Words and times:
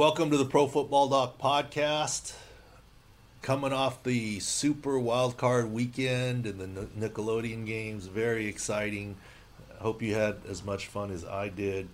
Welcome 0.00 0.30
to 0.30 0.38
the 0.38 0.46
Pro 0.46 0.66
Football 0.66 1.10
Doc 1.10 1.38
podcast. 1.38 2.32
Coming 3.42 3.74
off 3.74 4.02
the 4.02 4.40
Super 4.40 4.98
Wild 4.98 5.36
Card 5.36 5.74
weekend 5.74 6.46
and 6.46 6.58
the 6.58 6.86
Nickelodeon 6.98 7.66
games, 7.66 8.06
very 8.06 8.46
exciting. 8.46 9.16
Hope 9.78 10.00
you 10.00 10.14
had 10.14 10.38
as 10.48 10.64
much 10.64 10.86
fun 10.86 11.10
as 11.10 11.26
I 11.26 11.50
did. 11.50 11.90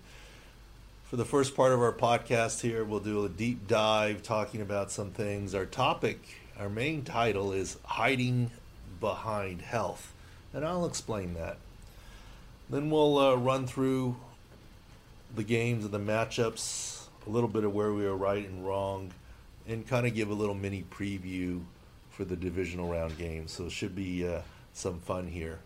For 1.03 1.17
the 1.17 1.25
first 1.25 1.53
part 1.53 1.73
of 1.73 1.81
our 1.81 1.91
podcast 1.91 2.61
here, 2.61 2.85
we'll 2.85 3.01
do 3.01 3.25
a 3.25 3.29
deep 3.29 3.67
dive 3.67 4.23
talking 4.23 4.61
about 4.61 4.89
some 4.89 5.11
things. 5.11 5.53
Our 5.53 5.65
topic, 5.65 6.21
our 6.57 6.69
main 6.69 7.03
title 7.03 7.51
is 7.51 7.75
Hiding 7.83 8.51
Behind 9.01 9.61
Health, 9.61 10.13
and 10.53 10.63
I'll 10.63 10.85
explain 10.85 11.33
that. 11.33 11.57
Then 12.69 12.89
we'll 12.89 13.17
uh, 13.17 13.35
run 13.35 13.67
through 13.67 14.15
the 15.35 15.43
games 15.43 15.83
and 15.83 15.93
the 15.93 15.99
matchups 15.99 16.96
a 17.27 17.29
little 17.29 17.49
bit 17.49 17.63
of 17.63 17.73
where 17.73 17.93
we 17.93 18.03
were 18.03 18.15
right 18.15 18.47
and 18.47 18.65
wrong, 18.65 19.11
and 19.67 19.85
kind 19.85 20.07
of 20.07 20.13
give 20.13 20.29
a 20.29 20.33
little 20.33 20.55
mini 20.55 20.85
preview 20.89 21.61
for 22.09 22.23
the 22.23 22.35
divisional 22.35 22.89
round 22.89 23.17
games. 23.17 23.51
So 23.51 23.65
it 23.65 23.71
should 23.71 23.95
be 23.95 24.27
uh, 24.27 24.41
some 24.73 24.99
fun 24.99 25.27
here. 25.27 25.59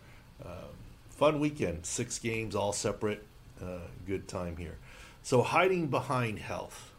Um, 0.44 0.74
fun 1.10 1.38
weekend, 1.38 1.86
six 1.86 2.18
games, 2.18 2.54
all 2.54 2.72
separate. 2.72 3.22
Uh, 3.62 3.78
good 4.06 4.26
time 4.26 4.56
here. 4.56 4.76
So 5.22 5.42
hiding 5.42 5.86
behind 5.86 6.40
health. 6.40 6.92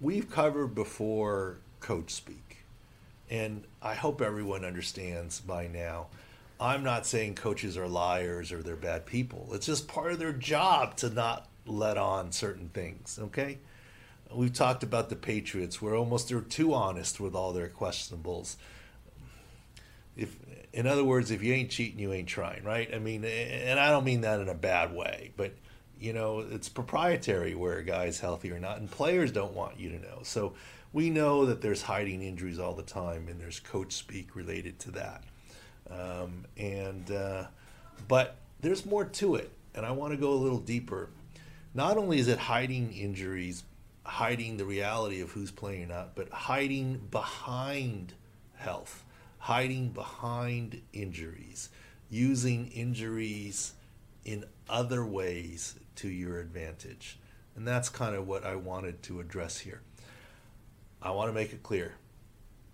We've 0.00 0.30
covered 0.30 0.74
before 0.74 1.56
coach 1.80 2.10
speak, 2.10 2.58
and 3.30 3.64
I 3.80 3.94
hope 3.94 4.20
everyone 4.20 4.66
understands 4.66 5.40
by 5.40 5.66
now. 5.66 6.08
I'm 6.60 6.84
not 6.84 7.06
saying 7.06 7.36
coaches 7.36 7.78
are 7.78 7.88
liars 7.88 8.52
or 8.52 8.62
they're 8.62 8.76
bad 8.76 9.06
people. 9.06 9.48
It's 9.52 9.66
just 9.66 9.88
part 9.88 10.12
of 10.12 10.18
their 10.18 10.32
job 10.32 10.96
to 10.98 11.08
not 11.08 11.48
let 11.66 11.98
on 11.98 12.32
certain 12.32 12.68
things. 12.68 13.18
Okay, 13.20 13.58
we've 14.34 14.52
talked 14.52 14.82
about 14.82 15.08
the 15.08 15.16
Patriots, 15.16 15.80
We're 15.80 15.96
almost 15.96 16.28
they're 16.28 16.40
too 16.40 16.74
honest 16.74 17.20
with 17.20 17.34
all 17.34 17.52
their 17.52 17.68
questionables. 17.68 18.56
If, 20.16 20.36
in 20.72 20.86
other 20.86 21.04
words, 21.04 21.30
if 21.30 21.42
you 21.42 21.52
ain't 21.52 21.70
cheating, 21.70 21.98
you 21.98 22.12
ain't 22.12 22.28
trying, 22.28 22.64
right? 22.64 22.92
I 22.94 22.98
mean, 22.98 23.24
and 23.24 23.78
I 23.78 23.90
don't 23.90 24.04
mean 24.04 24.22
that 24.22 24.40
in 24.40 24.48
a 24.48 24.54
bad 24.54 24.94
way, 24.94 25.32
but 25.36 25.52
you 25.98 26.12
know, 26.12 26.40
it's 26.40 26.68
proprietary 26.68 27.54
where 27.54 27.78
a 27.78 27.82
guy's 27.82 28.20
healthy 28.20 28.52
or 28.52 28.58
not, 28.58 28.78
and 28.78 28.90
players 28.90 29.32
don't 29.32 29.54
want 29.54 29.78
you 29.78 29.90
to 29.90 29.98
know. 29.98 30.20
So 30.22 30.54
we 30.92 31.10
know 31.10 31.46
that 31.46 31.60
there's 31.62 31.82
hiding 31.82 32.22
injuries 32.22 32.58
all 32.58 32.74
the 32.74 32.82
time, 32.82 33.28
and 33.28 33.40
there's 33.40 33.60
coach 33.60 33.92
speak 33.92 34.36
related 34.36 34.78
to 34.80 34.90
that. 34.92 35.24
Um, 35.90 36.44
and 36.56 37.10
uh, 37.10 37.44
but 38.08 38.36
there's 38.60 38.84
more 38.84 39.04
to 39.04 39.36
it, 39.36 39.50
and 39.74 39.86
I 39.86 39.92
want 39.92 40.12
to 40.12 40.16
go 40.18 40.32
a 40.32 40.34
little 40.34 40.58
deeper 40.58 41.08
not 41.76 41.98
only 41.98 42.18
is 42.18 42.26
it 42.26 42.38
hiding 42.38 42.90
injuries, 42.94 43.62
hiding 44.02 44.56
the 44.56 44.64
reality 44.64 45.20
of 45.20 45.30
who's 45.32 45.50
playing 45.50 45.84
or 45.84 45.88
not, 45.88 46.14
but 46.14 46.30
hiding 46.30 46.96
behind 47.10 48.14
health, 48.54 49.04
hiding 49.38 49.90
behind 49.90 50.80
injuries, 50.94 51.68
using 52.08 52.68
injuries 52.68 53.74
in 54.24 54.42
other 54.70 55.04
ways 55.04 55.74
to 55.96 56.08
your 56.08 56.40
advantage. 56.40 57.18
And 57.54 57.68
that's 57.68 57.90
kind 57.90 58.16
of 58.16 58.26
what 58.26 58.44
I 58.44 58.56
wanted 58.56 59.02
to 59.04 59.20
address 59.20 59.58
here. 59.58 59.82
I 61.02 61.10
want 61.10 61.28
to 61.28 61.34
make 61.34 61.52
it 61.52 61.62
clear 61.62 61.92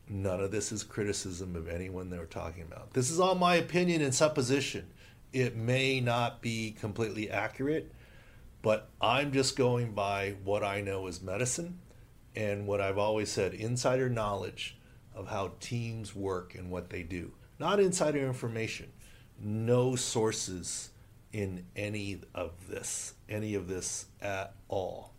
none 0.09 0.41
of 0.41 0.53
this 0.53 0.71
is 0.71 0.85
criticism 0.85 1.57
of 1.57 1.69
anyone 1.69 2.09
they're 2.09 2.25
talking 2.27 2.63
about. 2.63 2.93
This 2.93 3.11
is 3.11 3.19
all 3.19 3.35
my 3.35 3.57
opinion 3.57 4.01
and 4.01 4.15
supposition. 4.15 4.87
It 5.33 5.57
may 5.57 6.01
not 6.01 6.41
be 6.41 6.77
completely 6.79 7.31
accurate 7.31 7.91
but 8.63 8.89
I'm 9.01 9.33
just 9.33 9.57
going 9.57 9.93
by 9.93 10.37
what 10.45 10.63
I 10.63 10.81
know 10.81 11.09
as 11.09 11.21
medicine 11.21 11.81
and 12.35 12.67
what 12.67 12.81
I've 12.81 12.99
always 12.99 13.31
said 13.31 13.53
insider 13.53 14.09
knowledge 14.09 14.79
of 15.15 15.29
how 15.29 15.53
teams 15.61 16.15
work 16.15 16.55
and 16.55 16.71
what 16.71 16.89
they 16.89 17.03
do. 17.03 17.33
Not 17.59 17.81
insider 17.81 18.25
information. 18.25 18.91
No 19.39 19.97
sources 19.97 20.91
in 21.33 21.67
any 21.77 22.21
of 22.35 22.53
this, 22.69 23.15
any 23.29 23.55
of 23.55 23.69
this 23.69 24.07
at 24.21 24.55
all. 24.69 25.13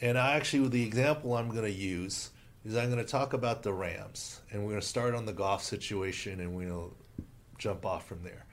And 0.00 0.18
I 0.18 0.34
actually, 0.34 0.68
the 0.68 0.84
example 0.84 1.34
I'm 1.34 1.48
going 1.48 1.62
to 1.62 1.70
use, 1.70 2.30
is 2.64 2.76
I'm 2.76 2.90
going 2.90 3.04
to 3.04 3.10
talk 3.10 3.32
about 3.32 3.62
the 3.62 3.72
Rams, 3.72 4.40
and 4.50 4.62
we're 4.62 4.70
going 4.70 4.80
to 4.80 4.86
start 4.86 5.14
on 5.14 5.26
the 5.26 5.32
golf 5.32 5.62
situation, 5.64 6.40
and 6.40 6.54
we'll 6.54 6.94
jump 7.58 7.86
off 7.86 8.06
from 8.06 8.22
there 8.22 8.46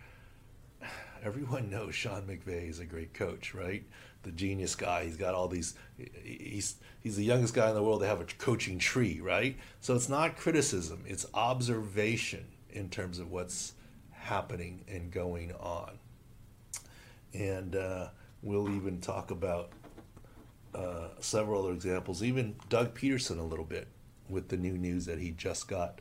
everyone 1.24 1.70
knows 1.70 1.96
Sean 1.96 2.24
McVay 2.24 2.70
is 2.70 2.80
a 2.80 2.86
great 2.86 3.14
coach, 3.14 3.54
right? 3.54 3.84
The 4.24 4.32
genius 4.32 4.76
guy. 4.76 5.06
He's 5.06 5.18
got 5.18 5.34
all 5.34 5.48
these. 5.48 5.76
He's 6.24 6.76
he's 7.02 7.16
the 7.16 7.24
youngest 7.24 7.54
guy 7.54 7.70
in 7.70 7.76
the 7.76 7.84
world 7.84 8.02
to 8.02 8.08
have 8.08 8.22
a 8.22 8.26
coaching 8.26 8.80
tree, 8.80 9.20
right? 9.22 9.58
So 9.80 9.96
it's 9.96 10.10
not 10.10 10.38
criticism; 10.38 11.04
it's 11.08 11.26
observation 11.34 12.46
in 12.72 12.90
terms 12.90 13.20
of 13.20 13.32
what's 13.32 13.74
happening 14.12 14.84
and 14.88 15.12
going 15.12 15.54
on. 15.54 15.98
And 17.34 17.76
uh, 17.76 18.10
we'll 18.42 18.70
even 18.76 19.00
talk 19.00 19.32
about 19.32 19.72
uh, 20.76 21.10
several 21.20 21.64
other 21.64 21.74
examples. 21.74 22.22
Even 22.22 22.56
Doug 22.70 22.94
Pederson 22.94 23.40
a 23.40 23.44
little 23.44 23.66
bit 23.66 23.88
with 24.30 24.50
the 24.50 24.58
new 24.58 24.78
news 24.78 25.06
that 25.06 25.20
he 25.20 25.32
just 25.32 25.68
got 25.68 26.00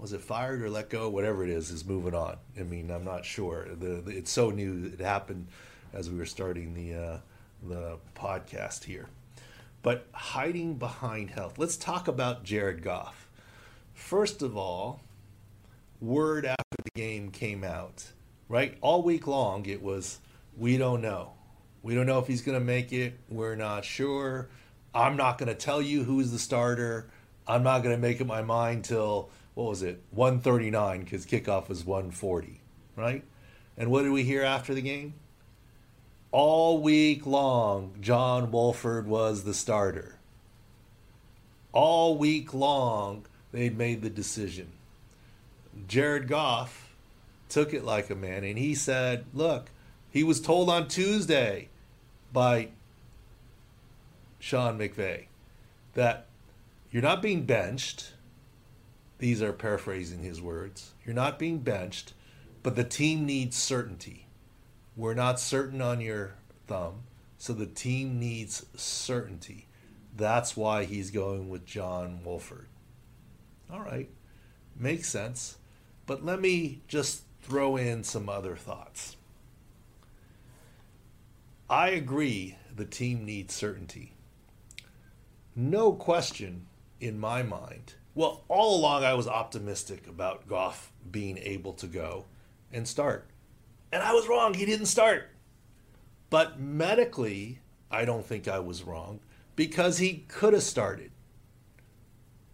was 0.00 0.12
it 0.12 0.20
fired 0.20 0.62
or 0.62 0.70
let 0.70 0.88
go? 0.90 1.08
Whatever 1.08 1.44
it 1.44 1.50
is, 1.50 1.70
is 1.70 1.84
moving 1.84 2.14
on. 2.14 2.36
I 2.58 2.62
mean, 2.62 2.90
I'm 2.90 3.04
not 3.04 3.24
sure. 3.24 3.68
The, 3.68 4.00
the 4.00 4.10
it's 4.16 4.30
so 4.30 4.50
new. 4.50 4.90
It 4.92 5.00
happened 5.00 5.48
as 5.92 6.10
we 6.10 6.16
were 6.16 6.26
starting 6.26 6.74
the 6.74 6.94
uh, 6.94 7.18
the 7.62 7.98
podcast 8.14 8.84
here. 8.84 9.08
But 9.82 10.06
hiding 10.12 10.74
behind 10.74 11.30
health. 11.30 11.58
Let's 11.58 11.76
talk 11.76 12.08
about 12.08 12.44
Jared 12.44 12.82
Goff. 12.82 13.28
First 13.94 14.42
of 14.42 14.56
all, 14.56 15.00
word 16.00 16.44
after 16.44 16.76
the 16.84 16.90
game 16.94 17.30
came 17.30 17.64
out, 17.64 18.12
right? 18.48 18.76
All 18.80 19.02
week 19.02 19.26
long, 19.26 19.66
it 19.66 19.82
was 19.82 20.18
we 20.56 20.76
don't 20.76 21.02
know. 21.02 21.32
We 21.82 21.94
don't 21.94 22.06
know 22.06 22.18
if 22.18 22.26
he's 22.26 22.42
going 22.42 22.58
to 22.58 22.64
make 22.64 22.92
it. 22.92 23.18
We're 23.30 23.54
not 23.54 23.84
sure. 23.84 24.48
I'm 24.94 25.16
not 25.16 25.38
going 25.38 25.48
to 25.48 25.54
tell 25.54 25.80
you 25.80 26.04
who's 26.04 26.30
the 26.30 26.38
starter. 26.38 27.08
I'm 27.46 27.62
not 27.62 27.82
going 27.82 27.94
to 27.94 28.00
make 28.00 28.20
up 28.20 28.26
my 28.26 28.42
mind 28.42 28.84
till 28.84 29.30
what 29.60 29.68
was 29.68 29.82
it? 29.82 30.00
139 30.12 31.00
because 31.00 31.26
kickoff 31.26 31.68
was 31.68 31.84
140 31.84 32.60
right? 32.96 33.22
And 33.76 33.90
what 33.90 34.02
did 34.02 34.12
we 34.12 34.24
hear 34.24 34.42
after 34.42 34.74
the 34.74 34.80
game? 34.80 35.14
All 36.32 36.80
week 36.80 37.26
long 37.26 37.92
john 38.00 38.50
wolford 38.50 39.06
was 39.06 39.44
the 39.44 39.52
starter. 39.52 40.16
All 41.72 42.16
week 42.16 42.54
long 42.54 43.26
they'd 43.52 43.76
made 43.76 44.00
the 44.00 44.08
decision. 44.08 44.68
Jared 45.86 46.26
goff 46.26 46.94
took 47.50 47.74
it 47.74 47.84
like 47.84 48.08
a 48.08 48.14
man 48.14 48.44
and 48.44 48.58
he 48.58 48.74
said 48.74 49.26
look 49.34 49.70
he 50.10 50.22
was 50.22 50.40
told 50.40 50.70
on 50.70 50.86
tuesday 50.86 51.68
by 52.32 52.68
sean 54.38 54.78
mcvay 54.78 55.24
that 55.94 56.26
you're 56.92 57.02
not 57.02 57.20
being 57.20 57.42
benched 57.42 58.12
these 59.20 59.42
are 59.42 59.52
paraphrasing 59.52 60.22
his 60.22 60.40
words. 60.40 60.94
You're 61.04 61.14
not 61.14 61.38
being 61.38 61.58
benched, 61.58 62.14
but 62.62 62.74
the 62.74 62.84
team 62.84 63.26
needs 63.26 63.54
certainty. 63.54 64.26
We're 64.96 65.14
not 65.14 65.38
certain 65.38 65.82
on 65.82 66.00
your 66.00 66.36
thumb, 66.66 67.02
so 67.36 67.52
the 67.52 67.66
team 67.66 68.18
needs 68.18 68.64
certainty. 68.74 69.68
That's 70.16 70.56
why 70.56 70.84
he's 70.84 71.10
going 71.10 71.50
with 71.50 71.66
John 71.66 72.20
Wolford. 72.24 72.66
All 73.70 73.80
right, 73.80 74.08
makes 74.74 75.08
sense. 75.10 75.58
But 76.06 76.24
let 76.24 76.40
me 76.40 76.80
just 76.88 77.22
throw 77.42 77.76
in 77.76 78.02
some 78.04 78.30
other 78.30 78.56
thoughts. 78.56 79.16
I 81.68 81.90
agree 81.90 82.56
the 82.74 82.86
team 82.86 83.26
needs 83.26 83.54
certainty. 83.54 84.14
No 85.54 85.92
question 85.92 86.66
in 87.00 87.20
my 87.20 87.42
mind 87.42 87.94
well, 88.14 88.44
all 88.48 88.78
along 88.78 89.04
I 89.04 89.14
was 89.14 89.28
optimistic 89.28 90.06
about 90.06 90.48
Goff 90.48 90.92
being 91.10 91.38
able 91.38 91.72
to 91.74 91.86
go 91.86 92.26
and 92.72 92.86
start. 92.86 93.28
And 93.92 94.02
I 94.02 94.12
was 94.12 94.28
wrong. 94.28 94.54
He 94.54 94.66
didn't 94.66 94.86
start. 94.86 95.28
But 96.28 96.60
medically, 96.60 97.60
I 97.90 98.04
don't 98.04 98.24
think 98.24 98.46
I 98.46 98.60
was 98.60 98.84
wrong 98.84 99.20
because 99.56 99.98
he 99.98 100.24
could 100.28 100.52
have 100.52 100.62
started. 100.62 101.10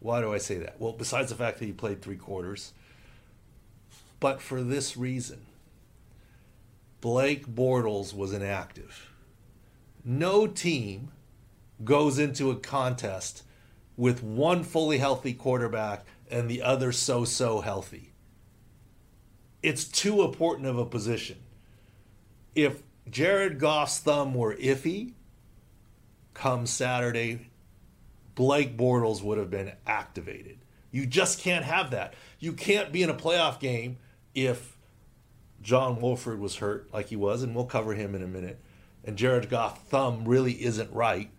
Why 0.01 0.21
do 0.21 0.33
I 0.33 0.39
say 0.39 0.57
that? 0.59 0.81
Well, 0.81 0.93
besides 0.93 1.31
the 1.31 1.37
fact 1.37 1.59
that 1.59 1.67
he 1.67 1.73
played 1.73 2.01
three 2.01 2.17
quarters, 2.17 2.73
but 4.21 4.41
for 4.41 4.63
this 4.63 4.97
reason 4.97 5.41
Blake 7.01 7.47
Bortles 7.47 8.15
was 8.15 8.33
inactive. 8.33 9.13
No 10.05 10.47
team 10.47 11.13
goes 11.85 12.19
into 12.19 12.51
a 12.51 12.57
contest 12.57 13.43
with 13.97 14.23
one 14.23 14.63
fully 14.63 14.99
healthy 14.99 15.33
quarterback 15.33 16.05
and 16.31 16.49
the 16.49 16.63
other 16.63 16.93
so 16.93 17.25
so 17.25 17.61
healthy. 17.61 18.13
It's 19.63 19.85
too 19.85 20.23
important 20.23 20.69
of 20.69 20.79
a 20.79 20.85
position. 20.85 21.39
If 22.55 22.83
Jared 23.11 23.59
Goff's 23.59 23.99
thumb 23.99 24.35
were 24.35 24.55
iffy, 24.57 25.13
come 26.35 26.67
Saturday 26.67 27.51
Blake 28.37 28.77
Bortles 28.77 29.23
would 29.23 29.39
have 29.39 29.51
been 29.51 29.73
activated. 29.87 30.59
You 30.93 31.07
just 31.07 31.41
can't 31.41 31.65
have 31.65 31.91
that. 31.91 32.15
You 32.39 32.53
can't 32.53 32.93
be 32.93 33.03
in 33.03 33.11
a 33.11 33.15
playoff 33.15 33.59
game 33.59 33.97
if 34.35 34.77
John 35.63 36.01
Wolford 36.01 36.39
was 36.39 36.57
hurt 36.57 36.93
like 36.93 37.09
he 37.09 37.17
was, 37.17 37.43
and 37.43 37.55
we'll 37.55 37.65
cover 37.65 37.95
him 37.95 38.15
in 38.15 38.23
a 38.23 38.29
minute, 38.29 38.61
and 39.05 39.17
Jared 39.17 39.49
Goff's 39.49 39.81
thumb 39.89 40.29
really 40.29 40.53
isn't 40.63 40.93
right. 40.93 41.31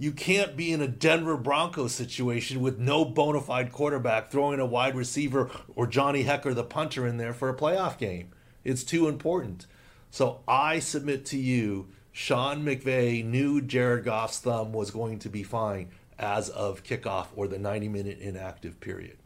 You 0.00 0.12
can't 0.12 0.56
be 0.56 0.72
in 0.72 0.80
a 0.80 0.86
Denver 0.86 1.36
Broncos 1.36 1.92
situation 1.92 2.60
with 2.60 2.78
no 2.78 3.04
bona 3.04 3.40
fide 3.40 3.72
quarterback 3.72 4.30
throwing 4.30 4.60
a 4.60 4.66
wide 4.66 4.94
receiver 4.94 5.50
or 5.74 5.88
Johnny 5.88 6.22
Hekker, 6.22 6.54
the 6.54 6.62
punter, 6.62 7.04
in 7.04 7.16
there 7.16 7.32
for 7.32 7.48
a 7.48 7.56
playoff 7.56 7.98
game. 7.98 8.30
It's 8.62 8.84
too 8.84 9.08
important. 9.08 9.66
So 10.12 10.40
I 10.46 10.78
submit 10.78 11.26
to 11.26 11.36
you, 11.36 11.88
Sean 12.12 12.64
McVay 12.64 13.24
knew 13.24 13.60
Jared 13.60 14.04
Goff's 14.04 14.38
thumb 14.38 14.72
was 14.72 14.92
going 14.92 15.18
to 15.18 15.28
be 15.28 15.42
fine 15.42 15.88
as 16.16 16.48
of 16.48 16.84
kickoff 16.84 17.26
or 17.34 17.48
the 17.48 17.58
90 17.58 17.88
minute 17.88 18.20
inactive 18.20 18.78
period. 18.78 19.18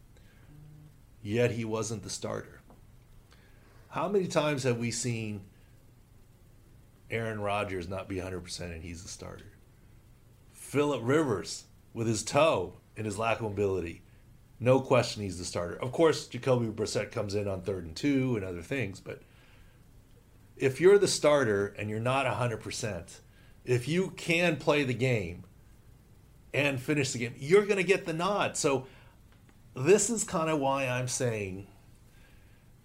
Yet 1.22 1.50
he 1.50 1.66
wasn't 1.66 2.02
the 2.02 2.10
starter. 2.10 2.60
How 3.90 4.08
many 4.08 4.26
times 4.26 4.62
have 4.62 4.78
we 4.78 4.90
seen 4.90 5.42
Aaron 7.10 7.40
Rodgers 7.40 7.88
not 7.88 8.08
be 8.08 8.16
100% 8.16 8.60
and 8.60 8.82
he's 8.82 9.02
the 9.02 9.08
starter? 9.08 9.51
Philip 10.72 11.02
Rivers 11.04 11.64
with 11.92 12.06
his 12.06 12.22
toe 12.22 12.72
and 12.96 13.04
his 13.04 13.18
lack 13.18 13.36
of 13.36 13.42
mobility. 13.42 14.00
No 14.58 14.80
question 14.80 15.22
he's 15.22 15.36
the 15.36 15.44
starter. 15.44 15.76
Of 15.76 15.92
course, 15.92 16.26
Jacoby 16.26 16.68
Brissett 16.68 17.12
comes 17.12 17.34
in 17.34 17.46
on 17.46 17.60
third 17.60 17.84
and 17.84 17.94
two 17.94 18.36
and 18.36 18.42
other 18.42 18.62
things, 18.62 18.98
but 18.98 19.20
if 20.56 20.80
you're 20.80 20.96
the 20.96 21.06
starter 21.06 21.74
and 21.78 21.90
you're 21.90 22.00
not 22.00 22.24
100%, 22.24 23.20
if 23.66 23.86
you 23.86 24.14
can 24.16 24.56
play 24.56 24.82
the 24.82 24.94
game 24.94 25.44
and 26.54 26.80
finish 26.80 27.12
the 27.12 27.18
game, 27.18 27.34
you're 27.36 27.66
going 27.66 27.76
to 27.76 27.84
get 27.84 28.06
the 28.06 28.14
nod. 28.14 28.56
So, 28.56 28.86
this 29.76 30.08
is 30.08 30.24
kind 30.24 30.48
of 30.48 30.58
why 30.58 30.88
I'm 30.88 31.08
saying 31.08 31.66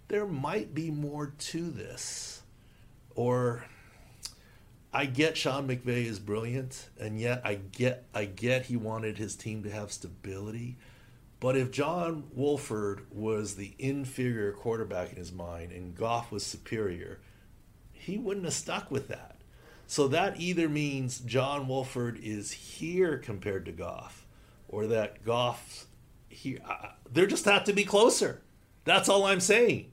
there 0.08 0.26
might 0.26 0.74
be 0.74 0.90
more 0.90 1.32
to 1.38 1.70
this. 1.70 2.42
Or 3.14 3.64
I 4.92 5.06
get 5.06 5.36
Sean 5.36 5.68
McVay 5.68 6.06
is 6.06 6.18
brilliant, 6.18 6.88
and 6.98 7.20
yet 7.20 7.42
I 7.44 7.56
get 7.56 8.04
I 8.14 8.24
get 8.24 8.66
he 8.66 8.76
wanted 8.76 9.18
his 9.18 9.36
team 9.36 9.62
to 9.64 9.70
have 9.70 9.92
stability. 9.92 10.78
But 11.40 11.56
if 11.56 11.70
John 11.70 12.24
Wolford 12.32 13.06
was 13.12 13.54
the 13.54 13.74
inferior 13.78 14.52
quarterback 14.52 15.10
in 15.10 15.16
his 15.16 15.32
mind 15.32 15.70
and 15.72 15.94
Goff 15.94 16.32
was 16.32 16.44
superior, 16.44 17.20
he 17.92 18.18
wouldn't 18.18 18.46
have 18.46 18.54
stuck 18.54 18.90
with 18.90 19.08
that. 19.08 19.36
So 19.86 20.08
that 20.08 20.40
either 20.40 20.68
means 20.68 21.20
John 21.20 21.68
Wolford 21.68 22.18
is 22.22 22.50
here 22.50 23.18
compared 23.18 23.66
to 23.66 23.72
Goff, 23.72 24.26
or 24.68 24.86
that 24.88 25.24
Goff's 25.24 25.86
here. 26.28 26.60
There 27.10 27.26
just 27.26 27.44
have 27.44 27.64
to 27.64 27.72
be 27.72 27.84
closer. 27.84 28.42
That's 28.84 29.08
all 29.08 29.24
I'm 29.24 29.40
saying. 29.40 29.92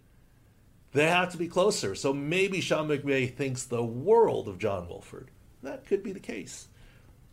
They 0.95 1.09
have 1.09 1.33
to 1.33 1.38
be 1.38 1.50
closer. 1.50 1.94
So 1.94 2.13
maybe 2.13 2.62
Sean 2.62 2.88
McVay 2.88 3.36
thinks 3.36 3.65
the 3.65 3.83
world 3.83 4.47
of 4.47 4.57
John 4.57 4.88
Wolford. 4.88 5.30
That 5.62 5.86
could 5.86 6.01
be 6.01 6.13
the 6.13 6.21
case. 6.21 6.69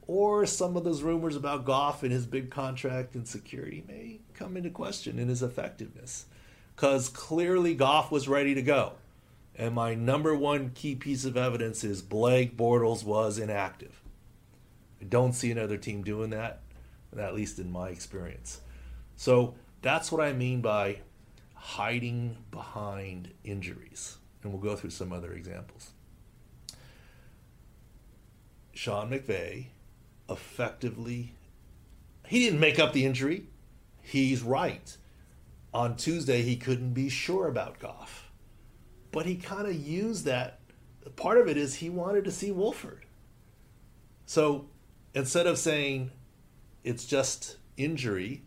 Or 0.08 0.46
some 0.46 0.76
of 0.76 0.82
those 0.82 1.02
rumors 1.02 1.36
about 1.36 1.64
Goff 1.64 2.02
and 2.02 2.10
his 2.10 2.26
big 2.26 2.50
contract 2.50 3.14
and 3.14 3.26
security 3.26 3.84
may 3.86 4.18
come 4.34 4.56
into 4.56 4.68
question 4.68 5.16
in 5.20 5.28
his 5.28 5.44
effectiveness. 5.44 6.26
Because 6.74 7.08
clearly 7.08 7.76
Goff 7.76 8.10
was 8.10 8.26
ready 8.26 8.52
to 8.56 8.62
go. 8.62 8.94
And 9.54 9.76
my 9.76 9.94
number 9.94 10.34
one 10.34 10.70
key 10.74 10.96
piece 10.96 11.24
of 11.24 11.36
evidence 11.36 11.84
is 11.84 12.02
Blake 12.02 12.56
Bortles 12.56 13.04
was 13.04 13.38
inactive. 13.38 14.02
I 15.00 15.04
don't 15.04 15.34
see 15.34 15.52
another 15.52 15.76
team 15.76 16.02
doing 16.02 16.30
that, 16.30 16.62
at 17.16 17.36
least 17.36 17.60
in 17.60 17.70
my 17.70 17.90
experience. 17.90 18.60
So 19.14 19.54
that's 19.82 20.10
what 20.10 20.20
I 20.20 20.32
mean 20.32 20.62
by 20.62 20.98
hiding 21.62 22.36
behind 22.50 23.32
injuries. 23.44 24.18
And 24.42 24.52
we'll 24.52 24.60
go 24.60 24.74
through 24.74 24.90
some 24.90 25.12
other 25.12 25.32
examples. 25.32 25.90
Sean 28.74 29.10
McVay 29.10 29.66
effectively, 30.28 31.34
he 32.26 32.40
didn't 32.40 32.58
make 32.58 32.80
up 32.80 32.92
the 32.92 33.04
injury. 33.06 33.44
He's 34.00 34.42
right. 34.42 34.96
On 35.72 35.94
Tuesday, 35.94 36.42
he 36.42 36.56
couldn't 36.56 36.94
be 36.94 37.08
sure 37.08 37.46
about 37.46 37.78
Goff. 37.78 38.32
But 39.12 39.26
he 39.26 39.36
kind 39.36 39.68
of 39.68 39.74
used 39.74 40.24
that. 40.24 40.58
Part 41.14 41.38
of 41.38 41.46
it 41.46 41.56
is 41.56 41.76
he 41.76 41.88
wanted 41.88 42.24
to 42.24 42.32
see 42.32 42.50
Wolford. 42.50 43.06
So 44.26 44.66
instead 45.14 45.46
of 45.46 45.58
saying 45.58 46.10
it's 46.82 47.04
just 47.04 47.58
injury, 47.76 48.42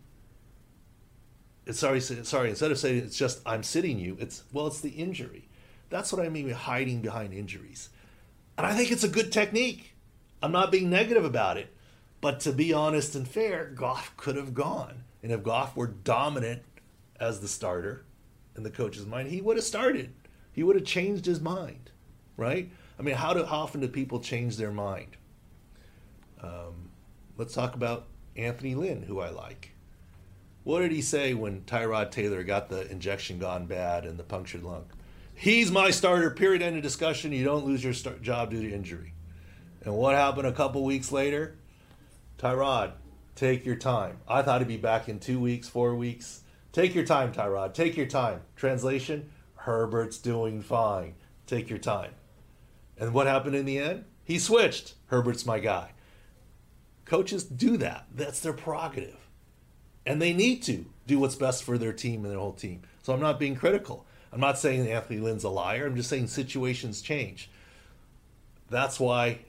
sorry, 1.70 2.00
sorry. 2.00 2.50
Instead 2.50 2.70
of 2.70 2.78
saying 2.78 2.98
it's 2.98 3.16
just 3.16 3.40
I'm 3.46 3.62
sitting 3.62 3.98
you, 3.98 4.16
it's 4.20 4.44
well, 4.52 4.66
it's 4.66 4.80
the 4.80 4.90
injury. 4.90 5.48
That's 5.90 6.12
what 6.12 6.24
I 6.24 6.28
mean 6.28 6.46
with 6.46 6.56
hiding 6.56 7.00
behind 7.00 7.32
injuries, 7.32 7.90
and 8.56 8.66
I 8.66 8.74
think 8.74 8.90
it's 8.90 9.04
a 9.04 9.08
good 9.08 9.32
technique. 9.32 9.94
I'm 10.42 10.52
not 10.52 10.72
being 10.72 10.90
negative 10.90 11.24
about 11.24 11.56
it, 11.56 11.74
but 12.20 12.40
to 12.40 12.52
be 12.52 12.72
honest 12.72 13.14
and 13.14 13.26
fair, 13.26 13.66
Goff 13.66 14.16
could 14.16 14.36
have 14.36 14.54
gone, 14.54 15.04
and 15.22 15.32
if 15.32 15.42
Goff 15.42 15.76
were 15.76 15.86
dominant 15.86 16.62
as 17.18 17.40
the 17.40 17.48
starter 17.48 18.04
in 18.56 18.62
the 18.62 18.70
coach's 18.70 19.06
mind, 19.06 19.28
he 19.28 19.40
would 19.40 19.56
have 19.56 19.64
started. 19.64 20.12
He 20.52 20.62
would 20.62 20.76
have 20.76 20.84
changed 20.84 21.26
his 21.26 21.40
mind, 21.40 21.90
right? 22.36 22.70
I 22.98 23.02
mean, 23.02 23.14
how 23.14 23.34
do 23.34 23.44
how 23.44 23.58
often 23.58 23.80
do 23.80 23.88
people 23.88 24.20
change 24.20 24.56
their 24.56 24.72
mind? 24.72 25.16
Um, 26.40 26.90
let's 27.36 27.54
talk 27.54 27.74
about 27.74 28.06
Anthony 28.36 28.74
Lynn, 28.74 29.02
who 29.02 29.20
I 29.20 29.30
like. 29.30 29.72
What 30.66 30.80
did 30.80 30.90
he 30.90 31.00
say 31.00 31.32
when 31.32 31.60
Tyrod 31.60 32.10
Taylor 32.10 32.42
got 32.42 32.68
the 32.68 32.90
injection 32.90 33.38
gone 33.38 33.66
bad 33.66 34.04
and 34.04 34.18
the 34.18 34.24
punctured 34.24 34.64
lung? 34.64 34.86
He's 35.32 35.70
my 35.70 35.92
starter, 35.92 36.28
period, 36.28 36.60
end 36.60 36.76
of 36.76 36.82
discussion. 36.82 37.30
You 37.30 37.44
don't 37.44 37.64
lose 37.64 37.84
your 37.84 37.92
start, 37.92 38.20
job 38.20 38.50
due 38.50 38.62
to 38.62 38.74
injury. 38.74 39.14
And 39.84 39.94
what 39.94 40.16
happened 40.16 40.48
a 40.48 40.52
couple 40.52 40.82
weeks 40.82 41.12
later? 41.12 41.54
Tyrod, 42.36 42.94
take 43.36 43.64
your 43.64 43.76
time. 43.76 44.18
I 44.26 44.42
thought 44.42 44.60
he'd 44.60 44.66
be 44.66 44.76
back 44.76 45.08
in 45.08 45.20
two 45.20 45.38
weeks, 45.38 45.68
four 45.68 45.94
weeks. 45.94 46.42
Take 46.72 46.96
your 46.96 47.04
time, 47.04 47.32
Tyrod. 47.32 47.72
Take 47.72 47.96
your 47.96 48.06
time. 48.06 48.40
Translation 48.56 49.30
Herbert's 49.54 50.18
doing 50.18 50.62
fine. 50.62 51.14
Take 51.46 51.70
your 51.70 51.78
time. 51.78 52.10
And 52.98 53.14
what 53.14 53.28
happened 53.28 53.54
in 53.54 53.66
the 53.66 53.78
end? 53.78 54.04
He 54.24 54.40
switched. 54.40 54.94
Herbert's 55.10 55.46
my 55.46 55.60
guy. 55.60 55.92
Coaches 57.04 57.44
do 57.44 57.76
that, 57.76 58.06
that's 58.12 58.40
their 58.40 58.52
prerogative 58.52 59.25
and 60.06 60.22
they 60.22 60.32
need 60.32 60.62
to 60.62 60.86
do 61.06 61.18
what's 61.18 61.34
best 61.34 61.64
for 61.64 61.76
their 61.76 61.92
team 61.92 62.24
and 62.24 62.32
their 62.32 62.40
whole 62.40 62.52
team. 62.52 62.82
So 63.02 63.12
I'm 63.12 63.20
not 63.20 63.38
being 63.38 63.56
critical. 63.56 64.06
I'm 64.32 64.40
not 64.40 64.58
saying 64.58 64.88
Anthony 64.88 65.20
Lynn's 65.20 65.44
a 65.44 65.48
liar. 65.48 65.86
I'm 65.86 65.96
just 65.96 66.08
saying 66.08 66.28
situations 66.28 67.00
change. 67.02 67.50
That's 68.70 68.98
why 68.98 69.40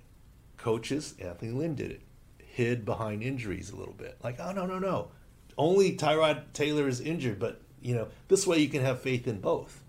coaches, 0.57 1.15
Anthony 1.19 1.51
Lynn 1.51 1.75
did 1.75 1.91
it, 1.91 2.01
hid 2.39 2.85
behind 2.85 3.23
injuries 3.23 3.69
a 3.69 3.75
little 3.75 3.93
bit. 3.93 4.17
Like, 4.23 4.39
oh 4.39 4.51
no, 4.51 4.65
no, 4.65 4.79
no. 4.79 5.09
Only 5.57 5.95
Tyrod 5.95 6.43
Taylor 6.53 6.87
is 6.87 7.01
injured, 7.01 7.39
but 7.39 7.61
you 7.81 7.95
know, 7.95 8.07
this 8.27 8.45
way 8.45 8.59
you 8.59 8.69
can 8.69 8.83
have 8.83 9.01
faith 9.01 9.27
in 9.27 9.39
both. 9.39 9.83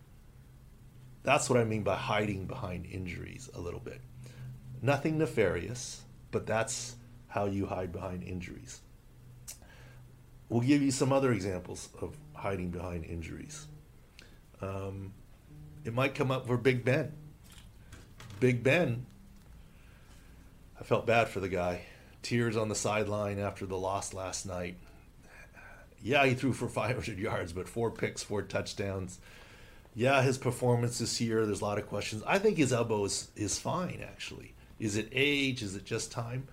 That's 1.22 1.50
what 1.50 1.58
I 1.58 1.64
mean 1.64 1.82
by 1.82 1.96
hiding 1.96 2.46
behind 2.46 2.86
injuries 2.86 3.50
a 3.54 3.60
little 3.60 3.80
bit. 3.80 4.00
Nothing 4.80 5.18
nefarious, 5.18 6.02
but 6.30 6.46
that's 6.46 6.96
how 7.28 7.46
you 7.46 7.66
hide 7.66 7.92
behind 7.92 8.22
injuries. 8.22 8.80
We'll 10.48 10.62
give 10.62 10.82
you 10.82 10.90
some 10.90 11.12
other 11.12 11.32
examples 11.32 11.88
of 12.00 12.16
hiding 12.34 12.70
behind 12.70 13.04
injuries. 13.04 13.66
Um, 14.62 15.12
it 15.84 15.94
might 15.94 16.14
come 16.14 16.30
up 16.30 16.46
for 16.46 16.56
Big 16.56 16.84
Ben. 16.84 17.12
Big 18.40 18.62
Ben, 18.62 19.06
I 20.80 20.84
felt 20.84 21.06
bad 21.06 21.28
for 21.28 21.40
the 21.40 21.48
guy. 21.48 21.82
Tears 22.22 22.56
on 22.56 22.68
the 22.68 22.74
sideline 22.74 23.38
after 23.38 23.66
the 23.66 23.76
loss 23.76 24.14
last 24.14 24.46
night. 24.46 24.76
Yeah, 26.02 26.24
he 26.26 26.34
threw 26.34 26.52
for 26.52 26.68
500 26.68 27.18
yards, 27.18 27.52
but 27.52 27.68
four 27.68 27.90
picks, 27.90 28.22
four 28.22 28.42
touchdowns. 28.42 29.18
Yeah, 29.94 30.22
his 30.22 30.38
performance 30.38 30.98
this 30.98 31.20
year, 31.20 31.44
there's 31.44 31.60
a 31.60 31.64
lot 31.64 31.78
of 31.78 31.88
questions. 31.88 32.22
I 32.26 32.38
think 32.38 32.56
his 32.56 32.72
elbow 32.72 33.04
is, 33.04 33.28
is 33.34 33.58
fine, 33.58 34.00
actually. 34.02 34.54
Is 34.78 34.96
it 34.96 35.08
age? 35.10 35.62
Is 35.62 35.74
it 35.74 35.84
just 35.84 36.12
time? 36.12 36.46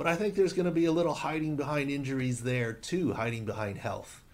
But 0.00 0.06
I 0.06 0.16
think 0.16 0.34
there's 0.34 0.54
going 0.54 0.64
to 0.64 0.70
be 0.70 0.86
a 0.86 0.92
little 0.92 1.12
hiding 1.12 1.56
behind 1.56 1.90
injuries 1.90 2.42
there 2.42 2.72
too, 2.72 3.12
hiding 3.12 3.44
behind 3.44 3.76
health. 3.76 4.24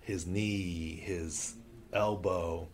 His 0.00 0.26
knee, 0.26 0.96
his 0.96 1.54
elbow. 1.92 2.66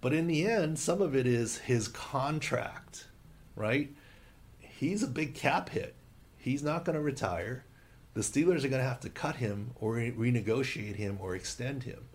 But 0.00 0.14
in 0.14 0.26
the 0.26 0.46
end, 0.46 0.78
some 0.78 1.02
of 1.02 1.14
it 1.14 1.26
is 1.26 1.58
his 1.58 1.86
contract, 1.88 3.08
right? 3.54 3.94
He's 4.58 5.02
a 5.02 5.06
big 5.06 5.34
cap 5.34 5.68
hit. 5.68 5.96
He's 6.38 6.62
not 6.62 6.86
going 6.86 6.96
to 6.96 7.02
retire. 7.02 7.66
The 8.14 8.22
Steelers 8.22 8.64
are 8.64 8.68
going 8.68 8.82
to 8.82 8.88
have 8.88 9.00
to 9.00 9.10
cut 9.10 9.36
him 9.36 9.72
or 9.78 9.96
renegotiate 9.96 10.96
him 10.96 11.18
or 11.20 11.36
extend 11.36 11.82
him. 11.82 12.08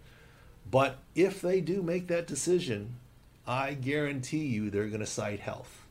But 0.71 0.97
if 1.13 1.39
they 1.39 1.61
do 1.61 1.83
make 1.83 2.07
that 2.07 2.25
decision, 2.25 2.95
I 3.45 3.75
guarantee 3.75 4.47
you 4.47 4.71
they're 4.71 4.87
going 4.87 5.01
to 5.01 5.05
cite 5.05 5.41
health. 5.41 5.85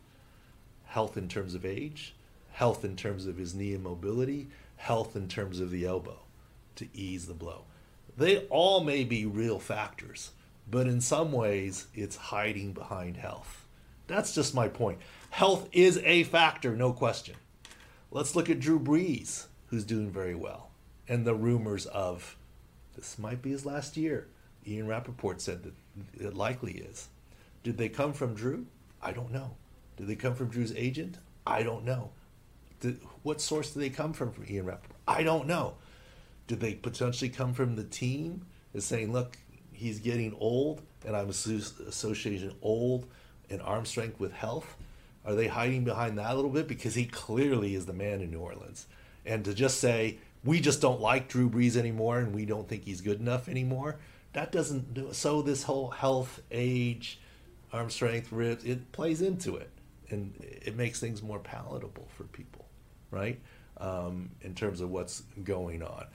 Health 0.87 1.17
in 1.17 1.29
terms 1.29 1.55
of 1.55 1.65
age, 1.65 2.15
health 2.53 2.85
in 2.85 2.97
terms 2.97 3.27
of 3.27 3.37
his 3.37 3.55
knee 3.55 3.75
and 3.75 3.85
mobility, 3.85 4.49
health 4.77 5.17
in 5.17 5.29
terms 5.29 5.61
of 5.61 5.71
the 5.71 5.87
elbow 5.87 6.19
to 6.77 6.89
ease 6.95 7.27
the 7.27 7.35
blow. 7.35 7.65
They 8.17 8.39
all 8.47 8.83
may 8.83 9.05
be 9.05 9.25
real 9.27 9.59
factors, 9.59 10.31
but 10.71 10.87
in 10.87 11.01
some 11.01 11.33
ways, 11.33 11.87
it's 11.95 12.17
hiding 12.17 12.73
behind 12.73 13.17
health. 13.17 13.67
That's 14.07 14.35
just 14.35 14.55
my 14.55 14.69
point. 14.69 14.99
Health 15.31 15.69
is 15.73 15.99
a 16.05 16.25
factor, 16.25 16.75
no 16.75 16.93
question. 16.93 17.37
Let's 18.11 18.35
look 18.35 18.51
at 18.51 18.61
Drew 18.61 18.81
Brees, 18.81 19.47
who's 19.67 19.85
doing 19.85 20.11
very 20.11 20.35
well, 20.35 20.71
and 21.09 21.25
the 21.25 21.35
rumors 21.35 21.87
of 21.87 22.37
this 22.97 23.19
might 23.19 23.41
be 23.41 23.51
his 23.51 23.65
last 23.65 23.97
year. 23.97 24.27
Ian 24.67 24.87
Rapoport 24.87 25.41
said 25.41 25.63
that 25.63 25.75
it 26.19 26.35
likely 26.35 26.73
is. 26.73 27.09
Did 27.63 27.79
they 27.79 27.89
come 27.89 28.13
from 28.13 28.35
Drew? 28.35 28.67
I 29.01 29.13
don't 29.13 29.33
know. 29.33 29.53
Did 29.97 30.09
they 30.09 30.17
come 30.17 30.35
from 30.35 30.49
Drew's 30.49 30.75
agent? 30.77 31.19
I 31.47 31.63
don't 31.63 31.85
know. 31.85 32.11
What 33.23 33.41
source 33.41 33.73
do 33.73 33.81
they 33.81 33.91
come 33.91 34.13
from 34.13 34.33
Ian 34.49 34.67
Rapoport? 34.67 34.97
I 35.07 35.23
don't 35.23 35.47
know. 35.47 35.75
Did 36.47 36.61
they 36.61 36.75
potentially 36.75 37.31
come 37.31 37.53
from 37.55 37.77
the 37.77 37.85
team? 37.85 38.47
Is 38.73 38.85
saying, 38.85 39.13
look, 39.13 39.37
he's 39.73 39.99
getting 39.99 40.35
old, 40.39 40.83
and 41.05 41.17
I'm 41.17 41.29
associating 41.29 42.55
old 42.63 43.07
and 43.51 43.61
arm 43.63 43.85
strength 43.85 44.21
with 44.21 44.33
health. 44.33 44.77
Are 45.25 45.35
they 45.35 45.49
hiding 45.49 45.85
behind 45.85 46.17
that 46.19 46.33
a 46.33 46.35
little 46.35 46.51
bit? 46.51 46.69
Because 46.69 46.95
he 46.95 47.05
clearly 47.05 47.75
is 47.75 47.87
the 47.87 47.93
man 47.93 48.21
in 48.21 48.31
New 48.31 48.41
Orleans. 48.41 48.87
And 49.27 49.45
to 49.45 49.53
just 49.53 49.81
say, 49.81 50.19
we 50.45 50.61
just 50.61 50.81
don't 50.81 51.01
like 51.01 51.29
Drew 51.29 51.51
Brees 51.51 51.77
anymore 51.77 52.19
and 52.19 52.35
we 52.35 52.47
don't 52.47 52.69
think 52.69 52.85
he's 52.85 53.01
good 53.01 53.21
enough 53.21 53.49
anymore, 53.49 53.97
that 54.33 54.53
doesn't 54.53 54.95
do 54.95 55.09
So 55.13 55.43
this 55.43 55.65
whole 55.65 55.91
health, 55.91 56.41
age, 56.51 57.21
arm 57.73 57.91
strength, 57.91 58.33
ribs, 58.33 58.65
it 58.65 58.93
plays 58.93 59.21
into 59.21 59.57
it. 59.57 59.71
And 60.09 60.35
it 60.41 60.77
makes 60.77 60.99
things 60.99 61.23
more 61.23 61.39
palatable 61.39 62.09
for 62.17 62.25
people, 62.25 62.60
right? 63.11 63.41
Um, 63.77 64.31
in 64.43 64.55
terms 64.55 64.81
of 64.81 64.91
what's 64.91 65.23
going 65.43 65.83
on. 65.83 66.07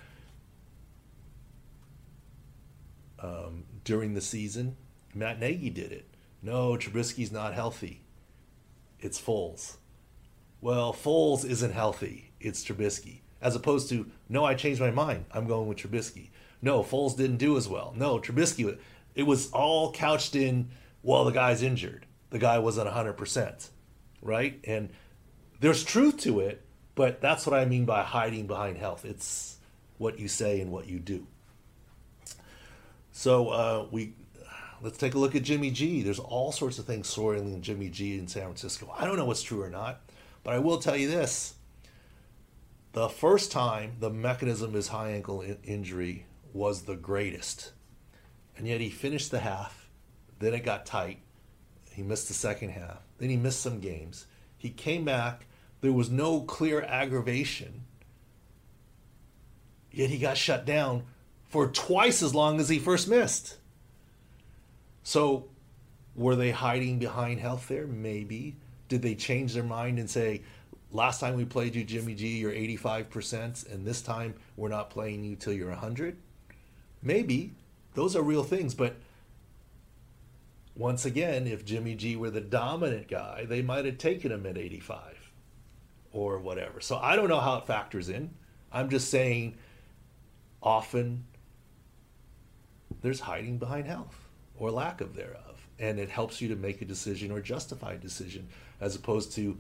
Um, 3.20 3.64
during 3.84 4.14
the 4.14 4.22
season, 4.22 4.78
Matt 5.14 5.40
Nagy 5.40 5.70
did 5.70 5.92
it. 5.92 6.06
No, 6.42 6.74
Trubisky's 6.74 7.32
not 7.32 7.54
healthy. 7.54 8.02
It's 9.00 9.20
Foles. 9.20 9.78
Well, 10.62 10.94
Foles 10.94 11.46
isn't 11.46 11.74
healthy. 11.74 12.32
It's 12.40 12.64
Trubisky. 12.64 13.22
As 13.42 13.56
opposed 13.56 13.90
to, 13.90 14.10
no, 14.30 14.44
I 14.44 14.56
changed 14.56 14.82
my 14.82 14.92
mind. 14.92 15.25
I'm 15.32 15.48
going 15.48 15.68
with 15.68 15.78
Trubisky. 15.78 16.30
No, 16.62 16.82
Foles 16.82 17.16
didn't 17.16 17.38
do 17.38 17.58
as 17.58 17.68
well. 17.68 17.94
No, 17.96 18.18
Trubisky, 18.20 18.78
it 19.14 19.24
was 19.24 19.52
all 19.52 19.92
couched 19.92 20.36
in, 20.36 20.70
well, 21.04 21.25
the 21.25 21.32
guy's 21.32 21.62
injured. 21.62 22.06
The 22.32 22.40
guy 22.40 22.60
wasn't 22.60 22.90
100%, 22.90 23.70
right? 24.22 24.60
And 24.64 24.90
there's 25.60 25.84
truth 25.84 26.18
to 26.22 26.40
it, 26.40 26.64
but 26.96 27.22
that's 27.22 27.46
what 27.46 27.60
I 27.60 27.66
mean 27.66 27.86
by 27.86 28.04
hiding 28.04 28.48
behind 28.48 28.78
health. 28.78 29.06
It's 29.06 29.58
what 29.98 30.20
you 30.20 30.28
say 30.28 30.62
and 30.62 30.72
what 30.72 30.88
you 30.88 31.00
do. 31.00 31.28
So 33.12 33.50
uh, 33.50 33.86
we 33.92 34.14
let's 34.82 34.98
take 34.98 35.14
a 35.14 35.20
look 35.20 35.36
at 35.36 35.44
Jimmy 35.44 35.72
G. 35.72 36.02
There's 36.02 36.20
all 36.20 36.52
sorts 36.52 36.80
of 36.80 36.86
things 36.86 37.08
swirling 37.08 37.54
in 37.54 37.62
Jimmy 37.62 37.90
G 37.90 38.18
in 38.18 38.28
San 38.28 38.44
Francisco. 38.44 38.94
I 38.98 39.06
don't 39.06 39.18
know 39.18 39.25
what's 39.25 39.44
true 39.44 39.62
or 39.62 39.70
not, 39.70 40.02
but 40.44 40.54
I 40.54 40.60
will 40.60 40.78
tell 40.78 40.98
you 40.98 41.10
this. 41.10 41.54
The 42.94 43.10
first 43.10 43.52
time 43.52 43.98
the 44.00 44.10
mechanism 44.10 44.70
of 44.70 44.74
his 44.74 44.88
high 44.88 45.12
ankle 45.12 45.42
in- 45.42 45.58
injury 45.64 46.25
was 46.54 46.84
the 46.84 46.96
greatest. 46.96 47.74
And 48.58 48.66
yet 48.66 48.80
he 48.80 48.90
finished 48.90 49.32
the 49.32 49.40
half. 49.40 49.90
Then 50.40 50.54
it 50.54 50.64
got 50.64 50.86
tight. 50.86 51.20
He 51.92 52.04
missed 52.04 52.30
the 52.30 52.34
second 52.34 52.70
half. 52.70 53.00
Then 53.18 53.30
he 53.30 53.38
missed 53.38 53.60
some 53.60 53.82
games. 53.82 54.28
He 54.58 54.70
came 54.70 55.04
back. 55.04 55.46
There 55.86 55.94
was 55.94 56.10
no 56.10 56.42
clear 56.42 56.82
aggravation. 56.82 57.84
Yet 59.92 60.10
he 60.10 60.18
got 60.18 60.36
shut 60.36 60.65
down 60.65 61.04
for 61.44 61.68
twice 61.68 62.24
as 62.24 62.34
long 62.34 62.60
as 62.60 62.70
he 62.70 62.80
first 62.80 63.08
missed. 63.08 63.58
So, 65.04 65.48
were 66.15 66.36
they 66.36 66.50
hiding 66.50 66.98
behind 66.98 67.39
health 67.39 67.68
there? 67.68 67.86
Maybe. 67.86 68.56
Did 68.88 69.04
they 69.04 69.13
change 69.13 69.54
their 69.54 69.62
mind 69.62 70.00
and 70.00 70.10
say, 70.10 70.42
last 70.92 71.20
time 71.20 71.36
we 71.36 71.46
played 71.46 71.75
you, 71.75 71.84
Jimmy 71.84 72.15
G, 72.15 72.30
you're 72.30 72.51
85%, 72.51 73.72
and 73.72 73.86
this 73.86 74.01
time 74.01 74.34
we're 74.58 74.70
not 74.70 74.89
playing 74.89 75.24
you 75.24 75.36
till 75.36 75.54
you're 75.54 75.70
100? 75.70 76.18
Maybe. 77.04 77.54
Those 77.94 78.15
are 78.15 78.24
real 78.24 78.44
things. 78.44 78.74
But 78.74 78.96
once 80.75 81.06
again, 81.06 81.46
if 81.46 81.63
Jimmy 81.63 81.94
G 81.94 82.15
were 82.15 82.32
the 82.32 82.42
dominant 82.42 83.08
guy, 83.08 83.46
they 83.46 83.62
might 83.62 83.86
have 83.86 84.00
taken 84.00 84.32
him 84.32 84.48
at 84.48 84.58
85 84.58 85.14
or 86.15 86.39
whatever. 86.39 86.79
So 86.79 86.95
I 86.95 87.17
don't 87.17 87.27
know 87.27 87.41
how 87.41 87.57
it 87.57 87.67
factors 87.67 88.07
in. 88.07 88.34
I'm 88.72 88.89
just 88.89 89.10
saying 89.10 89.57
often 90.63 91.25
there's 93.01 93.19
hiding 93.19 93.57
behind 93.57 93.86
health 93.86 94.17
or 94.57 94.72
lack 94.72 95.01
of 95.01 95.13
thereof. 95.13 95.67
And 95.77 96.00
it 96.00 96.10
helps 96.10 96.39
you 96.39 96.48
to 96.48 96.55
make 96.55 96.81
a 96.81 96.86
decision 96.86 97.31
or 97.31 97.41
justify 97.41 97.93
a 97.93 97.98
decision 97.98 98.48
as 98.79 98.95
opposed 98.95 99.34
to, 99.34 99.60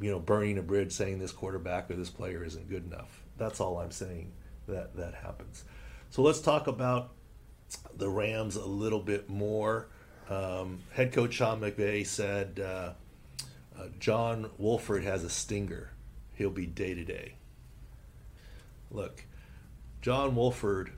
you 0.00 0.10
know, 0.10 0.20
burning 0.20 0.56
a 0.58 0.62
bridge 0.62 0.92
saying 0.92 1.18
this 1.18 1.32
quarterback 1.32 1.90
or 1.90 1.96
this 1.96 2.10
player 2.10 2.44
isn't 2.44 2.70
good 2.70 2.86
enough. 2.86 3.24
That's 3.36 3.60
all 3.60 3.78
I'm 3.78 3.90
saying 3.90 4.30
that 4.68 4.94
that 4.96 5.14
happens. 5.14 5.64
So 6.10 6.22
let's 6.22 6.40
talk 6.40 6.68
about 6.68 7.10
the 7.96 8.08
Rams 8.08 8.54
a 8.54 8.64
little 8.64 9.00
bit 9.00 9.28
more. 9.28 9.88
Um, 10.30 10.78
head 10.92 11.12
coach 11.12 11.34
Sean 11.34 11.60
McVay 11.60 12.06
said 12.06 12.60
uh, 12.60 12.92
uh, 13.78 13.86
John 13.98 14.50
Wolford 14.58 15.04
has 15.04 15.24
a 15.24 15.30
stinger. 15.30 15.90
He'll 16.34 16.50
be 16.50 16.66
day 16.66 16.94
to 16.94 17.04
day. 17.04 17.34
Look, 18.90 19.24
John 20.00 20.34
Wolford 20.34 20.92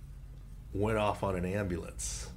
went 0.72 0.98
off 0.98 1.22
on 1.22 1.36
an 1.36 1.44
ambulance. 1.44 2.28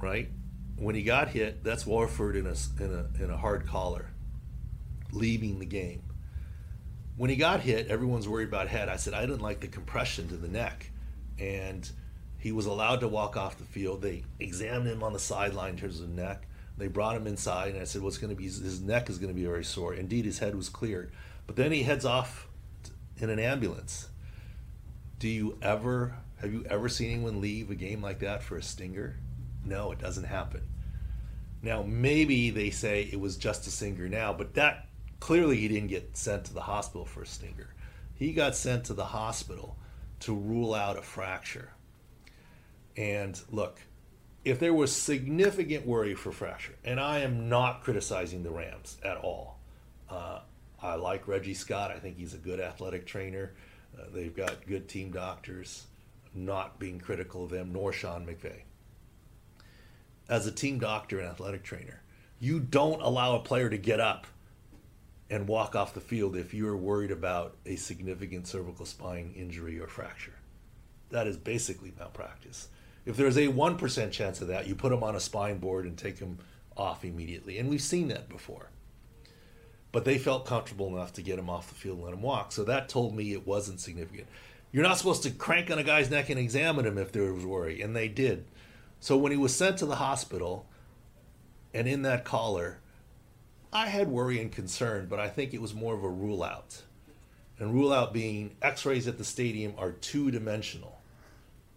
Right? 0.00 0.30
When 0.76 0.94
he 0.94 1.02
got 1.02 1.28
hit, 1.28 1.62
that's 1.62 1.86
Wolford 1.86 2.36
in 2.36 2.46
a, 2.46 2.54
in 2.82 2.94
a, 3.18 3.24
in 3.24 3.30
a 3.30 3.36
hard 3.36 3.66
collar, 3.66 4.10
leaving 5.12 5.58
the 5.58 5.66
game. 5.66 6.02
When 7.16 7.28
he 7.28 7.36
got 7.36 7.60
hit, 7.60 7.88
everyone's 7.88 8.26
worried 8.26 8.48
about 8.48 8.68
head. 8.68 8.88
I 8.88 8.96
said, 8.96 9.12
I 9.12 9.20
didn't 9.20 9.42
like 9.42 9.60
the 9.60 9.68
compression 9.68 10.28
to 10.28 10.36
the 10.36 10.48
neck 10.48 10.90
and 11.40 11.90
he 12.38 12.52
was 12.52 12.66
allowed 12.66 13.00
to 13.00 13.08
walk 13.08 13.36
off 13.36 13.58
the 13.58 13.64
field. 13.64 14.02
They 14.02 14.22
examined 14.38 14.88
him 14.88 15.02
on 15.02 15.12
the 15.12 15.18
sideline 15.18 15.70
in 15.70 15.76
terms 15.76 16.00
of 16.00 16.14
the 16.14 16.22
neck. 16.22 16.46
They 16.78 16.88
brought 16.88 17.16
him 17.16 17.26
inside, 17.26 17.72
and 17.74 17.80
I 17.80 17.84
said, 17.84 18.02
"What's 18.02 18.16
well, 18.20 18.28
going 18.28 18.36
to 18.36 18.42
be? 18.42 18.48
His 18.48 18.80
neck 18.80 19.10
is 19.10 19.18
going 19.18 19.32
to 19.32 19.38
be 19.38 19.44
very 19.44 19.64
sore." 19.64 19.94
Indeed, 19.94 20.24
his 20.24 20.38
head 20.38 20.54
was 20.54 20.68
cleared, 20.68 21.12
but 21.46 21.56
then 21.56 21.72
he 21.72 21.82
heads 21.82 22.04
off 22.04 22.48
in 23.18 23.30
an 23.30 23.38
ambulance. 23.38 24.08
Do 25.18 25.28
you 25.28 25.58
ever 25.60 26.14
have 26.40 26.52
you 26.52 26.64
ever 26.70 26.88
seen 26.88 27.10
anyone 27.10 27.40
leave 27.40 27.70
a 27.70 27.74
game 27.74 28.00
like 28.00 28.20
that 28.20 28.42
for 28.42 28.56
a 28.56 28.62
stinger? 28.62 29.16
No, 29.64 29.92
it 29.92 29.98
doesn't 29.98 30.24
happen. 30.24 30.62
Now, 31.62 31.82
maybe 31.82 32.48
they 32.48 32.70
say 32.70 33.02
it 33.02 33.20
was 33.20 33.36
just 33.36 33.66
a 33.66 33.70
stinger 33.70 34.08
now, 34.08 34.32
but 34.32 34.54
that 34.54 34.86
clearly 35.20 35.58
he 35.58 35.68
didn't 35.68 35.88
get 35.88 36.16
sent 36.16 36.46
to 36.46 36.54
the 36.54 36.62
hospital 36.62 37.04
for 37.04 37.22
a 37.22 37.26
stinger. 37.26 37.74
He 38.14 38.32
got 38.32 38.56
sent 38.56 38.84
to 38.84 38.94
the 38.94 39.04
hospital 39.04 39.76
to 40.20 40.34
rule 40.34 40.74
out 40.74 40.98
a 40.98 41.02
fracture. 41.02 41.70
And 42.96 43.38
look, 43.50 43.80
if 44.44 44.58
there 44.58 44.74
was 44.74 44.94
significant 44.94 45.86
worry 45.86 46.14
for 46.14 46.32
fracture, 46.32 46.74
and 46.84 46.98
I 46.98 47.20
am 47.20 47.48
not 47.48 47.82
criticizing 47.82 48.42
the 48.42 48.50
Rams 48.50 48.96
at 49.04 49.18
all. 49.18 49.58
Uh, 50.08 50.40
I 50.82 50.94
like 50.94 51.28
Reggie 51.28 51.54
Scott. 51.54 51.90
I 51.90 51.98
think 51.98 52.16
he's 52.16 52.34
a 52.34 52.38
good 52.38 52.60
athletic 52.60 53.06
trainer. 53.06 53.52
Uh, 53.98 54.04
they've 54.12 54.34
got 54.34 54.66
good 54.66 54.88
team 54.88 55.10
doctors. 55.10 55.86
Not 56.34 56.78
being 56.78 57.00
critical 57.00 57.44
of 57.44 57.50
them, 57.50 57.72
nor 57.72 57.92
Sean 57.92 58.24
McVay. 58.24 58.62
As 60.28 60.46
a 60.46 60.52
team 60.52 60.78
doctor 60.78 61.18
and 61.18 61.28
athletic 61.28 61.64
trainer, 61.64 62.02
you 62.38 62.60
don't 62.60 63.02
allow 63.02 63.34
a 63.34 63.40
player 63.40 63.68
to 63.68 63.76
get 63.76 64.00
up 64.00 64.26
and 65.28 65.48
walk 65.48 65.74
off 65.74 65.92
the 65.92 66.00
field 66.00 66.36
if 66.36 66.54
you're 66.54 66.76
worried 66.76 67.10
about 67.10 67.56
a 67.66 67.76
significant 67.76 68.46
cervical 68.46 68.86
spine 68.86 69.32
injury 69.36 69.78
or 69.78 69.86
fracture. 69.86 70.34
That 71.10 71.26
is 71.26 71.36
basically 71.36 71.92
malpractice. 71.98 72.68
If 73.06 73.16
there's 73.16 73.36
a 73.36 73.48
1% 73.48 74.10
chance 74.12 74.40
of 74.40 74.48
that, 74.48 74.66
you 74.66 74.74
put 74.74 74.90
them 74.90 75.02
on 75.02 75.16
a 75.16 75.20
spine 75.20 75.58
board 75.58 75.86
and 75.86 75.96
take 75.96 76.18
them 76.18 76.38
off 76.76 77.04
immediately. 77.04 77.58
And 77.58 77.68
we've 77.68 77.80
seen 77.82 78.08
that 78.08 78.28
before. 78.28 78.70
But 79.92 80.04
they 80.04 80.18
felt 80.18 80.46
comfortable 80.46 80.88
enough 80.88 81.12
to 81.14 81.22
get 81.22 81.38
him 81.38 81.50
off 81.50 81.68
the 81.68 81.74
field 81.74 81.96
and 81.96 82.04
let 82.04 82.14
him 82.14 82.22
walk. 82.22 82.52
So 82.52 82.64
that 82.64 82.88
told 82.88 83.14
me 83.14 83.32
it 83.32 83.46
wasn't 83.46 83.80
significant. 83.80 84.28
You're 84.70 84.84
not 84.84 84.98
supposed 84.98 85.24
to 85.24 85.30
crank 85.30 85.70
on 85.70 85.78
a 85.78 85.82
guy's 85.82 86.10
neck 86.10 86.30
and 86.30 86.38
examine 86.38 86.86
him 86.86 86.98
if 86.98 87.10
there 87.10 87.32
was 87.32 87.44
worry. 87.44 87.82
And 87.82 87.96
they 87.96 88.08
did. 88.08 88.44
So 89.00 89.16
when 89.16 89.32
he 89.32 89.38
was 89.38 89.54
sent 89.54 89.78
to 89.78 89.86
the 89.86 89.96
hospital 89.96 90.66
and 91.74 91.88
in 91.88 92.02
that 92.02 92.24
collar, 92.24 92.78
I 93.72 93.86
had 93.86 94.08
worry 94.08 94.40
and 94.40 94.50
concern, 94.50 95.06
but 95.08 95.18
I 95.18 95.28
think 95.28 95.54
it 95.54 95.62
was 95.62 95.74
more 95.74 95.94
of 95.94 96.04
a 96.04 96.08
rule 96.08 96.42
out. 96.42 96.82
And 97.58 97.74
rule 97.74 97.92
out 97.92 98.12
being 98.12 98.56
x 98.62 98.84
rays 98.86 99.06
at 99.06 99.18
the 99.18 99.24
stadium 99.24 99.74
are 99.76 99.92
two 99.92 100.30
dimensional, 100.30 100.99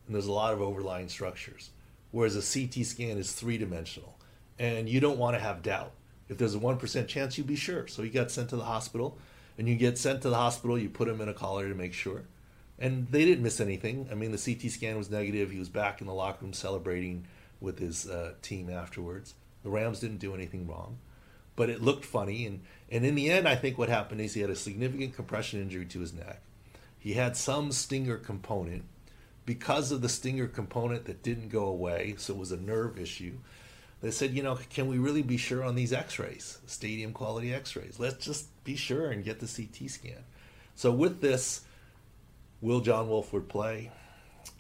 and 0.06 0.16
there's 0.16 0.28
a 0.28 0.32
lot 0.32 0.54
of 0.54 0.62
overlying 0.62 1.10
structures, 1.10 1.70
whereas 2.12 2.36
a 2.36 2.42
CT 2.42 2.86
scan 2.86 3.18
is 3.18 3.32
three 3.32 3.58
dimensional. 3.58 4.18
And 4.60 4.88
you 4.88 5.00
don't 5.00 5.18
want 5.18 5.36
to 5.36 5.42
have 5.42 5.64
doubt. 5.64 5.92
If 6.30 6.38
there's 6.38 6.56
a 6.56 6.60
1% 6.60 7.08
chance, 7.08 7.38
you'd 7.38 7.48
be 7.48 7.56
sure. 7.56 7.88
So 7.88 8.04
he 8.04 8.10
got 8.10 8.32
sent 8.32 8.50
to 8.50 8.56
the 8.56 8.66
hospital. 8.66 9.18
and 9.58 9.70
you 9.70 9.76
get 9.76 9.98
sent 9.98 10.22
to 10.24 10.30
the 10.30 10.36
hospital. 10.36 10.80
You 10.80 10.90
put 10.90 11.08
him 11.08 11.22
in 11.22 11.30
a 11.30 11.34
collar 11.34 11.68
to 11.70 11.76
make 11.76 11.94
sure, 11.94 12.24
and 12.80 13.08
they 13.10 13.24
didn't 13.24 13.44
miss 13.44 13.60
anything. 13.60 14.08
I 14.12 14.16
mean, 14.16 14.32
the 14.32 14.38
CT 14.38 14.72
scan 14.72 14.98
was 14.98 15.12
negative. 15.12 15.52
He 15.52 15.60
was 15.60 15.70
back 15.70 16.02
in 16.02 16.08
the 16.08 16.14
locker 16.14 16.44
room 16.44 16.54
celebrating 16.54 17.28
with 17.62 17.78
his 17.80 18.10
uh, 18.10 18.34
team 18.42 18.70
afterwards. 18.70 19.36
The 19.64 19.70
Rams 19.70 20.00
didn't 20.00 20.18
do 20.18 20.34
anything 20.34 20.68
wrong, 20.68 20.98
but 21.56 21.70
it 21.70 21.82
looked 21.82 22.04
funny. 22.04 22.46
And, 22.46 22.62
and 22.92 23.06
in 23.06 23.16
the 23.16 23.30
end, 23.30 23.48
I 23.48 23.56
think 23.56 23.78
what 23.78 23.90
happened 23.90 24.22
is 24.22 24.34
he 24.34 24.42
had 24.42 24.50
a 24.50 24.56
significant 24.56 25.16
compression 25.16 25.62
injury 25.62 25.86
to 25.86 26.00
his 26.00 26.14
neck. 26.14 26.42
He 26.98 27.14
had 27.14 27.38
some 27.38 27.72
stinger 27.72 28.18
component 28.18 28.84
because 29.46 29.92
of 29.92 30.02
the 30.02 30.10
stinger 30.10 30.48
component 30.48 31.06
that 31.06 31.24
didn't 31.24 31.50
go 31.50 31.66
away, 31.66 32.16
so 32.18 32.34
it 32.34 32.40
was 32.40 32.52
a 32.52 32.58
nerve 32.58 32.98
issue. 32.98 33.38
They 34.02 34.12
said, 34.12 34.32
you 34.32 34.44
know, 34.44 34.58
can 34.70 34.88
we 34.88 34.98
really 34.98 35.22
be 35.22 35.38
sure 35.38 35.64
on 35.64 35.76
these 35.76 35.94
x 35.94 36.20
rays, 36.20 36.60
stadium 36.66 37.14
quality 37.14 37.54
x 37.54 37.76
rays? 37.76 38.00
Let's 38.00 38.26
just 38.26 38.48
be 38.64 38.76
sure 38.76 39.10
and 39.12 39.24
get 39.24 39.40
the 39.40 39.48
CT 39.48 39.90
scan. 39.90 40.24
So, 40.76 40.92
with 40.92 41.22
this, 41.22 41.62
will 42.60 42.82
John 42.82 43.08
Wolford 43.08 43.48
play? 43.48 43.92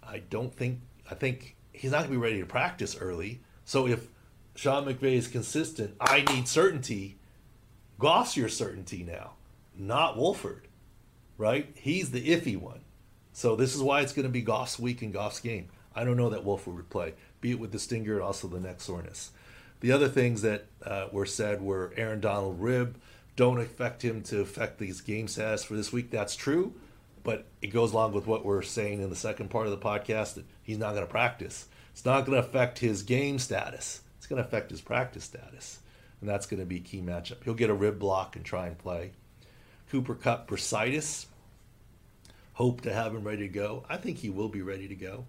I 0.01 0.19
don't 0.19 0.53
think, 0.55 0.79
I 1.09 1.15
think 1.15 1.55
he's 1.73 1.91
not 1.91 1.99
going 1.99 2.11
to 2.11 2.11
be 2.11 2.17
ready 2.17 2.39
to 2.39 2.45
practice 2.45 2.95
early. 2.97 3.41
So, 3.65 3.87
if 3.87 4.07
Sean 4.55 4.85
McVay 4.85 5.15
is 5.15 5.27
consistent, 5.27 5.95
I 5.99 6.21
need 6.21 6.47
certainty. 6.47 7.17
Goff's 7.99 8.37
your 8.37 8.49
certainty 8.49 9.03
now, 9.03 9.33
not 9.77 10.17
Wolford, 10.17 10.67
right? 11.37 11.69
He's 11.75 12.11
the 12.11 12.29
iffy 12.29 12.57
one. 12.57 12.82
So 13.33 13.55
this 13.55 13.75
is 13.75 13.81
why 13.81 14.01
it's 14.01 14.13
going 14.13 14.27
to 14.27 14.31
be 14.31 14.43
Goff's 14.43 14.79
week 14.79 15.01
and 15.01 15.13
Goff's 15.13 15.39
game. 15.39 15.69
I 15.95 16.03
don't 16.03 16.17
know 16.17 16.29
that 16.29 16.45
Wolford 16.45 16.75
would 16.75 16.89
play, 16.89 17.13
be 17.41 17.51
it 17.51 17.59
with 17.59 17.71
the 17.71 17.79
stinger 17.79 18.13
and 18.13 18.23
also 18.23 18.47
the 18.47 18.59
neck 18.59 18.79
soreness. 18.79 19.31
The 19.81 19.91
other 19.91 20.07
things 20.07 20.43
that 20.43 20.65
uh, 20.85 21.07
were 21.11 21.25
said 21.25 21.61
were 21.61 21.93
Aaron 21.97 22.21
Donald 22.21 22.61
rib 22.61 22.99
don't 23.35 23.59
affect 23.59 24.03
him 24.03 24.21
to 24.23 24.39
affect 24.39 24.77
these 24.77 25.01
game 25.01 25.27
status 25.27 25.63
for 25.63 25.75
this 25.75 25.91
week. 25.91 26.09
That's 26.11 26.35
true, 26.35 26.73
but 27.23 27.45
it 27.61 27.67
goes 27.67 27.91
along 27.91 28.13
with 28.13 28.27
what 28.27 28.45
we're 28.45 28.61
saying 28.61 29.01
in 29.01 29.09
the 29.09 29.15
second 29.15 29.49
part 29.49 29.65
of 29.65 29.71
the 29.71 29.77
podcast 29.77 30.35
that 30.35 30.45
he's 30.61 30.77
not 30.77 30.91
going 30.91 31.05
to 31.05 31.11
practice. 31.11 31.67
It's 31.91 32.05
not 32.05 32.25
going 32.25 32.39
to 32.41 32.47
affect 32.47 32.79
his 32.79 33.01
game 33.03 33.39
status. 33.39 34.01
It's 34.17 34.27
going 34.27 34.41
to 34.41 34.47
affect 34.47 34.71
his 34.71 34.81
practice 34.81 35.25
status, 35.25 35.79
and 36.21 36.29
that's 36.29 36.45
going 36.45 36.59
to 36.59 36.65
be 36.65 36.79
key 36.79 37.01
matchup. 37.01 37.43
He'll 37.43 37.53
get 37.53 37.69
a 37.69 37.75
rib 37.75 37.99
block 37.99 38.35
and 38.35 38.45
try 38.45 38.67
and 38.67 38.77
play. 38.77 39.11
Cooper 39.89 40.15
Kupp 40.15 40.47
bursitis 40.47 41.25
hope 42.53 42.81
to 42.81 42.93
have 42.93 43.13
him 43.13 43.23
ready 43.23 43.47
to 43.47 43.53
go. 43.53 43.83
I 43.89 43.97
think 43.97 44.17
he 44.17 44.29
will 44.29 44.49
be 44.49 44.61
ready 44.61 44.87
to 44.87 44.95
go. 44.95 45.25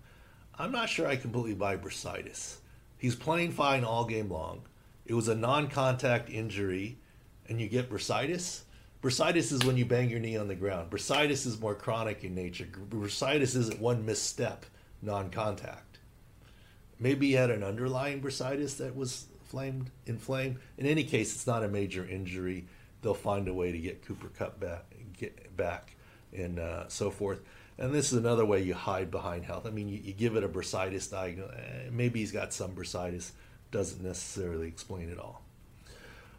I'm 0.56 0.72
not 0.72 0.88
sure 0.88 1.06
I 1.06 1.16
completely 1.16 1.54
buy 1.54 1.76
bursitis. 1.76 2.56
He's 2.98 3.16
playing 3.16 3.52
fine 3.52 3.84
all 3.84 4.04
game 4.04 4.30
long. 4.30 4.62
It 5.04 5.14
was 5.14 5.28
a 5.28 5.34
non 5.34 5.68
contact 5.68 6.30
injury, 6.30 6.98
and 7.48 7.60
you 7.60 7.68
get 7.68 7.90
bursitis. 7.90 8.62
Bursitis 9.02 9.52
is 9.52 9.64
when 9.64 9.76
you 9.76 9.84
bang 9.84 10.08
your 10.08 10.20
knee 10.20 10.36
on 10.36 10.48
the 10.48 10.54
ground. 10.54 10.90
Bursitis 10.90 11.46
is 11.46 11.60
more 11.60 11.74
chronic 11.74 12.24
in 12.24 12.34
nature. 12.34 12.64
Bursitis 12.64 13.56
isn't 13.56 13.80
one 13.80 14.06
misstep, 14.06 14.64
non 15.02 15.28
contact. 15.30 15.98
Maybe 16.98 17.28
he 17.28 17.32
had 17.34 17.50
an 17.50 17.64
underlying 17.64 18.22
bursitis 18.22 18.78
that 18.78 18.96
was 18.96 19.26
flamed, 19.44 19.90
inflamed. 20.06 20.58
In 20.78 20.86
any 20.86 21.04
case, 21.04 21.34
it's 21.34 21.46
not 21.46 21.64
a 21.64 21.68
major 21.68 22.06
injury. 22.06 22.66
They'll 23.02 23.12
find 23.12 23.48
a 23.48 23.52
way 23.52 23.72
to 23.72 23.78
get 23.78 24.06
Cooper 24.06 24.28
Kupp 24.28 24.60
back. 24.60 24.84
Get 25.18 25.54
back 25.56 25.93
and 26.34 26.58
uh, 26.58 26.88
so 26.88 27.10
forth. 27.10 27.40
And 27.78 27.92
this 27.92 28.12
is 28.12 28.18
another 28.18 28.44
way 28.44 28.62
you 28.62 28.74
hide 28.74 29.10
behind 29.10 29.44
health. 29.44 29.66
I 29.66 29.70
mean, 29.70 29.88
you, 29.88 29.98
you 30.02 30.12
give 30.12 30.36
it 30.36 30.44
a 30.44 30.48
bursitis 30.48 31.10
diagnosis. 31.10 31.56
Eh, 31.56 31.88
maybe 31.90 32.20
he's 32.20 32.32
got 32.32 32.52
some 32.52 32.74
bursitis. 32.74 33.32
Doesn't 33.70 34.02
necessarily 34.02 34.68
explain 34.68 35.08
it 35.08 35.18
all. 35.18 35.42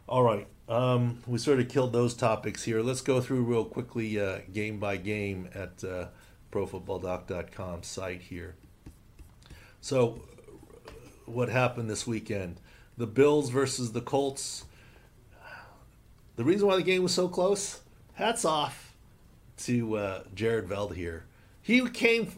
All 0.08 0.24
right. 0.24 0.48
Um, 0.70 1.20
we 1.28 1.38
sort 1.38 1.60
of 1.60 1.68
killed 1.68 1.92
those 1.92 2.14
topics 2.14 2.64
here. 2.64 2.82
Let's 2.82 3.02
go 3.02 3.20
through 3.20 3.44
real 3.44 3.66
quickly, 3.66 4.20
uh, 4.20 4.40
game 4.54 4.80
by 4.80 4.98
game, 4.98 5.50
at 5.54 5.84
uh, 5.84 6.08
ProFootballDoc.com 6.52 7.84
site 7.84 8.22
here. 8.22 8.56
So, 9.82 10.22
what 11.26 11.50
happened 11.50 11.90
this 11.90 12.08
weekend? 12.08 12.62
The 12.98 13.08
Bills 13.08 13.50
versus 13.50 13.92
the 13.92 14.02
Colts. 14.02 14.66
The 16.38 16.44
reason 16.44 16.68
why 16.68 16.78
the 16.78 16.84
game 16.84 17.04
was 17.04 17.14
so 17.14 17.28
close, 17.28 17.82
hats 18.14 18.46
off 18.46 18.85
to 19.58 19.98
uh, 19.98 20.24
Jared 20.34 20.68
Veldheer. 20.68 21.22
He 21.62 21.88
came 21.90 22.32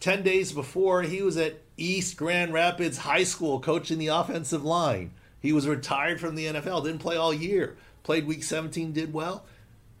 10 0.00 0.22
days 0.22 0.52
before, 0.52 1.02
he 1.02 1.22
was 1.22 1.36
at 1.36 1.60
East 1.76 2.16
Grand 2.16 2.52
Rapids 2.52 2.98
High 2.98 3.24
School 3.24 3.60
coaching 3.60 3.98
the 3.98 4.08
offensive 4.08 4.64
line. 4.64 5.12
He 5.40 5.52
was 5.52 5.68
retired 5.68 6.20
from 6.20 6.34
the 6.34 6.46
NFL, 6.46 6.84
didn't 6.84 7.00
play 7.00 7.16
all 7.16 7.32
year. 7.32 7.76
Played 8.02 8.26
week 8.26 8.42
17, 8.42 8.92
did 8.92 9.12
well. 9.12 9.44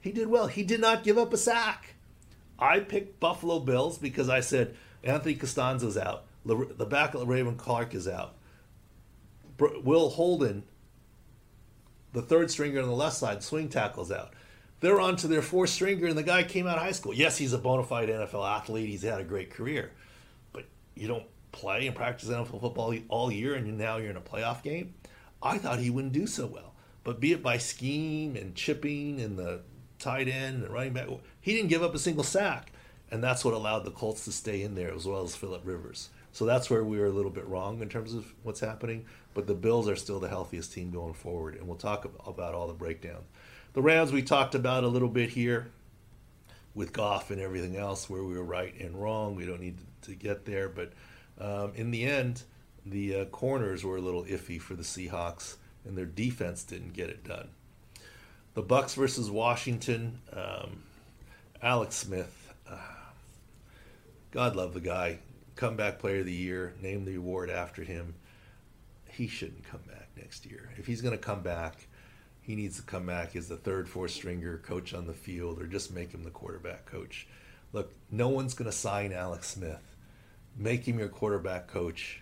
He 0.00 0.12
did 0.12 0.28
well. 0.28 0.46
He 0.46 0.62
did 0.62 0.80
not 0.80 1.02
give 1.02 1.18
up 1.18 1.32
a 1.32 1.36
sack. 1.36 1.94
I 2.58 2.80
picked 2.80 3.20
Buffalo 3.20 3.58
Bills 3.58 3.98
because 3.98 4.28
I 4.28 4.40
said 4.40 4.76
Anthony 5.02 5.34
Castonzo's 5.34 5.98
out. 5.98 6.24
The 6.44 6.86
back 6.86 7.14
of 7.14 7.26
Raven 7.26 7.56
Clark 7.56 7.94
is 7.94 8.06
out. 8.06 8.34
Will 9.58 10.10
Holden, 10.10 10.62
the 12.12 12.22
third 12.22 12.50
stringer 12.50 12.80
on 12.80 12.86
the 12.86 12.94
left 12.94 13.16
side, 13.16 13.42
swing 13.42 13.68
tackles 13.68 14.12
out. 14.12 14.32
They're 14.86 15.00
on 15.00 15.16
to 15.16 15.26
their 15.26 15.42
fourth 15.42 15.70
stringer, 15.70 16.06
and 16.06 16.16
the 16.16 16.22
guy 16.22 16.44
came 16.44 16.68
out 16.68 16.76
of 16.76 16.84
high 16.84 16.92
school. 16.92 17.12
Yes, 17.12 17.36
he's 17.36 17.52
a 17.52 17.58
bona 17.58 17.82
fide 17.82 18.08
NFL 18.08 18.48
athlete. 18.48 18.88
He's 18.88 19.02
had 19.02 19.20
a 19.20 19.24
great 19.24 19.50
career, 19.50 19.90
but 20.52 20.64
you 20.94 21.08
don't 21.08 21.24
play 21.50 21.88
and 21.88 21.96
practice 21.96 22.28
NFL 22.28 22.60
football 22.60 22.94
all 23.08 23.32
year, 23.32 23.56
and 23.56 23.76
now 23.76 23.96
you're 23.96 24.10
in 24.10 24.16
a 24.16 24.20
playoff 24.20 24.62
game. 24.62 24.94
I 25.42 25.58
thought 25.58 25.80
he 25.80 25.90
wouldn't 25.90 26.12
do 26.12 26.28
so 26.28 26.46
well, 26.46 26.72
but 27.02 27.18
be 27.18 27.32
it 27.32 27.42
by 27.42 27.58
scheme 27.58 28.36
and 28.36 28.54
chipping 28.54 29.20
and 29.20 29.36
the 29.36 29.62
tight 29.98 30.28
end 30.28 30.62
and 30.62 30.72
running 30.72 30.92
back, 30.92 31.08
he 31.40 31.52
didn't 31.52 31.70
give 31.70 31.82
up 31.82 31.96
a 31.96 31.98
single 31.98 32.22
sack, 32.22 32.70
and 33.10 33.24
that's 33.24 33.44
what 33.44 33.54
allowed 33.54 33.84
the 33.84 33.90
Colts 33.90 34.24
to 34.26 34.30
stay 34.30 34.62
in 34.62 34.76
there 34.76 34.94
as 34.94 35.04
well 35.04 35.24
as 35.24 35.34
Philip 35.34 35.62
Rivers. 35.64 36.10
So 36.30 36.46
that's 36.46 36.70
where 36.70 36.84
we 36.84 37.00
were 37.00 37.06
a 37.06 37.10
little 37.10 37.32
bit 37.32 37.48
wrong 37.48 37.82
in 37.82 37.88
terms 37.88 38.14
of 38.14 38.32
what's 38.44 38.60
happening. 38.60 39.06
But 39.34 39.48
the 39.48 39.54
Bills 39.54 39.88
are 39.88 39.96
still 39.96 40.20
the 40.20 40.28
healthiest 40.28 40.72
team 40.72 40.92
going 40.92 41.14
forward, 41.14 41.56
and 41.56 41.66
we'll 41.66 41.76
talk 41.76 42.04
about 42.24 42.54
all 42.54 42.68
the 42.68 42.74
breakdowns. 42.74 43.26
The 43.76 43.82
Rams 43.82 44.10
we 44.10 44.22
talked 44.22 44.54
about 44.54 44.84
a 44.84 44.88
little 44.88 45.10
bit 45.10 45.28
here 45.28 45.70
with 46.74 46.94
Goff 46.94 47.30
and 47.30 47.38
everything 47.38 47.76
else, 47.76 48.08
where 48.08 48.24
we 48.24 48.32
were 48.32 48.42
right 48.42 48.74
and 48.80 48.96
wrong. 48.96 49.36
We 49.36 49.44
don't 49.44 49.60
need 49.60 49.76
to 50.00 50.14
get 50.14 50.46
there, 50.46 50.70
but 50.70 50.94
um, 51.38 51.72
in 51.74 51.90
the 51.90 52.04
end, 52.04 52.44
the 52.86 53.16
uh, 53.16 53.24
corners 53.26 53.84
were 53.84 53.98
a 53.98 54.00
little 54.00 54.24
iffy 54.24 54.58
for 54.58 54.72
the 54.72 54.82
Seahawks, 54.82 55.56
and 55.84 55.94
their 55.94 56.06
defense 56.06 56.64
didn't 56.64 56.94
get 56.94 57.10
it 57.10 57.22
done. 57.22 57.50
The 58.54 58.62
Bucs 58.62 58.94
versus 58.94 59.30
Washington. 59.30 60.20
Um, 60.32 60.84
Alex 61.60 61.96
Smith, 61.96 62.54
uh, 62.66 62.78
God 64.30 64.56
love 64.56 64.72
the 64.72 64.80
guy. 64.80 65.18
Comeback 65.54 65.98
Player 65.98 66.20
of 66.20 66.24
the 66.24 66.32
Year. 66.32 66.72
Name 66.80 67.04
the 67.04 67.16
award 67.16 67.50
after 67.50 67.82
him. 67.82 68.14
He 69.10 69.28
shouldn't 69.28 69.64
come 69.64 69.82
back 69.86 70.08
next 70.16 70.46
year. 70.46 70.70
If 70.78 70.86
he's 70.86 71.02
going 71.02 71.12
to 71.12 71.22
come 71.22 71.42
back, 71.42 71.88
he 72.46 72.54
needs 72.54 72.76
to 72.76 72.82
come 72.82 73.06
back 73.06 73.34
as 73.34 73.48
the 73.48 73.56
third, 73.56 73.88
fourth 73.88 74.12
stringer 74.12 74.58
coach 74.58 74.94
on 74.94 75.08
the 75.08 75.12
field, 75.12 75.60
or 75.60 75.66
just 75.66 75.92
make 75.92 76.12
him 76.12 76.22
the 76.22 76.30
quarterback 76.30 76.86
coach. 76.86 77.26
Look, 77.72 77.92
no 78.08 78.28
one's 78.28 78.54
going 78.54 78.70
to 78.70 78.76
sign 78.76 79.12
Alex 79.12 79.48
Smith. 79.48 79.96
Make 80.56 80.86
him 80.86 81.00
your 81.00 81.08
quarterback 81.08 81.66
coach, 81.66 82.20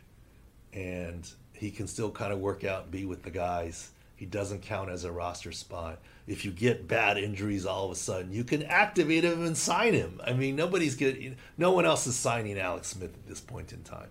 and 0.72 1.30
he 1.52 1.70
can 1.70 1.86
still 1.86 2.10
kind 2.10 2.32
of 2.32 2.38
work 2.38 2.64
out 2.64 2.84
and 2.84 2.90
be 2.90 3.04
with 3.04 3.22
the 3.22 3.30
guys. 3.30 3.90
He 4.16 4.24
doesn't 4.24 4.62
count 4.62 4.88
as 4.88 5.04
a 5.04 5.12
roster 5.12 5.52
spot. 5.52 5.98
If 6.26 6.46
you 6.46 6.52
get 6.52 6.88
bad 6.88 7.18
injuries 7.18 7.66
all 7.66 7.84
of 7.84 7.90
a 7.90 7.94
sudden, 7.94 8.32
you 8.32 8.44
can 8.44 8.62
activate 8.62 9.24
him 9.24 9.44
and 9.44 9.54
sign 9.54 9.92
him. 9.92 10.22
I 10.24 10.32
mean, 10.32 10.56
nobody's 10.56 10.94
getting, 10.94 11.36
no 11.58 11.72
one 11.72 11.84
else 11.84 12.06
is 12.06 12.16
signing 12.16 12.58
Alex 12.58 12.88
Smith 12.88 13.12
at 13.12 13.28
this 13.28 13.42
point 13.42 13.74
in 13.74 13.82
time. 13.82 14.08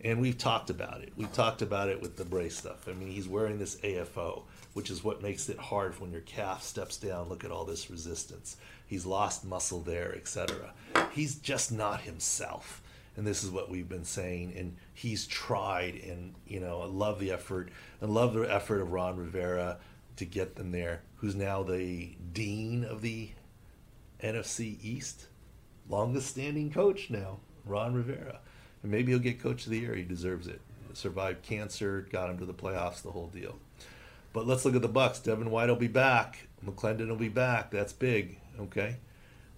And 0.00 0.20
we've 0.20 0.36
talked 0.36 0.68
about 0.68 1.00
it. 1.02 1.12
We've 1.16 1.32
talked 1.32 1.62
about 1.62 1.88
it 1.88 2.02
with 2.02 2.16
the 2.16 2.24
brace 2.24 2.56
stuff. 2.56 2.88
I 2.88 2.92
mean, 2.92 3.12
he's 3.12 3.28
wearing 3.28 3.58
this 3.58 3.76
AFO 3.76 4.42
which 4.74 4.90
is 4.90 5.02
what 5.02 5.22
makes 5.22 5.48
it 5.48 5.58
hard 5.58 5.98
when 5.98 6.12
your 6.12 6.20
calf 6.20 6.62
steps 6.62 6.96
down. 6.96 7.28
Look 7.28 7.44
at 7.44 7.50
all 7.50 7.64
this 7.64 7.90
resistance. 7.90 8.56
He's 8.86 9.06
lost 9.06 9.44
muscle 9.44 9.80
there, 9.80 10.14
etc. 10.14 10.74
He's 11.12 11.36
just 11.36 11.72
not 11.72 12.02
himself. 12.02 12.82
And 13.16 13.26
this 13.26 13.44
is 13.44 13.50
what 13.50 13.70
we've 13.70 13.88
been 13.88 14.04
saying. 14.04 14.54
And 14.56 14.76
he's 14.92 15.26
tried, 15.26 15.94
and 15.94 16.34
you 16.46 16.60
know, 16.60 16.82
I 16.82 16.86
love 16.86 17.20
the 17.20 17.30
effort 17.30 17.70
and 18.00 18.12
love 18.12 18.34
the 18.34 18.42
effort 18.42 18.80
of 18.80 18.92
Ron 18.92 19.16
Rivera 19.16 19.78
to 20.16 20.24
get 20.24 20.56
them 20.56 20.72
there. 20.72 21.02
Who's 21.16 21.36
now 21.36 21.62
the 21.62 22.16
dean 22.32 22.84
of 22.84 23.00
the 23.00 23.30
NFC 24.22 24.78
East, 24.82 25.26
longest 25.88 26.28
standing 26.28 26.72
coach 26.72 27.10
now, 27.10 27.38
Ron 27.64 27.94
Rivera. 27.94 28.40
And 28.82 28.90
maybe 28.90 29.12
he'll 29.12 29.20
get 29.20 29.40
coach 29.40 29.64
of 29.64 29.70
the 29.70 29.78
year. 29.78 29.94
He 29.94 30.02
deserves 30.02 30.48
it. 30.48 30.60
Survived 30.92 31.42
cancer, 31.42 32.06
got 32.12 32.30
him 32.30 32.38
to 32.38 32.44
the 32.44 32.54
playoffs, 32.54 33.02
the 33.02 33.10
whole 33.10 33.26
deal. 33.28 33.56
But 34.34 34.48
let's 34.48 34.64
look 34.64 34.74
at 34.74 34.82
the 34.82 34.88
Bucs. 34.88 35.22
Devin 35.22 35.50
White 35.50 35.68
will 35.68 35.76
be 35.76 35.88
back. 35.88 36.48
McClendon 36.66 37.08
will 37.08 37.16
be 37.16 37.28
back. 37.28 37.70
That's 37.70 37.92
big. 37.92 38.36
Okay. 38.60 38.96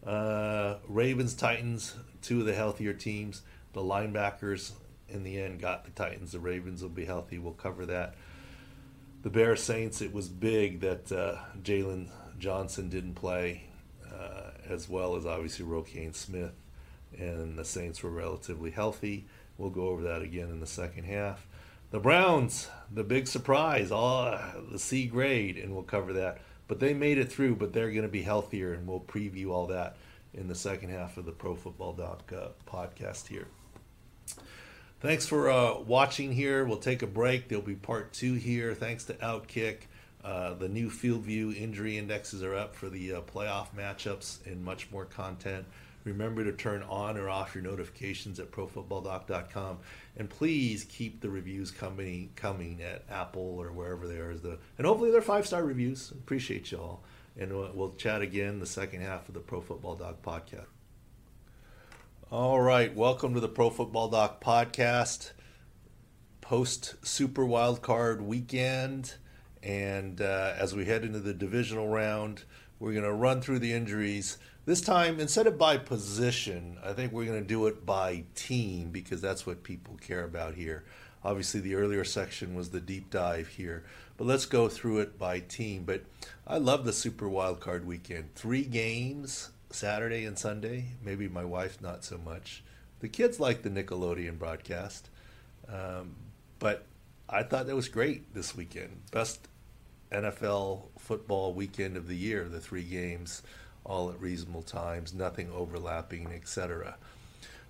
Uh, 0.06 0.76
Ravens, 0.86 1.34
Titans, 1.34 1.94
two 2.20 2.40
of 2.40 2.46
the 2.46 2.54
healthier 2.54 2.92
teams. 2.92 3.40
The 3.72 3.80
linebackers 3.80 4.72
in 5.08 5.24
the 5.24 5.40
end 5.40 5.60
got 5.60 5.84
the 5.86 5.90
Titans. 5.92 6.32
The 6.32 6.40
Ravens 6.40 6.82
will 6.82 6.90
be 6.90 7.06
healthy. 7.06 7.38
We'll 7.38 7.54
cover 7.54 7.86
that. 7.86 8.16
The 9.22 9.30
Bears 9.30 9.62
Saints. 9.62 10.02
It 10.02 10.12
was 10.12 10.28
big 10.28 10.80
that 10.80 11.10
uh, 11.10 11.36
Jaylon 11.62 12.10
Johnson 12.38 12.90
didn't 12.90 13.14
play, 13.14 13.64
uh, 14.06 14.50
as 14.68 14.90
well 14.90 15.16
as 15.16 15.24
obviously 15.24 15.64
Roquan 15.64 16.14
Smith, 16.14 16.52
and 17.18 17.58
the 17.58 17.64
Saints 17.64 18.02
were 18.02 18.10
relatively 18.10 18.70
healthy. 18.70 19.26
We'll 19.56 19.70
go 19.70 19.88
over 19.88 20.02
that 20.02 20.20
again 20.20 20.50
in 20.50 20.60
the 20.60 20.66
second 20.66 21.04
half. 21.04 21.46
The 21.90 22.00
Browns, 22.00 22.68
the 22.92 23.04
big 23.04 23.28
surprise, 23.28 23.90
all 23.92 24.38
the 24.70 24.78
C 24.78 25.06
grade, 25.06 25.56
and 25.56 25.72
we'll 25.72 25.84
cover 25.84 26.12
that. 26.14 26.38
But 26.68 26.80
they 26.80 26.94
made 26.94 27.18
it 27.18 27.30
through, 27.30 27.56
but 27.56 27.72
they're 27.72 27.90
going 27.90 28.02
to 28.02 28.08
be 28.08 28.22
healthier, 28.22 28.72
and 28.72 28.86
we'll 28.86 29.00
preview 29.00 29.50
all 29.50 29.66
that 29.68 29.96
in 30.34 30.48
the 30.48 30.54
second 30.54 30.90
half 30.90 31.16
of 31.16 31.24
the 31.24 31.32
Pro 31.32 31.54
Football 31.54 31.92
Doc 31.92 32.32
uh, 32.36 32.48
podcast 32.66 33.28
here. 33.28 33.46
Thanks 35.00 35.26
for 35.26 35.48
uh, 35.48 35.78
watching 35.78 36.32
here. 36.32 36.64
We'll 36.64 36.78
take 36.78 37.02
a 37.02 37.06
break. 37.06 37.48
There'll 37.48 37.64
be 37.64 37.76
part 37.76 38.12
two 38.12 38.34
here. 38.34 38.74
Thanks 38.74 39.04
to 39.04 39.14
Outkick. 39.14 39.82
Uh, 40.24 40.54
the 40.54 40.68
new 40.68 40.90
Field 40.90 41.22
View 41.22 41.52
injury 41.52 41.98
indexes 41.98 42.42
are 42.42 42.56
up 42.56 42.74
for 42.74 42.88
the 42.88 43.14
uh, 43.14 43.20
playoff 43.20 43.68
matchups 43.76 44.44
and 44.44 44.64
much 44.64 44.90
more 44.90 45.04
content. 45.04 45.64
Remember 46.06 46.44
to 46.44 46.52
turn 46.52 46.84
on 46.84 47.18
or 47.18 47.28
off 47.28 47.52
your 47.52 47.64
notifications 47.64 48.38
at 48.38 48.52
profootballdoc.com. 48.52 49.78
And 50.16 50.30
please 50.30 50.84
keep 50.84 51.20
the 51.20 51.28
reviews 51.28 51.72
coming 51.72 52.30
coming 52.36 52.80
at 52.80 53.04
Apple 53.10 53.58
or 53.58 53.72
wherever 53.72 54.06
there 54.06 54.30
is 54.30 54.40
the 54.40 54.58
and 54.78 54.86
hopefully 54.86 55.10
they're 55.10 55.20
five 55.20 55.48
star 55.48 55.64
reviews. 55.64 56.12
Appreciate 56.12 56.70
you 56.70 56.78
all. 56.78 57.02
And 57.36 57.52
we'll, 57.52 57.72
we'll 57.74 57.94
chat 57.94 58.22
again 58.22 58.60
the 58.60 58.66
second 58.66 59.00
half 59.00 59.28
of 59.28 59.34
the 59.34 59.40
Pro 59.40 59.60
Football 59.60 59.96
Doc 59.96 60.22
podcast. 60.22 60.66
All 62.30 62.60
right, 62.60 62.94
welcome 62.94 63.34
to 63.34 63.40
the 63.40 63.48
Pro 63.48 63.68
Football 63.68 64.08
Doc 64.08 64.42
podcast. 64.42 65.32
Post 66.40 67.04
Super 67.04 67.44
Wild 67.44 67.82
Card 67.82 68.22
weekend, 68.22 69.14
and 69.60 70.20
uh, 70.20 70.54
as 70.56 70.72
we 70.72 70.84
head 70.84 71.04
into 71.04 71.18
the 71.18 71.34
divisional 71.34 71.88
round, 71.88 72.44
we're 72.78 72.92
going 72.92 73.04
to 73.04 73.12
run 73.12 73.40
through 73.40 73.58
the 73.58 73.72
injuries. 73.72 74.38
This 74.66 74.80
time, 74.80 75.20
instead 75.20 75.46
of 75.46 75.56
by 75.56 75.78
position, 75.78 76.76
I 76.84 76.92
think 76.92 77.12
we're 77.12 77.24
going 77.24 77.40
to 77.40 77.46
do 77.46 77.68
it 77.68 77.86
by 77.86 78.24
team 78.34 78.90
because 78.90 79.20
that's 79.20 79.46
what 79.46 79.62
people 79.62 79.96
care 80.00 80.24
about 80.24 80.56
here. 80.56 80.82
Obviously, 81.22 81.60
the 81.60 81.76
earlier 81.76 82.02
section 82.02 82.56
was 82.56 82.70
the 82.70 82.80
deep 82.80 83.08
dive 83.08 83.46
here, 83.46 83.84
but 84.16 84.26
let's 84.26 84.44
go 84.44 84.68
through 84.68 84.98
it 84.98 85.20
by 85.20 85.38
team. 85.38 85.84
But 85.84 86.02
I 86.48 86.58
love 86.58 86.84
the 86.84 86.92
Super 86.92 87.26
Wildcard 87.26 87.84
weekend. 87.84 88.34
Three 88.34 88.64
games 88.64 89.50
Saturday 89.70 90.24
and 90.24 90.36
Sunday. 90.36 90.86
Maybe 91.00 91.28
my 91.28 91.44
wife 91.44 91.80
not 91.80 92.02
so 92.02 92.18
much. 92.18 92.64
The 92.98 93.08
kids 93.08 93.38
like 93.38 93.62
the 93.62 93.70
Nickelodeon 93.70 94.36
broadcast, 94.36 95.10
um, 95.68 96.16
but 96.58 96.86
I 97.28 97.44
thought 97.44 97.68
that 97.68 97.76
was 97.76 97.88
great 97.88 98.34
this 98.34 98.56
weekend. 98.56 99.02
Best 99.12 99.46
NFL 100.10 100.88
football 100.98 101.54
weekend 101.54 101.96
of 101.96 102.08
the 102.08 102.16
year. 102.16 102.48
The 102.48 102.60
three 102.60 102.82
games 102.82 103.42
all 103.86 104.10
at 104.10 104.20
reasonable 104.20 104.62
times, 104.62 105.14
nothing 105.14 105.50
overlapping, 105.54 106.32
etc. 106.32 106.96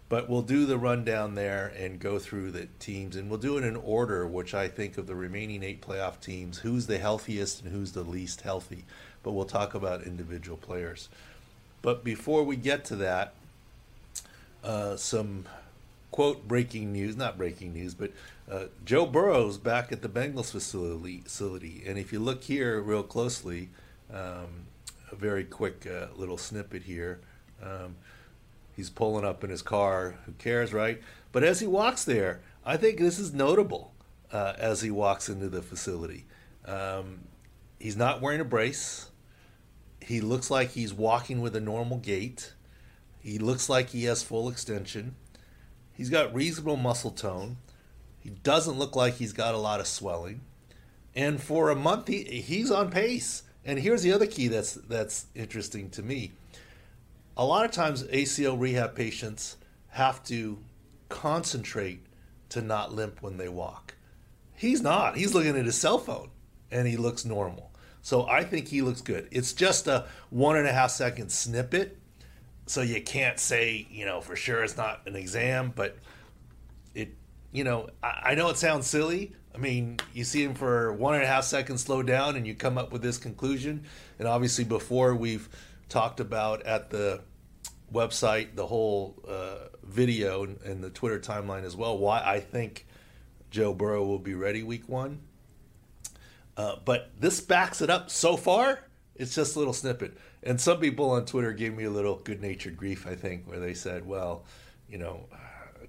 But 0.09 0.29
we'll 0.29 0.43
do 0.43 0.67
the 0.67 0.79
rundown 0.79 1.35
there 1.35 1.73
and 1.77 2.01
go 2.01 2.19
through 2.19 2.53
the 2.53 2.69
teams, 2.79 3.17
and 3.17 3.29
we'll 3.29 3.39
do 3.39 3.59
it 3.59 3.65
in 3.65 3.77
order, 3.77 4.27
which 4.27 4.55
I 4.55 4.69
think 4.69 4.99
of 4.99 5.07
the 5.07 5.17
remaining 5.17 5.63
eight 5.63 5.83
playoff 5.83 6.21
teams, 6.21 6.59
who's 6.59 6.87
the 6.87 6.99
healthiest 6.99 7.63
and 7.63 7.73
who's 7.73 7.93
the 7.93 8.03
least 8.03 8.43
healthy. 8.43 8.85
But 9.23 9.33
we'll 9.33 9.45
talk 9.45 9.75
about 9.75 10.05
individual 10.05 10.57
players. 10.57 11.09
But 11.83 12.05
before 12.05 12.45
we 12.45 12.57
get 12.57 12.85
to 12.87 12.97
that, 12.97 13.35
uh, 14.63 14.97
some 14.97 15.47
quote 16.13 16.47
breaking 16.49 16.93
news, 16.93 17.17
not 17.17 17.37
breaking 17.37 17.75
news, 17.75 17.95
but 17.95 18.13
uh, 18.51 18.67
Joe 18.85 19.07
Burrow's 19.07 19.59
back 19.59 19.91
at 19.91 20.03
the 20.03 20.09
Bengals 20.09 20.53
facility. 20.53 21.83
And 21.85 21.99
if 21.99 22.13
you 22.13 22.21
look 22.21 22.45
here 22.45 22.81
real 22.81 23.03
closely, 23.03 23.71
um, 24.13 24.67
very 25.19 25.45
quick 25.45 25.87
uh, 25.87 26.07
little 26.17 26.39
snippet 26.39 26.83
here. 26.83 27.21
Um, 27.63 27.97
he's 28.75 28.91
pulling 28.91 29.25
up 29.25 29.43
in 29.43 29.51
his 29.51 29.63
car. 29.63 30.17
Who 30.27 30.33
cares, 30.33 30.73
right? 30.73 31.03
But 31.33 31.45
as 31.45 31.61
he 31.61 31.67
walks 31.67 32.05
there, 32.05 32.41
I 32.65 32.77
think 32.77 32.99
this 32.99 33.19
is 33.19 33.33
notable 33.33 33.93
uh, 34.33 34.55
as 34.59 34.83
he 34.83 34.91
walks 34.91 35.29
into 35.29 35.49
the 35.49 35.63
facility. 35.63 36.27
Um, 36.65 37.21
he's 37.79 37.97
not 37.97 38.21
wearing 38.21 38.41
a 38.41 38.45
brace. 38.45 39.11
He 40.01 40.21
looks 40.21 40.51
like 40.51 40.71
he's 40.71 40.93
walking 40.93 41.41
with 41.41 41.57
a 41.57 41.61
normal 41.61 41.99
gait. 41.99 42.53
He 43.21 43.39
looks 43.39 43.69
like 43.69 43.91
he 43.91 44.05
has 44.05 44.23
full 44.23 44.49
extension. 44.49 45.17
He's 45.93 46.11
got 46.11 46.35
reasonable 46.35 46.77
muscle 46.77 47.11
tone. 47.11 47.57
He 48.21 48.31
doesn't 48.31 48.79
look 48.79 48.95
like 48.95 49.15
he's 49.15 49.33
got 49.33 49.55
a 49.55 49.59
lot 49.59 49.81
of 49.81 49.87
swelling. 49.87 50.43
And 51.15 51.41
for 51.41 51.71
a 51.71 51.75
month, 51.75 52.09
he, 52.09 52.25
he's 52.25 52.71
on 52.71 52.91
pace. 52.91 53.43
And 53.67 53.81
here's 53.81 54.03
the 54.03 54.13
other 54.13 54.27
key 54.27 54.47
that's 54.49 54.75
that's 54.75 55.27
interesting 55.35 55.91
to 55.91 56.03
me. 56.03 56.33
A 57.37 57.45
lot 57.45 57.65
of 57.65 57.73
times 57.73 58.05
ACL 58.05 58.59
rehab 58.59 58.95
patients 58.95 59.57
have 59.89 60.23
to 60.25 60.59
concentrate 61.09 62.07
to 62.51 62.63
not 62.63 62.95
limp 62.95 63.21
when 63.21 63.37
they 63.37 63.49
walk. 63.49 63.95
He's 64.55 64.81
not. 64.81 65.17
He's 65.17 65.35
looking 65.35 65.59
at 65.59 65.67
his 65.67 65.77
cell 65.77 65.99
phone 65.99 66.31
and 66.71 66.87
he 66.87 66.97
looks 66.97 67.25
normal. 67.25 67.73
So 68.03 68.27
I 68.29 68.45
think 68.45 68.69
he 68.69 68.83
looks 68.83 69.01
good. 69.01 69.27
It's 69.33 69.53
just 69.53 69.89
a 69.89 70.07
one 70.31 70.57
and 70.57 70.69
a 70.69 70.73
half 70.73 70.93
second 70.93 71.31
snippet. 71.31 71.99
So 72.67 72.83
you 72.83 73.03
can't 73.03 73.39
say, 73.39 73.87
you 73.91 74.07
know, 74.07 74.21
for 74.21 74.37
sure 74.37 74.63
it's 74.63 74.77
not 74.77 75.03
an 75.07 75.17
exam, 75.17 75.73
but 75.75 75.97
it, 76.95 77.11
you 77.53 77.65
know, 77.65 77.89
I, 78.03 78.21
I 78.27 78.35
know 78.37 78.49
it 78.49 78.57
sounds 78.59 78.87
silly, 78.87 79.33
I 79.57 79.59
mean, 79.59 79.99
you 80.13 80.25
see 80.25 80.45
him 80.45 80.55
for 80.55 80.93
one 80.93 81.15
and 81.15 81.25
a 81.25 81.27
half 81.27 81.45
seconds 81.45 81.83
slow 81.83 82.03
down, 82.03 82.37
and 82.37 82.47
you 82.47 82.55
come 82.55 82.77
up 82.77 82.93
with 82.93 83.01
this 83.01 83.17
conclusion. 83.17 83.85
And 84.19 84.29
obviously, 84.29 84.65
before 84.65 85.15
we've 85.15 85.49
talked 85.89 86.21
about 86.21 86.63
at 86.67 86.91
the 86.91 87.21
website 87.93 88.57
the 88.57 88.67
whole 88.67 89.17
uh, 89.27 89.69
video 89.85 90.45
and, 90.45 90.61
and, 90.63 90.83
the 90.83 90.91
Twitter 90.91 91.21
timeline 91.21 91.65
as 91.65 91.77
well. 91.77 91.97
Why 91.97 92.21
I 92.21 92.41
think 92.41 92.87
Joe 93.51 93.73
Burrow 93.73 94.05
will 94.05 94.19
be 94.19 94.35
ready 94.35 94.63
week 94.63 94.89
one. 94.89 95.21
Uh, 96.57 96.77
but 96.85 97.11
this 97.21 97.41
backs 97.41 97.81
it 97.81 97.91
up 97.91 98.11
so 98.11 98.37
far. 98.37 98.81
It's 99.15 99.35
just 99.35 99.57
a 99.57 99.59
little 99.59 99.75
snippet. 99.75 100.17
And 100.43 100.61
some 100.61 100.81
people 100.81 101.11
on 101.11 101.25
Twitter 101.25 101.53
gave 101.53 101.75
me 101.75 101.85
a 101.85 101.91
little 101.91 102.17
good 102.17 102.43
natured 102.43 102.77
grief, 102.77 103.07
I 103.07 103.15
think, 103.15 103.47
where 103.47 103.61
they 103.61 103.75
said, 103.75 104.07
well, 104.07 104.45
you 104.89 104.99
know, 104.99 105.27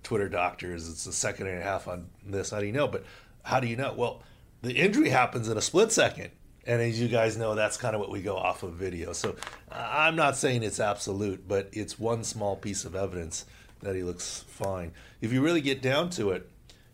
Twitter 0.04 0.30
doctors, 0.30 0.90
it's 0.90 1.06
a 1.06 1.14
second 1.14 1.48
and 1.48 1.60
a 1.60 1.64
half 1.64 1.88
on 1.88 2.08
this. 2.26 2.52
How 2.52 2.60
do 2.60 2.66
you 2.66 2.72
know? 2.72 2.88
But 2.88 3.06
how 3.48 3.62
do 3.62 3.68
you 3.68 3.78
know? 3.78 3.94
Well, 3.96 4.22
the 4.62 4.74
injury 4.74 5.08
happens 5.08 5.48
in 5.48 5.58
a 5.58 5.62
split 5.62 5.94
second. 5.94 6.32
And 6.66 6.82
as 6.82 7.00
you 7.00 7.08
guys 7.08 7.38
know, 7.38 7.56
that's 7.56 7.78
kind 7.78 7.96
of 7.96 8.02
what 8.02 8.12
we 8.12 8.22
go 8.22 8.36
off 8.36 8.62
of 8.62 8.74
video. 8.74 9.14
So 9.14 9.38
I'm 9.72 10.18
not 10.18 10.36
saying 10.36 10.64
it's 10.64 10.82
absolute, 10.82 11.48
but 11.48 11.70
it's 11.72 11.98
one 11.98 12.26
small 12.26 12.58
piece 12.58 12.84
of 12.84 12.94
evidence 12.94 13.46
that 13.82 13.96
he 13.96 14.04
looks 14.04 14.44
fine. 14.50 14.92
If 15.22 15.32
you 15.32 15.42
really 15.42 15.62
get 15.62 15.82
down 15.82 16.10
to 16.12 16.32
it, 16.32 16.50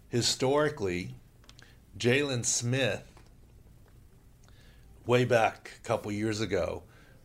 historically, 0.10 1.16
Jaylon 1.98 2.46
Smith, 2.46 3.02
way 5.08 5.26
back 5.26 5.72
a 5.84 5.88
couple 5.88 6.12
years 6.12 6.40
ago, 6.40 6.84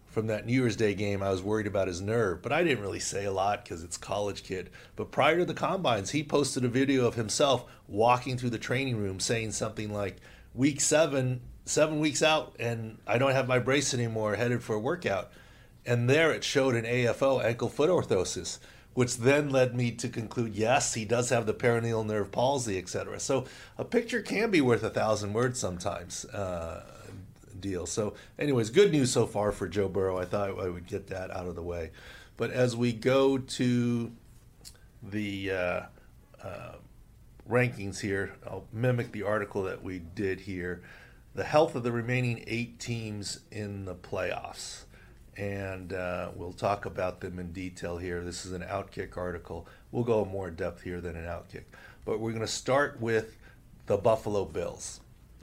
from 0.09 0.27
that 0.29 0.47
New 0.47 0.53
Year's 0.53 0.77
Day 0.77 0.95
game, 0.95 1.23
I 1.23 1.31
was 1.31 1.43
worried 1.43 1.67
about 1.67 1.89
his 1.89 2.01
nerve, 2.01 2.43
but 2.43 2.53
I 2.53 2.65
didn't 2.65 2.83
really 2.83 2.99
say 2.99 3.25
a 3.25 3.33
lot 3.33 3.63
because 3.63 3.85
it's 3.85 3.97
college 3.97 4.43
kid. 4.43 4.71
But 4.97 5.11
prior 5.11 5.39
to 5.39 5.45
the 5.45 5.55
combines, 5.55 6.11
he 6.11 6.25
posted 6.25 6.65
a 6.65 6.69
video 6.69 7.07
of 7.07 7.15
himself 7.15 7.65
walking 7.87 8.39
through 8.39 8.51
the 8.51 8.59
training 8.59 8.97
room 8.97 9.21
saying 9.21 9.53
something 9.53 9.93
like, 9.93 10.17
"Week 10.55 10.81
seven, 10.81 11.41
seven 11.67 12.01
weeks 12.01 12.23
out, 12.23 12.57
and 12.59 12.99
I 13.07 13.19
don't 13.19 13.33
have 13.33 13.49
my 13.49 13.59
brace 13.59 13.93
anymore, 13.93 14.37
headed 14.37 14.63
for 14.63 14.75
a 14.75 14.81
workout." 14.81 15.31
And 15.85 16.09
there 16.09 16.33
it 16.33 16.45
showed 16.45 16.75
an 16.75 16.85
AFO, 16.85 17.43
ankle 17.43 17.69
foot 17.69 17.91
orthosis, 17.91 18.59
which 18.95 19.19
then 19.19 19.49
led 19.51 19.77
me 19.77 19.93
to 19.93 20.09
conclude, 20.09 20.55
yes, 20.55 20.95
he 20.95 21.05
does 21.05 21.31
have 21.31 21.47
the 21.47 21.55
peroneal 21.55 22.05
nerve 22.05 22.33
palsy, 22.33 22.77
etc. 22.79 23.21
So 23.21 23.45
a 23.79 23.85
picture 23.85 24.21
can 24.21 24.51
be 24.51 24.61
worth 24.61 24.83
a 24.83 24.91
thousand 24.91 25.35
words 25.35 25.59
sometimes. 25.59 26.25
Uh, 26.25 26.83
deal. 27.61 27.87
So, 27.87 28.15
anyways, 28.39 28.71
good 28.71 28.93
news 28.93 29.11
so 29.11 29.27
far 29.27 29.53
for 29.53 29.69
Joe 29.69 29.89
Burrow. 29.89 30.19
I 30.19 30.25
thought 30.25 30.51
I 30.59 30.69
would 30.69 30.87
get 30.87 31.09
that 31.09 31.31
out 31.31 31.47
of 31.47 31.55
the 31.55 31.63
way. 31.63 31.91
But 32.37 32.53
as 32.53 32.77
we 32.77 32.93
go 32.93 33.39
to 33.39 34.13
the 35.03 35.51
uh, 35.51 35.81
uh, 36.43 36.73
rankings 37.49 38.01
here, 38.01 38.35
I'll 38.47 38.67
mimic 38.73 39.13
the 39.13 39.25
article 39.25 39.65
that 39.65 39.83
we 39.83 39.99
did 39.99 40.41
here. 40.41 40.83
The 41.35 41.45
health 41.45 41.75
of 41.75 41.83
the 41.83 41.93
remaining 41.93 42.45
eight 42.47 42.79
teams 42.79 43.41
in 43.51 43.85
the 43.85 43.95
playoffs. 43.95 44.85
And 45.37 45.93
uh, 45.93 46.31
we'll 46.35 46.53
talk 46.53 46.85
about 46.85 47.21
them 47.21 47.39
in 47.39 47.53
detail 47.53 47.97
here. 47.97 48.25
This 48.25 48.45
is 48.45 48.53
an 48.53 48.63
Outkick 48.63 49.17
article. 49.17 49.69
We'll 49.93 50.05
go 50.05 50.25
more 50.25 50.49
in 50.49 50.57
depth 50.57 50.83
here 50.83 51.01
than 51.01 51.15
an 51.17 51.27
Outkick. 51.27 51.65
But 52.05 52.19
we're 52.19 52.33
going 52.33 52.41
to 52.41 52.47
start 52.49 53.01
with 53.01 53.37
the 53.87 53.97
Buffalo 53.97 54.45
Bills. 54.45 55.01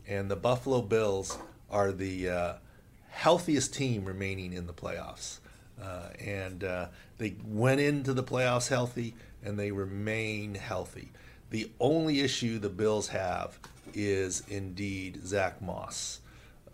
And 0.08 0.30
the 0.30 0.36
Buffalo 0.36 0.82
Bills 0.82 1.38
are 1.76 1.92
the 1.92 2.30
uh, 2.30 2.54
healthiest 3.10 3.74
team 3.74 4.06
remaining 4.06 4.54
in 4.54 4.66
the 4.66 4.74
playoffs. 4.74 5.40
Uh, 5.82 6.08
and 6.24 6.64
uh, 6.64 6.88
they 7.18 7.36
went 7.46 7.82
into 7.82 8.14
the 8.14 8.24
playoffs 8.24 8.70
healthy 8.70 9.14
and 9.44 9.60
they 9.60 9.72
remain 9.72 10.56
healthy. 10.56 11.12
The 11.50 11.70
only 11.82 12.22
issue 12.22 12.60
the 12.60 12.70
Bills 12.70 13.10
have 13.10 13.60
is 13.94 14.42
indeed 14.48 15.28
Zach 15.28 15.62
Moss, 15.62 16.22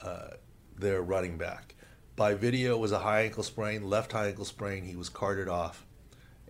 uh, 0.03 0.35
their 0.77 1.01
running 1.01 1.35
back. 1.37 1.73
by 2.15 2.35
video, 2.35 2.75
it 2.75 2.79
was 2.79 2.91
a 2.91 2.99
high 2.99 3.21
ankle 3.21 3.41
sprain, 3.41 3.89
left 3.89 4.11
high 4.11 4.27
ankle 4.27 4.45
sprain. 4.45 4.83
He 4.83 4.95
was 4.95 5.09
carted 5.09 5.49
off. 5.49 5.83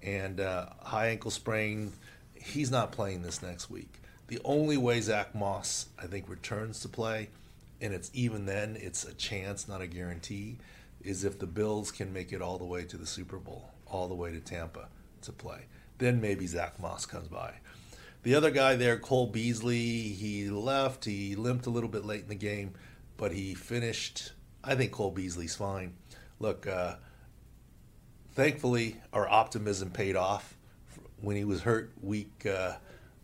And 0.04 0.42
uh, 0.42 0.66
high 0.82 1.08
ankle 1.08 1.32
sprain, 1.32 1.94
he's 2.34 2.70
not 2.70 2.92
playing 2.92 3.22
this 3.22 3.42
next 3.42 3.70
week. 3.70 3.94
The 4.28 4.42
only 4.44 4.76
way 4.76 5.00
Zach 5.00 5.34
Moss, 5.34 5.88
I 5.98 6.08
think, 6.08 6.28
returns 6.28 6.82
to 6.82 6.90
play, 6.90 7.30
and 7.82 7.94
it's 7.94 8.12
even 8.14 8.46
then, 8.46 8.78
it's 8.80 9.04
a 9.04 9.14
chance, 9.14 9.68
not 9.68 9.82
a 9.82 9.88
guarantee, 9.88 10.58
is 11.04 11.24
if 11.24 11.40
the 11.40 11.48
Bills 11.48 11.92
can 11.92 12.14
make 12.14 12.32
it 12.32 12.42
all 12.42 12.58
the 12.58 12.66
way 12.66 12.84
to 12.84 12.96
the 12.96 13.06
Super 13.06 13.38
Bowl, 13.38 13.72
all 13.88 14.08
the 14.08 14.14
way 14.14 14.32
to 14.32 14.40
Tampa 14.40 14.88
to 15.24 15.32
play. 15.32 15.66
Then 15.98 16.22
maybe 16.22 16.48
Zach 16.48 16.80
Moss 16.80 17.06
comes 17.06 17.28
by. 17.28 17.54
The 18.24 18.36
other 18.36 18.52
guy 18.52 18.76
there, 18.76 19.00
Cole 19.00 19.28
Beasley, 19.28 20.10
he 20.10 20.50
left. 20.50 21.06
He 21.06 21.36
limped 21.36 21.66
a 21.66 21.72
little 21.72 21.90
bit 21.90 22.06
late 22.06 22.22
in 22.22 22.30
the 22.30 22.36
game, 22.36 22.74
but 23.18 23.32
he 23.32 23.56
finished. 23.56 24.34
I 24.64 24.76
think 24.76 24.92
Cole 24.92 25.10
Beasley's 25.10 25.56
fine. 25.56 25.94
Look, 26.40 26.68
uh, 26.68 26.96
thankfully, 28.34 29.02
our 29.12 29.28
optimism 29.28 29.90
paid 29.90 30.16
off. 30.16 30.56
When 31.20 31.36
he 31.36 31.44
was 31.44 31.62
hurt 31.62 31.92
week 32.02 32.46
uh, 32.46 32.74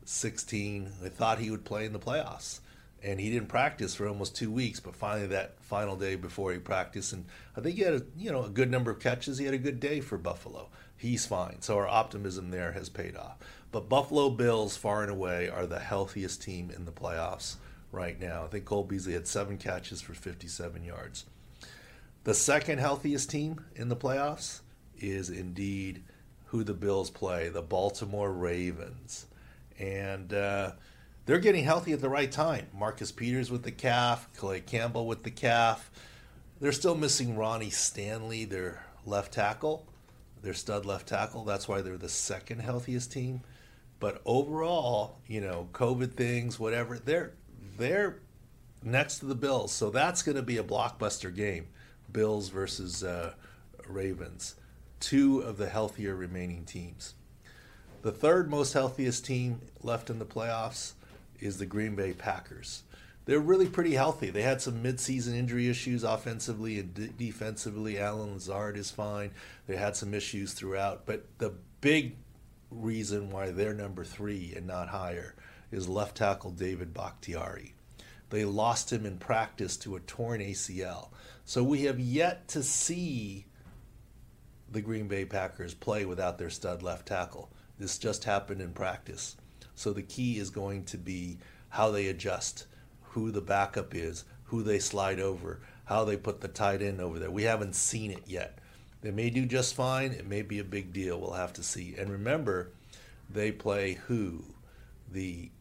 16, 0.05 0.91
I 1.03 1.09
thought 1.09 1.39
he 1.39 1.51
would 1.51 1.65
play 1.65 1.85
in 1.85 1.93
the 1.93 1.99
playoffs. 1.99 2.59
And 3.07 3.21
he 3.21 3.29
didn't 3.31 3.47
practice 3.47 3.95
for 3.95 4.05
almost 4.05 4.35
two 4.35 4.51
weeks, 4.51 4.81
but 4.81 4.93
finally 4.93 5.27
that 5.27 5.63
final 5.63 5.95
day 5.95 6.15
before 6.15 6.51
he 6.51 6.59
practiced, 6.59 7.13
and 7.13 7.23
I 7.55 7.61
think 7.61 7.77
he 7.77 7.83
had 7.83 7.93
a 7.93 8.01
you 8.17 8.31
know 8.31 8.43
a 8.43 8.49
good 8.49 8.69
number 8.69 8.91
of 8.91 8.99
catches. 8.99 9.37
He 9.37 9.45
had 9.45 9.53
a 9.53 9.59
good 9.59 9.79
day 9.79 10.01
for 10.01 10.17
Buffalo. 10.17 10.67
He's 10.97 11.25
fine. 11.25 11.61
So 11.61 11.77
our 11.77 11.87
optimism 11.87 12.51
there 12.51 12.73
has 12.73 12.89
paid 12.89 13.15
off. 13.15 13.37
But 13.71 13.87
Buffalo 13.87 14.29
Bills, 14.29 14.75
far 14.75 15.03
and 15.03 15.11
away, 15.11 15.47
are 15.47 15.65
the 15.65 15.79
healthiest 15.79 16.41
team 16.41 16.69
in 16.69 16.83
the 16.83 16.91
playoffs 16.91 17.55
right 17.93 18.19
now. 18.19 18.43
I 18.43 18.47
think 18.47 18.65
Cole 18.65 18.83
Beasley 18.83 19.13
had 19.13 19.27
seven 19.27 19.57
catches 19.57 20.01
for 20.01 20.13
57 20.13 20.83
yards. 20.83 21.25
The 22.25 22.33
second 22.33 22.79
healthiest 22.79 23.29
team 23.29 23.63
in 23.75 23.87
the 23.87 23.95
playoffs 23.95 24.59
is 24.97 25.29
indeed 25.29 26.03
who 26.47 26.63
the 26.63 26.73
Bills 26.73 27.09
play, 27.09 27.47
the 27.47 27.61
Baltimore 27.61 28.33
Ravens. 28.33 29.27
And 29.79 30.33
uh, 30.33 30.71
they're 31.27 31.39
getting 31.39 31.65
healthy 31.65 31.91
at 31.91 31.99
the 31.99 32.09
right 32.09 32.31
time. 32.31 32.67
Marcus 32.73 33.11
Peters 33.11 33.51
with 33.51 33.63
the 33.63 33.71
calf, 33.71 34.27
Calais 34.37 34.61
Campbell 34.61 35.05
with 35.05 35.23
the 35.23 35.29
calf. 35.29 35.91
They're 36.59 36.71
still 36.71 36.95
missing 36.95 37.35
Ronnie 37.35 37.69
Stanley, 37.69 38.45
their 38.45 38.83
left 39.05 39.33
tackle, 39.33 39.85
their 40.41 40.53
stud 40.53 40.85
left 40.85 41.07
tackle. 41.07 41.43
That's 41.43 41.67
why 41.67 41.81
they're 41.81 41.97
the 41.97 42.09
second 42.09 42.59
healthiest 42.59 43.11
team. 43.11 43.41
But 43.99 44.21
overall, 44.25 45.19
you 45.27 45.41
know, 45.41 45.67
COVID 45.73 46.13
things, 46.13 46.59
whatever, 46.59 46.97
they're 46.97 47.33
they're 47.77 48.21
next 48.81 49.19
to 49.19 49.25
the 49.25 49.35
Bills, 49.35 49.73
so 49.73 49.89
that's 49.89 50.21
going 50.21 50.37
to 50.37 50.41
be 50.41 50.57
a 50.57 50.63
blockbuster 50.63 51.35
game. 51.35 51.67
Bills 52.11 52.49
versus 52.49 53.03
uh, 53.03 53.33
Ravens, 53.85 54.55
two 55.01 55.39
of 55.39 55.57
the 55.57 55.67
healthier 55.67 56.15
remaining 56.15 56.63
teams. 56.63 57.15
The 58.01 58.11
third 58.11 58.49
most 58.49 58.73
healthiest 58.73 59.25
team 59.25 59.59
left 59.83 60.09
in 60.09 60.19
the 60.19 60.25
playoffs 60.25 60.93
is 61.39 61.57
the 61.57 61.65
Green 61.65 61.95
Bay 61.95 62.13
Packers. 62.13 62.83
They're 63.25 63.39
really 63.39 63.67
pretty 63.67 63.93
healthy. 63.93 64.29
They 64.29 64.41
had 64.41 64.61
some 64.61 64.81
midseason 64.81 65.33
injury 65.33 65.69
issues 65.69 66.03
offensively 66.03 66.79
and 66.79 66.93
de- 66.93 67.07
defensively. 67.07 67.99
Allen 67.99 68.35
Lazard 68.35 68.77
is 68.77 68.89
fine. 68.89 69.31
They 69.67 69.75
had 69.75 69.97
some 69.97 70.13
issues 70.13 70.53
throughout, 70.53 71.05
but 71.05 71.25
the 71.37 71.53
big 71.81 72.15
reason 72.71 73.29
why 73.29 73.51
they're 73.51 73.73
number 73.73 74.05
three 74.05 74.53
and 74.55 74.65
not 74.65 74.89
higher 74.89 75.35
is 75.71 75.89
left 75.89 76.17
tackle 76.17 76.51
David 76.51 76.93
Bakhtiari. 76.93 77.73
They 78.29 78.45
lost 78.45 78.91
him 78.91 79.05
in 79.05 79.17
practice 79.17 79.77
to 79.77 79.95
a 79.95 80.01
torn 80.01 80.41
ACL. 80.41 81.09
So 81.45 81.63
we 81.63 81.83
have 81.83 81.99
yet 81.99 82.47
to 82.49 82.63
see 82.63 83.45
the 84.69 84.81
Green 84.81 85.07
Bay 85.07 85.25
Packers 85.25 85.73
play 85.73 86.05
without 86.05 86.37
their 86.37 86.49
stud 86.49 86.83
left 86.83 87.07
tackle. 87.07 87.51
This 87.79 87.97
just 87.97 88.25
happened 88.25 88.61
in 88.61 88.73
practice. 88.73 89.37
So 89.77 89.93
the 89.93 90.01
key 90.01 90.39
is 90.39 90.49
going 90.49 90.85
to 90.85 90.97
be 90.97 91.37
how 91.69 91.91
they 91.91 92.07
adjust, 92.07 92.65
who 93.11 93.29
the 93.29 93.41
backup 93.41 93.93
is, 93.93 94.25
who 94.45 94.63
they 94.63 94.79
slide 94.79 95.19
over, 95.19 95.59
how 95.85 96.03
they 96.03 96.17
put 96.17 96.41
the 96.41 96.47
tight 96.47 96.81
end 96.81 96.99
over 96.99 97.19
there. 97.19 97.29
We 97.29 97.43
haven't 97.43 97.75
seen 97.75 98.09
it 98.09 98.23
yet. 98.25 98.57
They 99.01 99.11
may 99.11 99.29
do 99.29 99.45
just 99.45 99.75
fine. 99.75 100.13
It 100.13 100.25
may 100.25 100.41
be 100.41 100.57
a 100.57 100.63
big 100.63 100.93
deal. 100.93 101.21
We'll 101.21 101.33
have 101.33 101.53
to 101.53 101.63
see. 101.63 101.93
And 101.95 102.09
remember, 102.09 102.71
they 103.29 103.51
play 103.51 103.99
who? 104.07 104.45
The 105.11 105.51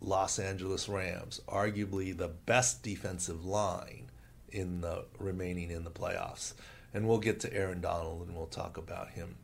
Los 0.00 0.40
Angeles 0.40 0.88
Rams, 0.88 1.40
arguably 1.46 2.14
the 2.16 2.28
best 2.28 2.82
defensive 2.82 3.44
line 3.44 4.10
in 4.50 4.80
the 4.80 5.04
remaining 5.20 5.70
in 5.70 5.84
the 5.84 5.90
playoffs. 5.92 6.54
And 6.92 7.06
we'll 7.06 7.18
get 7.18 7.38
to 7.40 7.54
Aaron 7.54 7.80
Donald 7.80 8.26
and 8.26 8.36
we'll 8.36 8.46
talk 8.46 8.76
about 8.78 9.10
him 9.10 9.36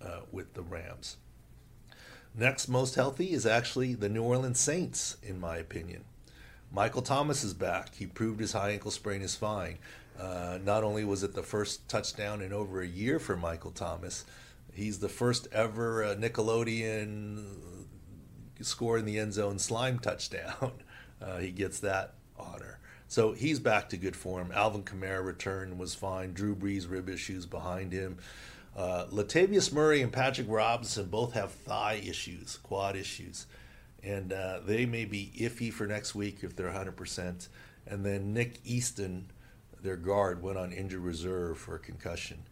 uh, 0.00 0.20
with 0.32 0.54
the 0.54 0.62
Rams. 0.62 1.18
Next 2.38 2.68
most 2.68 2.96
healthy 2.96 3.32
is 3.32 3.46
actually 3.46 3.94
the 3.94 4.10
New 4.10 4.22
Orleans 4.22 4.60
Saints, 4.60 5.16
in 5.22 5.40
my 5.40 5.56
opinion. 5.56 6.04
Michael 6.70 7.00
Thomas 7.00 7.42
is 7.42 7.54
back. 7.54 7.94
He 7.94 8.06
proved 8.06 8.40
his 8.40 8.52
high 8.52 8.72
ankle 8.72 8.90
sprain 8.90 9.22
is 9.22 9.34
fine. 9.34 9.78
Uh, 10.20 10.58
not 10.62 10.84
only 10.84 11.02
was 11.02 11.22
it 11.22 11.34
the 11.34 11.42
first 11.42 11.88
touchdown 11.88 12.42
in 12.42 12.52
over 12.52 12.82
a 12.82 12.86
year 12.86 13.18
for 13.18 13.38
Michael 13.38 13.70
Thomas, 13.70 14.26
he's 14.74 14.98
the 14.98 15.08
first 15.08 15.48
ever 15.50 16.04
uh, 16.04 16.14
Nickelodeon 16.14 17.46
score 18.60 18.98
in 18.98 19.06
the 19.06 19.18
end 19.18 19.32
zone 19.32 19.58
slime 19.58 19.98
touchdown. 19.98 20.72
Uh, 21.18 21.38
he 21.38 21.50
gets 21.50 21.80
that 21.80 22.12
honor. 22.38 22.78
So 23.08 23.32
he's 23.32 23.58
back 23.58 23.88
to 23.88 23.96
good 23.96 24.14
form. 24.14 24.52
Alvin 24.54 24.82
Kamara 24.82 25.24
returned 25.24 25.78
was 25.78 25.94
fine. 25.94 26.34
Drew 26.34 26.54
Brees 26.54 26.90
rib 26.90 27.08
issues 27.08 27.46
behind 27.46 27.90
him. 27.90 28.18
Uh, 28.76 29.06
Latavius 29.10 29.72
Murray 29.72 30.02
and 30.02 30.12
Patrick 30.12 30.46
Robinson 30.50 31.06
both 31.06 31.32
have 31.32 31.50
thigh 31.50 32.00
issues, 32.04 32.58
quad 32.62 32.94
issues, 32.94 33.46
and 34.02 34.32
uh, 34.32 34.60
they 34.64 34.84
may 34.84 35.06
be 35.06 35.32
iffy 35.38 35.72
for 35.72 35.86
next 35.86 36.14
week 36.14 36.38
if 36.42 36.54
they're 36.54 36.70
100%. 36.70 37.48
And 37.86 38.04
then 38.04 38.34
Nick 38.34 38.60
Easton 38.64 39.30
their 39.82 39.96
guard 39.96 40.42
went 40.42 40.58
on 40.58 40.72
injured 40.72 41.00
reserve 41.00 41.58
for 41.58 41.76
a 41.76 41.78
concussion. 41.78 42.42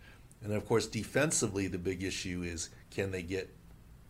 And 0.43 0.53
of 0.53 0.67
course, 0.67 0.87
defensively, 0.87 1.67
the 1.67 1.79
big 1.79 2.03
issue 2.03 2.43
is 2.43 2.71
can 2.91 3.11
they 3.11 3.23
get 3.23 3.55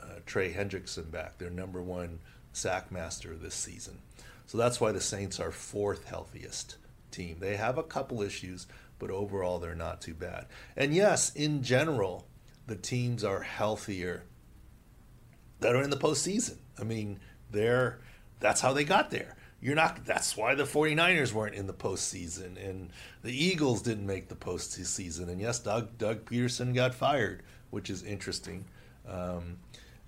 uh, 0.03 0.21
Trey 0.27 0.53
Hendrickson 0.53 1.11
back, 1.11 1.39
their 1.39 1.51
number 1.51 1.83
one 1.83 2.19
sack 2.53 2.93
master 2.93 3.35
this 3.35 3.55
season. 3.55 3.99
So 4.47 4.59
that's 4.59 4.81
why 4.81 4.93
the 4.93 5.01
Saints 5.01 5.41
are 5.41 5.51
fourth 5.51 6.05
healthiest 6.05 6.77
team. 7.11 7.39
They 7.41 7.57
have 7.57 7.79
a 7.79 7.83
couple 7.83 8.21
issues, 8.21 8.67
but 8.99 9.11
overall, 9.11 9.59
they're 9.59 9.75
not 9.75 10.01
too 10.01 10.15
bad. 10.15 10.47
And 10.77 10.95
yes, 10.95 11.35
in 11.35 11.63
general, 11.63 12.27
the 12.67 12.77
teams 12.77 13.25
are 13.25 13.43
healthier 13.43 14.25
that 15.61 15.75
are 15.75 15.83
in 15.83 15.91
the 15.91 15.97
postseason. 15.97 16.59
I 16.79 16.85
mean, 16.85 17.21
they're 17.51 18.01
that's 18.41 18.61
how 18.61 18.73
they 18.73 18.85
got 18.85 19.11
there 19.11 19.37
you're 19.65 19.75
not 19.75 20.05
that's 20.05 20.37
why 20.37 20.55
the 20.55 20.65
49ers 20.65 21.33
weren't 21.33 21.55
in 21.55 21.67
the 21.67 21.73
postseason 21.73 22.63
and 22.63 22.91
the 23.23 23.33
Eagles 23.33 23.81
didn't 23.81 24.07
make 24.07 24.29
the 24.29 24.35
postseason 24.35 25.29
and 25.29 25.41
yes 25.41 25.59
Doug 25.59 25.97
Doug 25.97 26.27
Pederson 26.27 26.75
got 26.75 26.95
fired 26.95 27.43
which 27.71 27.89
is 27.89 28.03
interesting 28.03 28.67
um, 29.09 29.57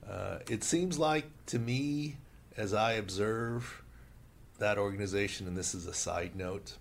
uh, 0.09 0.39
it 0.49 0.63
seems 0.63 0.99
like 0.99 1.25
to 1.47 1.59
me 1.59 2.19
as 2.57 2.75
I 2.75 2.93
observe 2.93 3.83
that 4.59 4.77
organization 4.77 5.47
and 5.49 5.57
this 5.57 5.75
is 5.75 5.87
a 5.87 5.95
side 5.95 6.37
note 6.37 6.77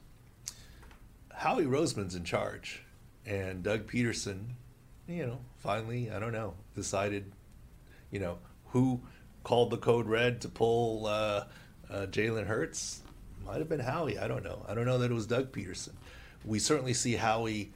Howie 1.36 1.66
Roseman's 1.66 2.16
in 2.16 2.24
charge 2.24 2.84
and 3.26 3.64
Doug 3.64 3.88
Pederson, 3.88 4.50
you 5.08 5.26
know 5.26 5.40
finally 5.58 6.10
I 6.10 6.20
don't 6.20 6.34
know 6.34 6.56
decided 6.76 7.32
you 8.12 8.20
know 8.20 8.40
who 8.68 9.02
called 9.44 9.70
the 9.70 9.78
code 9.78 10.08
red 10.08 10.42
to 10.42 10.50
pull 10.50 11.06
uh, 11.06 11.46
uh, 11.90 12.06
Jalen 12.08 12.48
Hurts 12.48 13.02
might 13.46 13.60
have 13.60 13.70
been 13.70 13.80
Howie. 13.80 14.18
I 14.18 14.28
don't 14.28 14.44
know. 14.44 14.66
I 14.68 14.74
don't 14.74 14.86
know 14.86 14.98
that 14.98 15.12
it 15.12 15.14
was 15.14 15.28
Doug 15.28 15.52
Pederson. 15.52 15.94
We 16.44 16.60
certainly 16.60 16.94
see 16.94 17.16
Howie, 17.16 17.72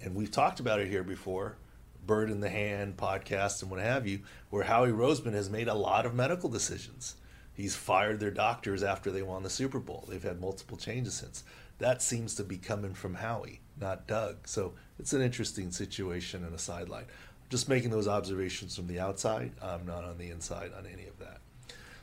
and 0.00 0.14
we've 0.14 0.30
talked 0.30 0.60
about 0.60 0.80
it 0.80 0.88
here 0.88 1.04
before, 1.04 1.56
Bird 2.04 2.30
in 2.30 2.40
the 2.40 2.50
Hand 2.50 2.96
podcast 2.96 3.62
and 3.62 3.70
what 3.70 3.80
have 3.80 4.06
you, 4.06 4.20
where 4.50 4.64
Howie 4.64 4.90
Roseman 4.90 5.32
has 5.34 5.48
made 5.48 5.68
a 5.68 5.74
lot 5.74 6.06
of 6.06 6.14
medical 6.14 6.48
decisions. 6.48 7.16
He's 7.54 7.76
fired 7.76 8.18
their 8.18 8.30
doctors 8.30 8.82
after 8.82 9.10
they 9.10 9.22
won 9.22 9.42
the 9.42 9.50
Super 9.50 9.78
Bowl. 9.78 10.06
They've 10.08 10.22
had 10.22 10.40
multiple 10.40 10.76
changes 10.76 11.14
since. 11.14 11.44
That 11.78 12.02
seems 12.02 12.34
to 12.36 12.44
be 12.44 12.58
coming 12.58 12.94
from 12.94 13.14
Howie, 13.14 13.60
not 13.80 14.06
Doug. 14.06 14.46
So 14.46 14.74
it's 14.98 15.12
an 15.12 15.22
interesting 15.22 15.70
situation 15.70 16.44
and 16.44 16.54
a 16.54 16.58
sideline. 16.58 17.06
Just 17.50 17.68
making 17.68 17.90
those 17.90 18.08
observations 18.08 18.76
from 18.76 18.86
the 18.86 19.00
outside. 19.00 19.52
I'm 19.60 19.84
not 19.86 20.04
on 20.04 20.18
the 20.18 20.30
inside 20.30 20.72
on 20.76 20.86
any 20.86 21.06
of 21.06 21.18
that. 21.18 21.40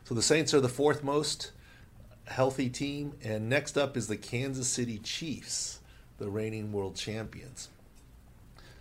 So 0.03 0.13
the 0.15 0.21
Saints 0.21 0.53
are 0.53 0.61
the 0.61 0.69
fourth 0.69 1.03
most 1.03 1.51
healthy 2.25 2.69
team, 2.69 3.13
and 3.23 3.49
next 3.49 3.77
up 3.77 3.97
is 3.97 4.07
the 4.07 4.17
Kansas 4.17 4.67
City 4.67 4.99
Chiefs, 4.99 5.79
the 6.17 6.29
reigning 6.29 6.71
world 6.71 6.95
champions. 6.95 7.69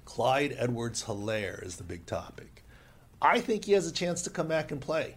Clyde 0.04 0.54
Edwards 0.58 1.04
Helaire 1.04 1.64
is 1.64 1.76
the 1.76 1.84
big 1.84 2.06
topic. 2.06 2.64
I 3.20 3.40
think 3.40 3.64
he 3.64 3.72
has 3.72 3.86
a 3.86 3.92
chance 3.92 4.22
to 4.22 4.30
come 4.30 4.48
back 4.48 4.70
and 4.70 4.80
play. 4.80 5.16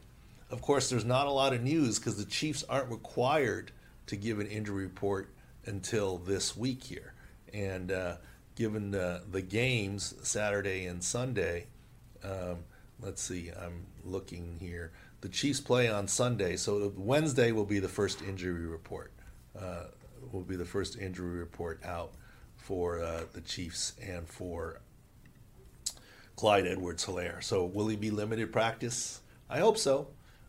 Of 0.49 0.61
course, 0.61 0.89
there's 0.89 1.05
not 1.05 1.27
a 1.27 1.31
lot 1.31 1.53
of 1.53 1.63
news 1.63 1.97
because 1.97 2.17
the 2.17 2.29
Chiefs 2.29 2.63
aren't 2.67 2.89
required 2.89 3.71
to 4.07 4.15
give 4.15 4.39
an 4.39 4.47
injury 4.47 4.83
report 4.83 5.29
until 5.65 6.17
this 6.17 6.55
week 6.55 6.83
here. 6.83 7.13
And 7.53 7.91
uh, 7.91 8.15
given 8.55 8.91
the, 8.91 9.23
the 9.29 9.41
games 9.41 10.13
Saturday 10.21 10.85
and 10.85 11.03
Sunday. 11.03 11.67
Um, 12.23 12.59
let's 12.99 13.21
see, 13.21 13.49
I'm 13.49 13.85
looking 14.03 14.57
here. 14.59 14.91
The 15.21 15.29
Chiefs 15.29 15.59
play 15.59 15.89
on 15.89 16.07
Sunday, 16.07 16.55
so 16.57 16.91
Wednesday 16.95 17.51
will 17.51 17.65
be 17.65 17.79
the 17.79 17.87
first 17.89 18.21
injury 18.21 18.65
report. 18.65 19.11
Uh, 19.59 19.85
will 20.31 20.41
be 20.41 20.55
the 20.55 20.65
first 20.65 20.97
injury 20.97 21.39
report 21.39 21.79
out 21.83 22.11
for 22.55 23.01
uh, 23.01 23.21
the 23.33 23.41
Chiefs 23.41 23.93
and 24.01 24.27
for 24.27 24.81
Clyde 26.35 26.67
Edwards 26.67 27.05
Helaire. 27.05 27.43
So 27.43 27.65
will 27.65 27.87
he 27.87 27.95
be 27.95 28.11
limited 28.11 28.51
practice? 28.51 29.21
I 29.49 29.59
hope 29.59 29.77
so. 29.77 30.07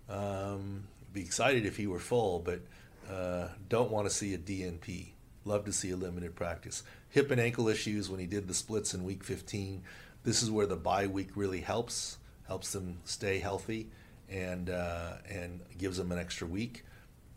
Um, 0.08 0.84
be 1.12 1.22
excited 1.22 1.66
if 1.66 1.76
he 1.76 1.86
were 1.86 1.98
full, 1.98 2.38
but 2.38 2.60
uh, 3.10 3.48
don't 3.68 3.90
want 3.90 4.08
to 4.08 4.14
see 4.14 4.34
a 4.34 4.38
DNP. 4.38 5.12
Love 5.44 5.64
to 5.64 5.72
see 5.72 5.90
a 5.90 5.96
limited 5.96 6.36
practice. 6.36 6.82
Hip 7.10 7.30
and 7.30 7.40
ankle 7.40 7.68
issues 7.68 8.08
when 8.08 8.20
he 8.20 8.26
did 8.26 8.46
the 8.46 8.54
splits 8.54 8.94
in 8.94 9.04
week 9.04 9.24
15. 9.24 9.82
This 10.24 10.42
is 10.42 10.50
where 10.50 10.66
the 10.66 10.76
bye 10.76 11.06
week 11.06 11.30
really 11.34 11.60
helps, 11.60 12.18
helps 12.46 12.72
them 12.72 12.98
stay 13.04 13.38
healthy, 13.40 13.90
and 14.30 14.70
uh, 14.70 15.14
and 15.28 15.60
gives 15.76 15.98
them 15.98 16.12
an 16.12 16.18
extra 16.18 16.46
week. 16.46 16.84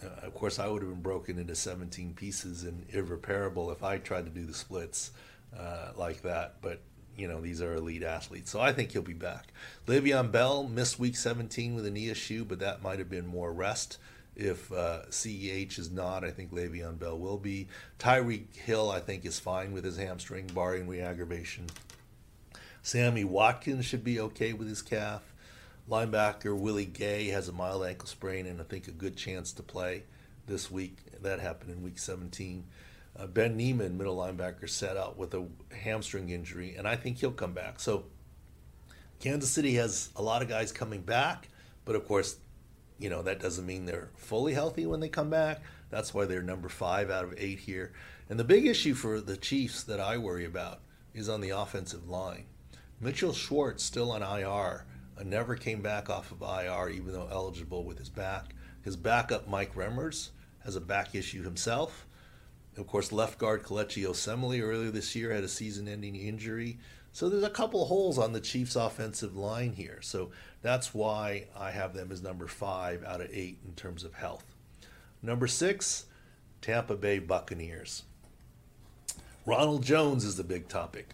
Uh, 0.03 0.27
of 0.27 0.35
course, 0.35 0.59
I 0.59 0.67
would 0.67 0.81
have 0.81 0.91
been 0.91 1.01
broken 1.01 1.39
into 1.39 1.55
17 1.55 2.13
pieces 2.13 2.63
and 2.63 2.85
irreparable 2.89 3.71
if 3.71 3.83
I 3.83 3.97
tried 3.97 4.25
to 4.25 4.31
do 4.31 4.45
the 4.45 4.53
splits 4.53 5.11
uh, 5.57 5.91
like 5.95 6.21
that. 6.21 6.55
But 6.61 6.81
you 7.17 7.27
know, 7.27 7.41
these 7.41 7.61
are 7.61 7.73
elite 7.73 8.03
athletes. 8.03 8.51
So 8.51 8.59
I 8.59 8.73
think 8.73 8.91
he'll 8.91 9.01
be 9.01 9.13
back. 9.13 9.53
Le'Veon 9.87 10.31
Bell 10.31 10.67
missed 10.67 10.99
week 10.99 11.15
17 11.15 11.75
with 11.75 11.85
a 11.85 11.91
knee 11.91 12.09
issue, 12.09 12.43
but 12.45 12.59
that 12.59 12.83
might 12.83 12.99
have 12.99 13.09
been 13.09 13.25
more 13.25 13.53
rest. 13.53 13.97
If 14.35 14.71
uh, 14.71 15.05
CEH 15.09 15.79
is 15.79 15.91
not, 15.91 16.25
I 16.25 16.31
think 16.31 16.51
Le'Veon 16.51 16.99
Bell 16.99 17.17
will 17.17 17.37
be. 17.37 17.67
Tyreek 17.99 18.55
Hill, 18.55 18.91
I 18.91 18.99
think, 18.99 19.25
is 19.25 19.39
fine 19.39 19.71
with 19.71 19.85
his 19.85 19.97
hamstring, 19.97 20.47
barring 20.47 20.87
re-aggravation. 20.87 21.67
Sammy 22.81 23.23
Watkins 23.23 23.85
should 23.85 24.03
be 24.03 24.19
okay 24.19 24.53
with 24.53 24.67
his 24.67 24.81
calf. 24.81 25.33
Linebacker 25.89 26.57
Willie 26.57 26.85
Gay 26.85 27.27
has 27.27 27.47
a 27.47 27.51
mild 27.51 27.85
ankle 27.85 28.07
sprain 28.07 28.45
and 28.47 28.59
I 28.59 28.63
think 28.63 28.87
a 28.87 28.91
good 28.91 29.15
chance 29.15 29.51
to 29.53 29.63
play 29.63 30.03
this 30.47 30.69
week. 30.69 30.97
That 31.21 31.39
happened 31.39 31.71
in 31.71 31.81
week 31.81 31.97
17. 31.97 32.65
Uh, 33.17 33.27
ben 33.27 33.55
Niemann, 33.55 33.97
middle 33.97 34.17
linebacker, 34.17 34.69
set 34.69 34.97
out 34.97 35.17
with 35.17 35.33
a 35.33 35.47
hamstring 35.71 36.29
injury, 36.29 36.75
and 36.75 36.87
I 36.87 36.95
think 36.95 37.19
he'll 37.19 37.31
come 37.31 37.53
back. 37.53 37.79
So 37.79 38.05
Kansas 39.19 39.49
City 39.49 39.75
has 39.75 40.09
a 40.15 40.21
lot 40.21 40.41
of 40.41 40.49
guys 40.49 40.71
coming 40.71 41.01
back, 41.01 41.47
but 41.85 41.95
of 41.95 42.05
course, 42.05 42.37
you 42.99 43.09
know 43.09 43.21
that 43.21 43.39
doesn't 43.39 43.65
mean 43.65 43.85
they're 43.85 44.09
fully 44.15 44.53
healthy 44.53 44.85
when 44.85 44.99
they 44.99 45.09
come 45.09 45.29
back. 45.29 45.61
That's 45.89 46.13
why 46.13 46.25
they're 46.25 46.41
number 46.41 46.69
five 46.69 47.09
out 47.09 47.23
of 47.23 47.35
eight 47.37 47.59
here. 47.59 47.93
And 48.29 48.39
the 48.39 48.43
big 48.43 48.65
issue 48.65 48.93
for 48.93 49.21
the 49.21 49.37
Chiefs 49.37 49.83
that 49.83 49.99
I 49.99 50.17
worry 50.17 50.45
about 50.45 50.79
is 51.13 51.29
on 51.29 51.41
the 51.41 51.51
offensive 51.51 52.09
line. 52.09 52.45
Mitchell 52.99 53.33
Schwartz 53.33 53.83
still 53.83 54.11
on 54.11 54.21
IR. 54.21 54.85
Uh, 55.17 55.23
never 55.23 55.55
came 55.55 55.81
back 55.81 56.09
off 56.09 56.31
of 56.31 56.41
IR, 56.41 56.89
even 56.89 57.13
though 57.13 57.27
eligible 57.31 57.83
with 57.83 57.99
his 57.99 58.09
back. 58.09 58.55
His 58.81 58.95
backup, 58.95 59.47
Mike 59.47 59.75
Remmers, 59.75 60.29
has 60.63 60.75
a 60.75 60.81
back 60.81 61.15
issue 61.15 61.43
himself. 61.43 62.07
Of 62.77 62.87
course, 62.87 63.11
left 63.11 63.37
guard 63.39 63.63
Kelechi 63.63 64.05
Osemele 64.05 64.61
earlier 64.61 64.91
this 64.91 65.15
year 65.15 65.31
had 65.31 65.43
a 65.43 65.49
season-ending 65.49 66.15
injury. 66.15 66.77
So 67.13 67.29
there's 67.29 67.43
a 67.43 67.49
couple 67.49 67.85
holes 67.85 68.17
on 68.17 68.33
the 68.33 68.41
Chiefs' 68.41 68.75
offensive 68.75 69.37
line 69.37 69.71
here. 69.73 69.99
So 70.01 70.31
that's 70.65 70.95
why 70.95 71.45
I 71.55 71.69
have 71.69 71.93
them 71.93 72.11
as 72.11 72.23
number 72.23 72.47
five 72.47 73.03
out 73.03 73.21
of 73.21 73.29
eight 73.31 73.59
in 73.67 73.73
terms 73.75 74.03
of 74.03 74.15
health. 74.15 74.45
Number 75.21 75.45
six, 75.45 76.05
Tampa 76.61 76.95
Bay 76.95 77.19
Buccaneers. 77.19 78.03
Ronald 79.45 79.83
Jones 79.83 80.25
is 80.25 80.37
the 80.37 80.43
big 80.43 80.67
topic. 80.67 81.09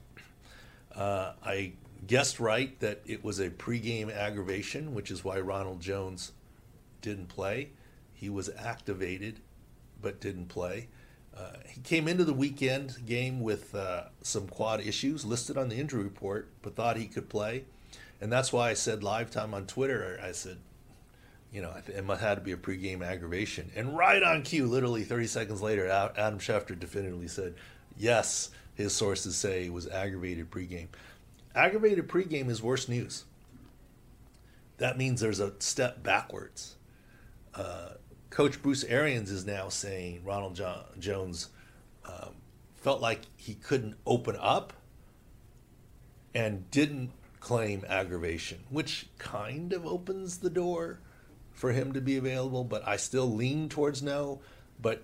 Uh, 0.95 1.33
I 1.43 1.73
guessed 2.07 2.39
right 2.39 2.79
that 2.79 3.01
it 3.05 3.25
was 3.25 3.39
a 3.39 3.49
pregame 3.49 4.09
aggravation, 4.15 4.93
which 4.93 5.11
is 5.11 5.25
why 5.25 5.39
Ronald 5.41 5.81
Jones 5.81 6.31
didn't 7.01 7.27
play. 7.27 7.71
He 8.13 8.29
was 8.29 8.49
activated 8.57 9.41
but 10.01 10.21
didn't 10.21 10.47
play. 10.47 10.87
Uh, 11.35 11.57
he 11.67 11.81
came 11.81 12.07
into 12.07 12.23
the 12.23 12.33
weekend 12.33 13.05
game 13.05 13.41
with 13.41 13.75
uh, 13.75 14.03
some 14.21 14.47
quad 14.47 14.79
issues 14.79 15.25
listed 15.25 15.57
on 15.57 15.67
the 15.67 15.75
injury 15.75 16.03
report, 16.03 16.49
but 16.61 16.75
thought 16.75 16.95
he 16.95 17.07
could 17.07 17.27
play. 17.27 17.65
And 18.21 18.31
that's 18.31 18.53
why 18.53 18.69
I 18.69 18.75
said 18.75 19.03
live 19.03 19.31
time 19.31 19.53
on 19.53 19.65
Twitter, 19.65 20.19
I 20.23 20.31
said, 20.31 20.57
you 21.51 21.61
know, 21.61 21.73
it 21.87 22.19
had 22.19 22.35
to 22.35 22.41
be 22.41 22.51
a 22.51 22.57
pregame 22.57 23.05
aggravation. 23.05 23.71
And 23.75 23.97
right 23.97 24.21
on 24.21 24.43
cue, 24.43 24.67
literally 24.67 25.03
30 25.03 25.27
seconds 25.27 25.61
later, 25.61 25.87
Adam 25.87 26.39
Schefter 26.39 26.79
definitively 26.79 27.27
said, 27.27 27.55
yes, 27.97 28.51
his 28.75 28.93
sources 28.93 29.35
say 29.35 29.65
it 29.65 29.73
was 29.73 29.87
aggravated 29.87 30.49
pregame. 30.49 30.87
Aggravated 31.53 32.07
pregame 32.07 32.49
is 32.49 32.61
worse 32.61 32.87
news. 32.87 33.25
That 34.77 34.97
means 34.97 35.19
there's 35.19 35.41
a 35.41 35.53
step 35.59 36.01
backwards. 36.01 36.75
Uh, 37.53 37.89
Coach 38.29 38.61
Bruce 38.61 38.85
Arians 38.85 39.29
is 39.29 39.45
now 39.45 39.67
saying 39.67 40.21
Ronald 40.23 40.59
Jones 40.99 41.49
um, 42.05 42.35
felt 42.77 43.01
like 43.01 43.21
he 43.35 43.55
couldn't 43.55 43.95
open 44.05 44.37
up 44.39 44.73
and 46.33 46.69
didn't 46.71 47.11
claim 47.41 47.83
aggravation, 47.89 48.59
which 48.69 49.07
kind 49.17 49.73
of 49.73 49.85
opens 49.85 50.37
the 50.37 50.49
door 50.49 50.99
for 51.51 51.73
him 51.73 51.91
to 51.91 51.99
be 51.99 52.15
available, 52.15 52.63
but 52.63 52.87
I 52.87 52.95
still 52.95 53.29
lean 53.29 53.67
towards 53.67 54.01
no. 54.01 54.39
But 54.81 55.03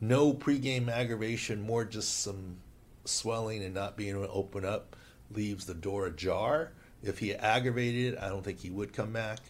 no 0.00 0.32
pregame 0.32 0.88
aggravation, 0.88 1.60
more 1.60 1.84
just 1.84 2.20
some 2.20 2.58
swelling 3.04 3.64
and 3.64 3.74
not 3.74 3.96
being 3.96 4.10
able 4.10 4.26
to 4.26 4.32
open 4.32 4.64
up 4.64 4.94
leaves 5.32 5.64
the 5.64 5.74
door 5.74 6.06
ajar. 6.06 6.72
If 7.02 7.18
he 7.18 7.34
aggravated 7.34 8.14
it, 8.14 8.18
I 8.20 8.28
don't 8.28 8.44
think 8.44 8.60
he 8.60 8.70
would 8.70 8.92
come 8.92 9.12
back 9.12 9.40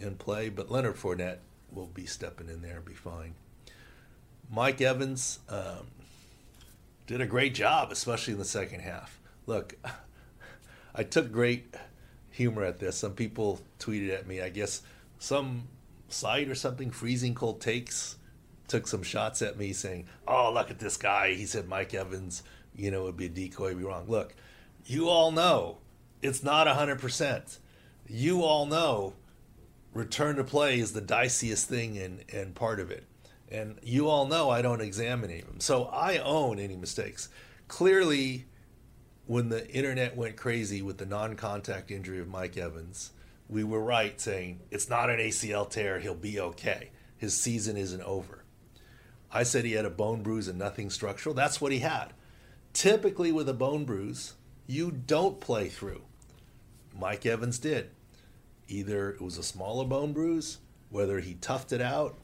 and 0.00 0.18
play. 0.18 0.48
But 0.48 0.70
Leonard 0.70 0.96
Fournette 0.96 1.38
will 1.70 1.86
be 1.86 2.06
stepping 2.06 2.48
in 2.48 2.62
there 2.62 2.76
and 2.76 2.84
be 2.84 2.94
fine. 2.94 3.34
Mike 4.50 4.80
Evans 4.80 5.40
um, 5.48 5.88
did 7.06 7.20
a 7.20 7.26
great 7.26 7.54
job, 7.54 7.90
especially 7.90 8.32
in 8.32 8.38
the 8.38 8.44
second 8.44 8.80
half. 8.80 9.18
Look, 9.46 9.74
I 10.94 11.02
took 11.02 11.32
great 11.32 11.74
humor 12.30 12.64
at 12.64 12.78
this. 12.78 12.96
Some 12.96 13.12
people 13.12 13.60
tweeted 13.78 14.14
at 14.14 14.26
me, 14.26 14.40
I 14.40 14.48
guess 14.48 14.82
some 15.18 15.68
site 16.08 16.48
or 16.48 16.54
something, 16.54 16.90
freezing 16.90 17.34
cold 17.34 17.60
takes, 17.60 18.16
took 18.68 18.86
some 18.86 19.02
shots 19.02 19.42
at 19.42 19.58
me 19.58 19.72
saying, 19.72 20.06
Oh, 20.26 20.52
look 20.52 20.70
at 20.70 20.78
this 20.78 20.96
guy. 20.96 21.34
He 21.34 21.46
said 21.46 21.68
Mike 21.68 21.94
Evans, 21.94 22.42
you 22.74 22.90
know, 22.90 23.04
would 23.04 23.16
be 23.16 23.26
a 23.26 23.28
decoy, 23.28 23.74
be 23.74 23.84
wrong. 23.84 24.06
Look, 24.08 24.34
you 24.86 25.08
all 25.08 25.30
know 25.30 25.78
it's 26.22 26.42
not 26.42 26.66
100%. 26.66 27.58
You 28.06 28.42
all 28.42 28.66
know 28.66 29.14
return 29.92 30.36
to 30.36 30.44
play 30.44 30.78
is 30.80 30.92
the 30.92 31.00
diciest 31.00 31.68
thing 31.68 31.98
and, 31.98 32.24
and 32.32 32.54
part 32.54 32.80
of 32.80 32.90
it. 32.90 33.04
And 33.50 33.78
you 33.82 34.08
all 34.08 34.26
know 34.26 34.50
I 34.50 34.62
don't 34.62 34.80
examine 34.80 35.30
them. 35.30 35.60
So 35.60 35.84
I 35.84 36.18
own 36.18 36.58
any 36.58 36.76
mistakes. 36.76 37.28
Clearly, 37.68 38.46
when 39.26 39.48
the 39.48 39.68
internet 39.70 40.16
went 40.16 40.36
crazy 40.36 40.82
with 40.82 40.98
the 40.98 41.06
non 41.06 41.36
contact 41.36 41.90
injury 41.90 42.20
of 42.20 42.28
Mike 42.28 42.56
Evans, 42.56 43.12
we 43.48 43.64
were 43.64 43.82
right 43.82 44.20
saying 44.20 44.60
it's 44.70 44.88
not 44.88 45.10
an 45.10 45.18
ACL 45.18 45.68
tear. 45.68 46.00
He'll 46.00 46.14
be 46.14 46.40
okay. 46.40 46.90
His 47.16 47.36
season 47.36 47.76
isn't 47.76 48.02
over. 48.02 48.44
I 49.32 49.42
said 49.42 49.64
he 49.64 49.72
had 49.72 49.84
a 49.84 49.90
bone 49.90 50.22
bruise 50.22 50.48
and 50.48 50.58
nothing 50.58 50.90
structural. 50.90 51.34
That's 51.34 51.60
what 51.60 51.72
he 51.72 51.80
had. 51.80 52.12
Typically, 52.72 53.32
with 53.32 53.48
a 53.48 53.54
bone 53.54 53.84
bruise, 53.84 54.34
you 54.66 54.90
don't 54.90 55.40
play 55.40 55.68
through. 55.68 56.02
Mike 56.98 57.26
Evans 57.26 57.58
did. 57.58 57.90
Either 58.68 59.10
it 59.10 59.20
was 59.20 59.38
a 59.38 59.42
smaller 59.42 59.84
bone 59.84 60.12
bruise, 60.12 60.58
whether 60.90 61.20
he 61.20 61.34
toughed 61.34 61.72
it 61.72 61.80
out, 61.80 62.18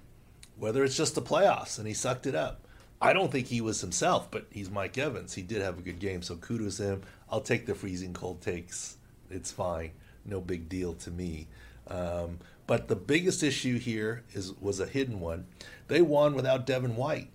whether 0.57 0.85
it's 0.85 0.97
just 0.97 1.15
the 1.15 1.23
playoffs 1.23 1.79
and 1.79 1.87
he 1.87 1.95
sucked 1.95 2.27
it 2.27 2.35
up. 2.35 2.67
I 3.01 3.13
don't 3.13 3.33
think 3.33 3.47
he 3.47 3.61
was 3.61 3.81
himself, 3.81 4.31
but 4.31 4.47
he's 4.51 4.71
Mike 4.71 4.99
Evans. 4.99 5.35
He 5.35 5.43
did 5.43 5.63
have 5.63 5.79
a 5.79 5.83
good 5.83 5.99
game, 5.99 6.23
so 6.23 6.37
kudos 6.37 6.77
to 6.77 6.85
him. 6.85 7.03
I'll 7.31 7.41
take 7.41 7.67
the 7.67 7.75
freezing 7.75 8.13
cold 8.13 8.43
takes. 8.43 8.97
It's 9.31 9.51
fine. 9.51 9.93
No 10.25 10.41
big 10.41 10.69
deal 10.69 10.95
to 10.95 11.11
me. 11.11 11.49
Um, 11.89 12.39
but 12.67 12.89
the 12.89 12.97
biggest 12.97 13.43
issue 13.43 13.79
here 13.79 14.23
is 14.33 14.53
was 14.61 14.81
a 14.81 14.87
hidden 14.87 15.21
one. 15.21 15.47
They 15.89 16.03
won 16.03 16.35
without 16.35 16.67
Devin 16.67 16.97
White. 16.97 17.31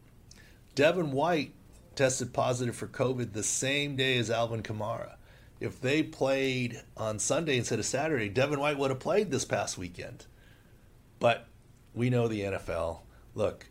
Devin 0.75 1.11
White 1.11 1.53
tested 1.95 2.33
positive 2.33 2.75
for 2.75 2.87
COVID 2.87 3.33
the 3.33 3.43
same 3.43 3.95
day 3.95 4.17
as 4.17 4.29
Alvin 4.29 4.61
Kamara 4.61 5.15
if 5.59 5.79
they 5.79 6.03
played 6.03 6.81
on 6.97 7.19
Sunday 7.19 7.57
instead 7.57 7.79
of 7.79 7.85
Saturday, 7.85 8.29
Devin 8.29 8.59
White 8.59 8.77
would 8.77 8.91
have 8.91 8.99
played 8.99 9.31
this 9.31 9.45
past 9.45 9.77
weekend. 9.77 10.25
But 11.19 11.47
we 11.93 12.09
know 12.09 12.27
the 12.27 12.41
NFL. 12.41 12.99
Look, 13.33 13.67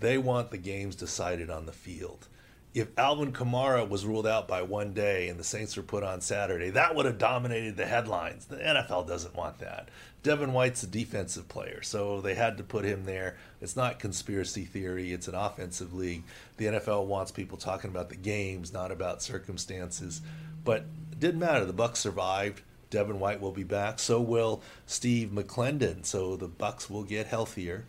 they 0.00 0.18
want 0.18 0.50
the 0.50 0.58
games 0.58 0.96
decided 0.96 1.50
on 1.50 1.66
the 1.66 1.72
field. 1.72 2.28
if 2.74 2.88
Alvin 2.98 3.32
Kamara 3.32 3.88
was 3.88 4.04
ruled 4.06 4.26
out 4.26 4.46
by 4.46 4.62
one 4.62 4.92
day 4.92 5.28
and 5.28 5.40
the 5.40 5.44
Saints 5.44 5.76
were 5.76 5.82
put 5.82 6.04
on 6.04 6.20
Saturday, 6.20 6.70
that 6.70 6.94
would 6.94 7.06
have 7.06 7.18
dominated 7.18 7.76
the 7.76 7.86
headlines. 7.86 8.44
The 8.44 8.56
NFL 8.56 9.08
doesn't 9.08 9.34
want 9.34 9.58
that. 9.58 9.88
Devin 10.22 10.52
White's 10.52 10.82
a 10.82 10.86
defensive 10.86 11.48
player, 11.48 11.82
so 11.82 12.20
they 12.20 12.34
had 12.34 12.58
to 12.58 12.62
put 12.62 12.84
him 12.84 13.04
there. 13.04 13.36
It's 13.60 13.74
not 13.74 13.98
conspiracy 13.98 14.64
theory, 14.64 15.12
it's 15.12 15.28
an 15.28 15.34
offensive 15.34 15.94
league. 15.94 16.22
The 16.58 16.66
NFL 16.66 17.06
wants 17.06 17.32
people 17.32 17.56
talking 17.56 17.90
about 17.90 18.10
the 18.10 18.16
games, 18.16 18.72
not 18.72 18.92
about 18.92 19.22
circumstances. 19.22 20.20
But 20.64 20.84
it 21.12 21.20
didn't 21.20 21.40
matter. 21.40 21.64
The 21.64 21.72
Bucs 21.72 21.96
survived. 21.96 22.62
Devin 22.90 23.20
White 23.20 23.40
will 23.40 23.52
be 23.52 23.64
back. 23.64 23.98
So 23.98 24.20
will 24.20 24.62
Steve 24.86 25.30
McLendon. 25.30 26.04
So 26.04 26.36
the 26.36 26.48
Bucs 26.48 26.90
will 26.90 27.04
get 27.04 27.26
healthier. 27.26 27.84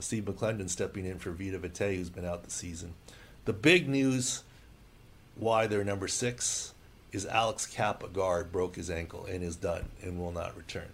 Steve 0.00 0.24
McLendon 0.24 0.68
stepping 0.68 1.06
in 1.06 1.18
for 1.18 1.30
Vita 1.30 1.58
Vea, 1.58 1.96
who's 1.96 2.10
been 2.10 2.24
out 2.24 2.42
the 2.42 2.50
season. 2.50 2.94
The 3.44 3.52
big 3.52 3.88
news 3.88 4.42
why 5.36 5.66
they're 5.66 5.84
number 5.84 6.08
six 6.08 6.74
is 7.12 7.26
Alex 7.26 7.66
Cappa 7.66 8.08
guard 8.08 8.52
broke 8.52 8.76
his 8.76 8.90
ankle 8.90 9.26
and 9.26 9.42
is 9.42 9.56
done 9.56 9.88
and 10.02 10.18
will 10.18 10.32
not 10.32 10.56
return. 10.56 10.88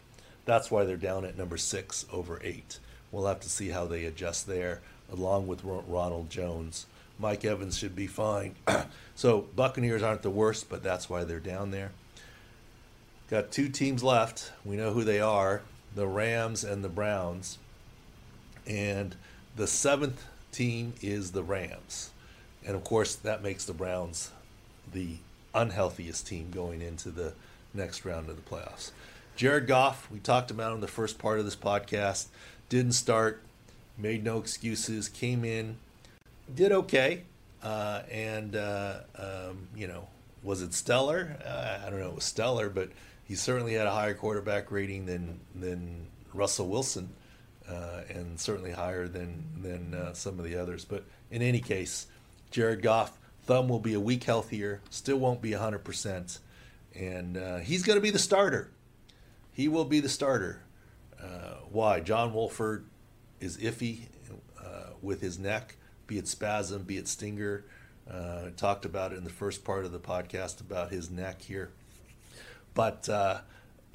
That's 0.44 0.70
why 0.70 0.84
they're 0.84 0.96
down 0.96 1.24
at 1.24 1.36
number 1.36 1.56
six 1.56 2.06
over 2.12 2.40
eight. 2.42 2.78
We'll 3.10 3.26
have 3.26 3.40
to 3.40 3.48
see 3.48 3.68
how 3.68 3.86
they 3.86 4.04
adjust 4.04 4.46
there, 4.46 4.80
along 5.12 5.46
with 5.46 5.64
Ronald 5.64 6.30
Jones. 6.30 6.86
Mike 7.18 7.44
Evans 7.44 7.76
should 7.76 7.96
be 7.96 8.06
fine. 8.06 8.54
so 9.14 9.46
Buccaneers 9.56 10.02
aren't 10.02 10.22
the 10.22 10.30
worst, 10.30 10.68
but 10.68 10.82
that's 10.82 11.08
why 11.10 11.24
they're 11.24 11.40
down 11.40 11.70
there. 11.70 11.92
Got 13.30 13.50
two 13.50 13.68
teams 13.68 14.02
left. 14.02 14.52
We 14.64 14.76
know 14.76 14.92
who 14.92 15.02
they 15.02 15.20
are: 15.20 15.62
the 15.94 16.06
Rams 16.06 16.62
and 16.62 16.84
the 16.84 16.88
Browns. 16.88 17.58
And 18.66 19.14
the 19.56 19.66
seventh 19.66 20.24
team 20.52 20.94
is 21.02 21.32
the 21.32 21.42
Rams. 21.42 22.10
And 22.66 22.74
of 22.74 22.84
course, 22.84 23.14
that 23.14 23.42
makes 23.42 23.64
the 23.64 23.72
Browns 23.72 24.32
the 24.92 25.16
unhealthiest 25.54 26.26
team 26.26 26.50
going 26.50 26.82
into 26.82 27.10
the 27.10 27.32
next 27.72 28.04
round 28.04 28.28
of 28.28 28.36
the 28.36 28.42
playoffs. 28.42 28.90
Jared 29.36 29.66
Goff, 29.66 30.10
we 30.10 30.18
talked 30.18 30.50
about 30.50 30.72
in 30.72 30.80
the 30.80 30.88
first 30.88 31.18
part 31.18 31.38
of 31.38 31.44
this 31.44 31.56
podcast, 31.56 32.26
didn't 32.68 32.92
start, 32.92 33.42
made 33.98 34.24
no 34.24 34.38
excuses, 34.38 35.08
came 35.08 35.44
in, 35.44 35.76
did 36.54 36.72
okay, 36.72 37.22
uh, 37.62 38.02
and 38.10 38.56
uh, 38.56 39.00
um, 39.18 39.68
you 39.76 39.86
know, 39.86 40.08
was 40.42 40.62
it 40.62 40.72
stellar? 40.72 41.36
Uh, 41.44 41.86
I 41.86 41.90
don't 41.90 42.00
know, 42.00 42.08
it 42.08 42.14
was 42.14 42.24
stellar, 42.24 42.70
but 42.70 42.90
he 43.24 43.34
certainly 43.34 43.74
had 43.74 43.86
a 43.86 43.90
higher 43.90 44.14
quarterback 44.14 44.70
rating 44.70 45.06
than 45.06 45.40
than 45.54 46.06
Russell 46.32 46.68
Wilson, 46.68 47.10
uh, 47.68 48.02
and 48.08 48.38
certainly 48.38 48.70
higher 48.70 49.08
than 49.08 49.44
than 49.60 49.94
uh, 49.94 50.12
some 50.12 50.38
of 50.38 50.44
the 50.44 50.56
others. 50.56 50.84
But 50.84 51.04
in 51.30 51.42
any 51.42 51.60
case, 51.60 52.06
Jared 52.50 52.82
Goff, 52.82 53.18
thumb 53.44 53.68
will 53.68 53.80
be 53.80 53.94
a 53.94 54.00
week 54.00 54.24
healthier, 54.24 54.80
still 54.90 55.18
won't 55.18 55.42
be 55.42 55.50
100%. 55.50 56.38
And 56.94 57.36
uh, 57.36 57.58
he's 57.58 57.82
going 57.82 57.96
to 57.96 58.02
be 58.02 58.10
the 58.10 58.18
starter. 58.18 58.70
He 59.52 59.68
will 59.68 59.84
be 59.84 60.00
the 60.00 60.08
starter. 60.08 60.62
Uh, 61.22 61.56
why? 61.70 62.00
John 62.00 62.32
Wolford 62.32 62.86
is 63.40 63.58
iffy 63.58 64.06
uh, 64.58 64.90
with 65.02 65.20
his 65.20 65.38
neck, 65.38 65.76
be 66.06 66.18
it 66.18 66.28
spasm, 66.28 66.84
be 66.84 66.96
it 66.96 67.08
stinger. 67.08 67.64
Uh, 68.10 68.50
talked 68.56 68.84
about 68.84 69.12
it 69.12 69.18
in 69.18 69.24
the 69.24 69.30
first 69.30 69.64
part 69.64 69.84
of 69.84 69.92
the 69.92 69.98
podcast 69.98 70.60
about 70.60 70.90
his 70.90 71.10
neck 71.10 71.42
here. 71.42 71.70
But 72.72 73.08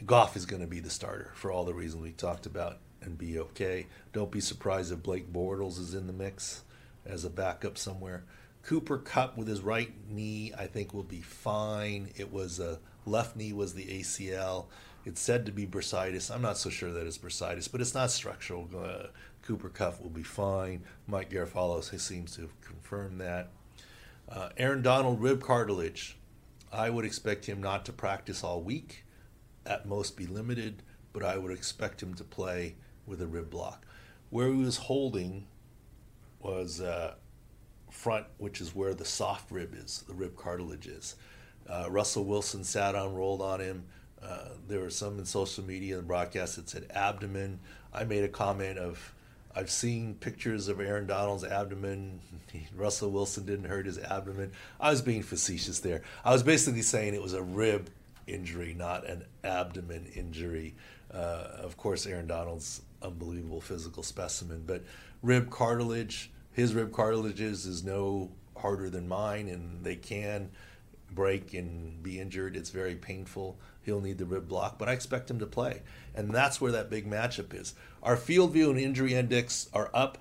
Goff 0.06 0.36
is 0.36 0.46
going 0.46 0.62
to 0.62 0.68
be 0.68 0.80
the 0.80 0.90
starter 0.90 1.32
for 1.36 1.52
all 1.52 1.64
the 1.64 1.74
reasons 1.74 2.04
we 2.04 2.12
talked 2.12 2.46
about 2.46 2.78
and 3.02 3.18
be 3.18 3.40
okay. 3.40 3.88
Don't 4.14 4.32
be 4.32 4.42
surprised 4.42 4.92
if 4.92 5.04
Blake 5.04 5.32
Bortles 5.32 5.80
is 5.80 5.94
in 5.94 6.08
the 6.08 6.14
mix 6.14 6.64
as 7.06 7.26
a 7.26 7.30
backup 7.30 7.78
somewhere. 7.78 8.24
Cooper 8.64 8.98
Kupp 8.98 9.38
with 9.38 9.48
his 9.48 9.62
right 9.62 9.92
knee, 10.10 10.54
I 10.58 10.68
think, 10.68 10.94
will 10.94 11.04
be 11.04 11.22
fine. 11.22 12.10
It 12.16 12.32
was 12.32 12.60
a 12.60 12.80
left 13.06 13.36
knee 13.36 13.54
was 13.54 13.74
the 13.74 13.86
ACL. 13.86 14.66
It's 15.04 15.20
said 15.20 15.48
to 15.48 15.52
be 15.52 15.66
bursitis. 15.66 16.34
I'm 16.34 16.44
not 16.44 16.58
so 16.58 16.70
sure 16.70 16.92
that 16.92 17.08
it's 17.08 17.18
bursitis, 17.18 17.72
but 17.72 17.82
it's 17.82 17.96
not 17.96 18.12
structural. 18.12 18.70
Uh, 18.76 19.08
Cooper 19.42 19.70
Kupp 19.70 20.02
will 20.02 20.12
be 20.12 20.24
fine. 20.24 20.84
Mike 21.08 21.32
Garafolo 21.32 21.84
seems 22.00 22.36
to 22.36 22.42
have 22.42 22.62
confirmed 22.62 23.20
that. 23.20 23.50
Uh, 24.30 24.50
Aaron 24.58 24.84
Donald 24.84 25.20
rib 25.20 25.42
cartilage. 25.42 26.18
I 26.72 26.90
would 26.90 27.04
expect 27.04 27.48
him 27.48 27.62
not 27.62 27.84
to 27.86 27.94
practice 27.94 28.44
all 28.44 28.62
week, 28.62 29.04
at 29.66 29.88
most 29.88 30.16
be 30.16 30.26
limited, 30.26 30.84
but 31.12 31.24
I 31.24 31.38
would 31.38 31.52
expect 31.52 32.02
him 32.02 32.14
to 32.14 32.24
play 32.24 32.76
with 33.06 33.22
a 33.22 33.28
rib 33.28 33.50
block. 33.50 33.86
Where 34.30 34.48
he 34.48 34.64
was 34.64 34.78
holding 34.78 35.46
was 36.40 36.82
uh, 36.82 37.16
front, 37.90 38.26
which 38.38 38.62
is 38.62 38.74
where 38.74 38.94
the 38.94 39.06
soft 39.06 39.52
rib 39.52 39.76
is, 39.76 40.04
the 40.08 40.14
rib 40.14 40.36
cartilage 40.36 40.88
is. 40.88 41.16
Uh, 41.70 41.88
Russell 41.90 42.26
Wilson 42.26 42.64
sat 42.64 42.96
on, 42.96 43.14
rolled 43.14 43.42
on 43.42 43.60
him. 43.60 43.84
Uh, 44.22 44.50
there 44.68 44.80
were 44.80 44.90
some 44.90 45.20
in 45.20 45.26
social 45.26 45.64
media 45.64 45.98
and 45.98 46.08
broadcast 46.08 46.56
that 46.56 46.70
said 46.70 46.88
abdomen. 46.94 47.60
I 47.94 48.04
made 48.04 48.24
a 48.24 48.28
comment 48.28 48.78
of, 48.78 49.14
I've 49.56 49.70
seen 49.70 50.16
pictures 50.16 50.68
of 50.68 50.80
Aaron 50.80 51.08
Donald's 51.08 51.44
abdomen. 51.44 52.22
Russell 52.76 53.12
Wilson 53.12 53.46
didn't 53.46 53.66
hurt 53.66 53.86
his 53.86 53.98
abdomen. 53.98 54.52
I 54.80 54.92
was 54.92 55.02
being 55.02 55.24
facetious 55.24 55.80
there. 55.80 56.02
I 56.24 56.32
was 56.32 56.44
basically 56.44 56.84
saying 56.84 57.14
it 57.14 57.22
was 57.22 57.34
a 57.34 57.42
rib 57.42 57.90
injury, 58.28 58.74
not 58.74 59.06
an 59.08 59.26
abdomen 59.44 60.08
injury. 60.16 60.76
Uh, 61.14 61.48
of 61.58 61.78
course, 61.78 62.06
Aaron 62.06 62.28
Donald's 62.28 62.82
unbelievable 63.02 63.62
physical 63.62 64.04
specimen, 64.04 64.64
but 64.66 64.84
rib 65.22 65.50
cartilage 65.50 66.32
his 66.54 66.74
rib 66.74 66.92
cartilages 66.92 67.66
is 67.66 67.84
no 67.84 68.32
harder 68.58 68.90
than 68.90 69.08
mine, 69.08 69.48
and 69.48 69.84
they 69.84 69.96
can 69.96 70.52
break 71.10 71.54
and 71.54 72.02
be 72.04 72.20
injured. 72.20 72.56
It's 72.56 72.70
very 72.70 72.96
painful. 72.96 73.58
He'll 73.84 74.02
need 74.02 74.18
the 74.18 74.26
rib 74.26 74.48
block, 74.48 74.78
but 74.78 74.90
I 74.90 74.94
expect 74.94 75.32
him 75.32 75.40
to 75.40 75.46
play. 75.46 75.82
And 76.14 76.32
that's 76.32 76.60
where 76.60 76.72
that 76.74 76.90
big 76.90 77.10
matchup 77.10 77.54
is. 77.54 77.74
Our 78.04 78.18
field 78.18 78.54
view 78.54 78.70
and 78.70 78.80
injury 78.80 79.14
index 79.14 79.70
are 79.74 79.90
up, 79.94 80.18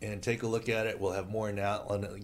and 0.00 0.20
take 0.20 0.42
a 0.42 0.48
look 0.48 0.68
at 0.68 0.88
it. 0.88 1.00
We'll 1.00 1.12
have 1.12 1.30
more 1.30 1.52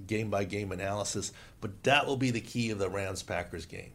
game 0.07 0.31
by 0.31 0.45
game 0.45 0.73
analysis, 0.73 1.33
but 1.61 1.85
that 1.85 2.07
will 2.07 2.17
be 2.17 2.33
the 2.33 2.41
key 2.41 2.71
of 2.71 2.81
the 2.81 2.91
Rams 2.91 3.23
Packers 3.23 3.67
game. 3.67 3.93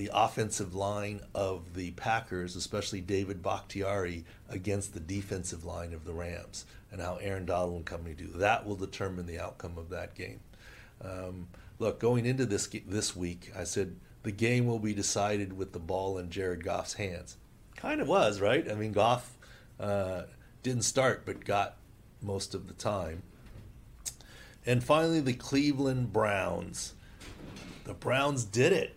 The 0.00 0.10
offensive 0.14 0.74
line 0.74 1.20
of 1.34 1.74
the 1.74 1.90
Packers, 1.90 2.56
especially 2.56 3.02
David 3.02 3.42
Bakhtiari, 3.42 4.24
against 4.48 4.94
the 4.94 5.00
defensive 5.00 5.62
line 5.62 5.92
of 5.92 6.06
the 6.06 6.14
Rams 6.14 6.64
and 6.90 7.02
how 7.02 7.16
Aaron 7.16 7.44
Donald 7.44 7.76
and 7.76 7.84
company 7.84 8.14
do. 8.14 8.28
That 8.28 8.64
will 8.64 8.76
determine 8.76 9.26
the 9.26 9.38
outcome 9.38 9.76
of 9.76 9.90
that 9.90 10.14
game. 10.14 10.40
Um, 11.04 11.48
look, 11.78 12.00
going 12.00 12.24
into 12.24 12.46
this 12.46 12.66
this 12.86 13.14
week, 13.14 13.52
I 13.54 13.64
said 13.64 13.94
the 14.22 14.32
game 14.32 14.64
will 14.64 14.78
be 14.78 14.94
decided 14.94 15.52
with 15.52 15.74
the 15.74 15.78
ball 15.78 16.16
in 16.16 16.30
Jared 16.30 16.64
Goff's 16.64 16.94
hands. 16.94 17.36
Kind 17.76 18.00
of 18.00 18.08
was, 18.08 18.40
right? 18.40 18.70
I 18.70 18.76
mean, 18.76 18.92
Goff 18.92 19.36
uh, 19.78 20.22
didn't 20.62 20.84
start, 20.84 21.26
but 21.26 21.44
got 21.44 21.76
most 22.22 22.54
of 22.54 22.68
the 22.68 22.72
time. 22.72 23.22
And 24.64 24.82
finally, 24.82 25.20
the 25.20 25.34
Cleveland 25.34 26.10
Browns. 26.10 26.94
The 27.84 27.92
Browns 27.92 28.46
did 28.46 28.72
it. 28.72 28.96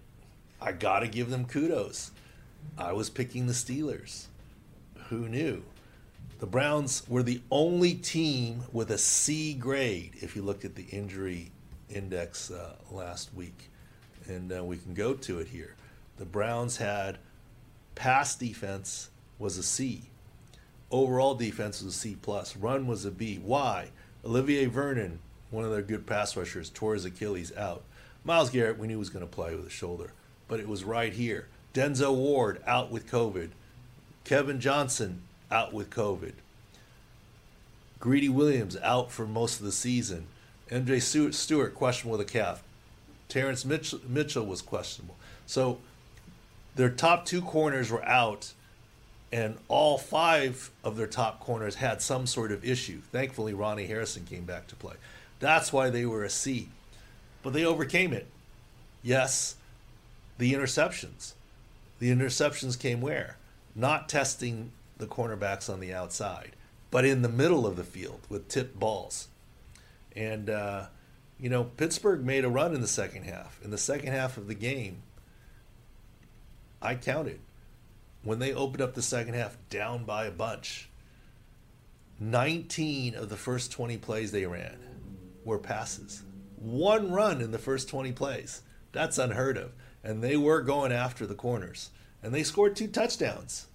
I 0.64 0.72
got 0.72 1.00
to 1.00 1.08
give 1.08 1.30
them 1.30 1.46
kudos. 1.46 2.12
I 2.78 2.94
was 2.94 3.10
picking 3.10 3.48
the 3.48 3.54
Steelers. 3.54 4.26
Who 5.10 5.28
knew? 5.28 5.64
the 6.44 6.48
Browns 6.48 7.08
were 7.08 7.24
the 7.24 7.42
only 7.50 7.94
team 7.94 8.66
with 8.74 8.92
a 8.92 8.98
C 8.98 9.54
grade 9.54 10.12
if 10.20 10.36
you 10.36 10.42
looked 10.42 10.66
at 10.66 10.76
the 10.76 10.84
injury 10.84 11.54
index 11.90 12.52
uh, 12.52 12.76
last 12.92 13.34
week. 13.34 13.70
And 14.28 14.52
uh, 14.52 14.62
we 14.62 14.76
can 14.76 14.94
go 14.94 15.14
to 15.14 15.40
it 15.40 15.48
here. 15.48 15.76
The 16.18 16.26
Browns 16.26 16.76
had 16.76 17.20
pass 17.96 18.36
defense 18.36 19.10
was 19.40 19.58
a 19.58 19.64
C. 19.64 20.10
Overall 20.92 21.34
defense 21.36 21.82
was 21.82 21.96
a 21.96 21.98
C 21.98 22.18
plus. 22.22 22.58
Run 22.58 22.88
was 22.88 23.06
a 23.06 23.12
B. 23.12 23.40
Why? 23.42 23.92
Olivier 24.26 24.66
Vernon, 24.66 25.20
one 25.50 25.64
of 25.64 25.72
their 25.72 25.82
good 25.82 26.06
pass 26.06 26.36
rushers, 26.36 26.70
tore 26.70 26.94
his 26.94 27.06
Achilles 27.06 27.56
out. 27.56 27.86
Myles 28.26 28.50
Garrett, 28.50 28.78
we 28.78 28.88
knew 28.88 29.00
was 29.00 29.10
going 29.10 29.26
to 29.26 29.34
play 29.34 29.56
with 29.56 29.66
a 29.66 29.70
shoulder, 29.70 30.12
but 30.48 30.60
it 30.60 30.68
was 30.68 30.84
right 30.84 31.14
here. 31.14 31.48
Denzel 31.74 32.16
Ward 32.16 32.62
out 32.68 32.92
with 32.92 33.10
COVID. 33.10 33.50
Kevin 34.24 34.60
Johnson 34.60 35.22
out 35.52 35.74
with 35.74 35.90
COVID. 35.90 36.34
Greedy 38.00 38.30
Williams 38.30 38.78
out 38.78 39.12
for 39.12 39.26
most 39.26 39.60
of 39.60 39.66
the 39.66 39.72
season. 39.72 40.28
MJ 40.70 41.34
Stewart 41.34 41.76
questionable 41.76 42.18
with 42.18 42.28
a 42.28 42.32
calf. 42.32 42.64
Terrance 43.30 43.66
Mitchell, 43.66 44.00
Mitchell 44.08 44.46
was 44.46 44.62
questionable. 44.62 45.16
So 45.46 45.80
their 46.76 46.90
top 46.90 47.26
two 47.26 47.42
corners 47.42 47.90
were 47.90 48.04
out, 48.06 48.54
and 49.32 49.58
all 49.68 49.98
five 49.98 50.70
of 50.84 50.98
their 50.98 51.08
top 51.08 51.40
corners 51.40 51.76
had 51.76 52.02
some 52.02 52.28
sort 52.28 52.52
of 52.52 52.64
issue. 52.64 53.02
Thankfully, 53.12 53.54
Ronnie 53.54 53.88
Harrison 53.88 54.26
came 54.26 54.44
back 54.44 54.68
to 54.68 54.76
play. 54.76 54.96
That's 55.40 55.74
why 55.74 55.90
they 55.90 56.06
were 56.06 56.24
a 56.24 56.30
C. 56.30 56.70
But 57.42 57.54
they 57.54 57.66
overcame 57.66 58.14
it. 58.14 58.28
Yes, 59.02 59.56
the 60.38 60.54
interceptions. 60.54 61.34
The 62.00 62.12
interceptions 62.12 62.80
came 62.80 63.02
where? 63.02 63.38
Not 63.76 64.10
testing 64.10 64.72
the 64.98 65.08
cornerbacks 65.08 65.72
on 65.72 65.80
the 65.80 65.94
outside, 65.94 66.56
but 66.92 67.06
in 67.06 67.22
the 67.22 67.30
middle 67.30 67.66
of 67.66 67.76
the 67.76 67.84
field 67.84 68.22
with 68.30 68.48
tipped 68.48 68.80
balls. 68.80 69.28
And 70.16 70.50
uh, 70.50 70.86
You 71.40 71.50
know, 71.50 71.66
Pittsburgh 71.66 72.24
made 72.24 72.46
a 72.46 72.50
run 72.50 72.74
in 72.74 72.82
the 72.82 72.88
second 72.88 73.24
half. 73.24 73.60
In 73.64 73.72
the 73.72 73.78
second 73.78 74.14
half 74.14 74.38
of 74.38 74.48
the 74.48 74.54
game, 74.56 75.02
I 76.82 76.96
counted 76.96 77.40
when 78.24 78.40
they 78.40 78.54
opened 78.54 78.82
up 78.82 78.94
the 78.94 79.02
second 79.02 79.34
half 79.34 79.58
down 79.70 80.06
by 80.06 80.26
a 80.26 80.32
bunch. 80.32 80.90
19 82.20 83.16
of 83.16 83.30
the 83.30 83.36
first 83.36 83.72
20 83.72 83.98
plays 83.98 84.32
they 84.32 84.46
ran 84.46 84.78
were 85.44 85.58
passes. 85.58 86.24
One 86.58 87.12
run 87.12 87.42
in 87.42 87.52
the 87.52 87.58
first 87.58 87.90
20 87.90 88.14
plays. 88.14 88.62
That's 88.94 89.18
unheard 89.18 89.58
of. 89.58 89.72
And 90.04 90.24
they 90.24 90.38
were 90.38 90.62
going 90.62 90.92
after 90.92 91.26
the 91.26 91.36
corners. 91.36 91.90
And 92.22 92.34
they 92.34 92.44
scored 92.44 92.76
two 92.76 92.88
touchdowns. 92.88 93.68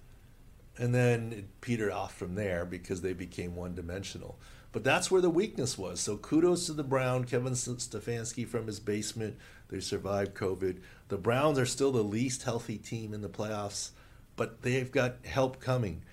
And 0.77 0.93
then 0.93 1.33
it 1.33 1.61
petered 1.61 1.91
off 1.91 2.15
from 2.15 2.35
there 2.35 2.65
because 2.65 3.01
they 3.01 3.13
became 3.13 3.55
one 3.55 3.75
dimensional. 3.75 4.37
But 4.71 4.83
that's 4.83 5.09
where 5.09 5.21
the 5.21 5.29
weakness 5.29 5.77
was. 5.77 5.99
So 5.99 6.17
kudos 6.17 6.67
to 6.67 6.73
the 6.73 6.83
Brown, 6.83 7.25
Kevin 7.25 7.53
Stefanski 7.53 8.47
from 8.47 8.67
his 8.67 8.79
basement. 8.79 9.37
They 9.69 9.79
survived 9.79 10.35
COVID. 10.35 10.79
The 11.07 11.17
Browns 11.17 11.57
are 11.57 11.65
still 11.65 11.91
the 11.91 12.03
least 12.03 12.43
healthy 12.43 12.77
team 12.77 13.13
in 13.13 13.21
the 13.21 13.29
playoffs, 13.29 13.91
but 14.35 14.61
they've 14.61 14.91
got 14.91 15.25
help 15.25 15.59
coming. 15.59 16.03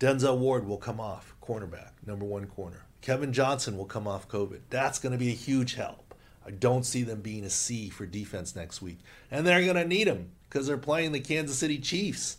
Denzel 0.00 0.38
Ward 0.38 0.66
will 0.66 0.76
come 0.76 1.00
off, 1.00 1.34
cornerback, 1.40 1.92
number 2.04 2.24
one 2.24 2.46
corner. 2.46 2.84
Kevin 3.00 3.32
Johnson 3.32 3.76
will 3.76 3.84
come 3.84 4.08
off 4.08 4.28
COVID. 4.28 4.60
That's 4.70 4.98
going 4.98 5.12
to 5.12 5.18
be 5.18 5.28
a 5.28 5.34
huge 5.34 5.74
help. 5.74 6.03
I 6.46 6.50
don't 6.50 6.84
see 6.84 7.02
them 7.02 7.20
being 7.20 7.44
a 7.44 7.50
C 7.50 7.88
for 7.90 8.06
defense 8.06 8.54
next 8.54 8.82
week. 8.82 8.98
And 9.30 9.46
they're 9.46 9.64
going 9.64 9.76
to 9.76 9.86
need 9.86 10.06
them 10.06 10.32
because 10.48 10.66
they're 10.66 10.76
playing 10.76 11.12
the 11.12 11.20
Kansas 11.20 11.58
City 11.58 11.78
Chiefs. 11.78 12.36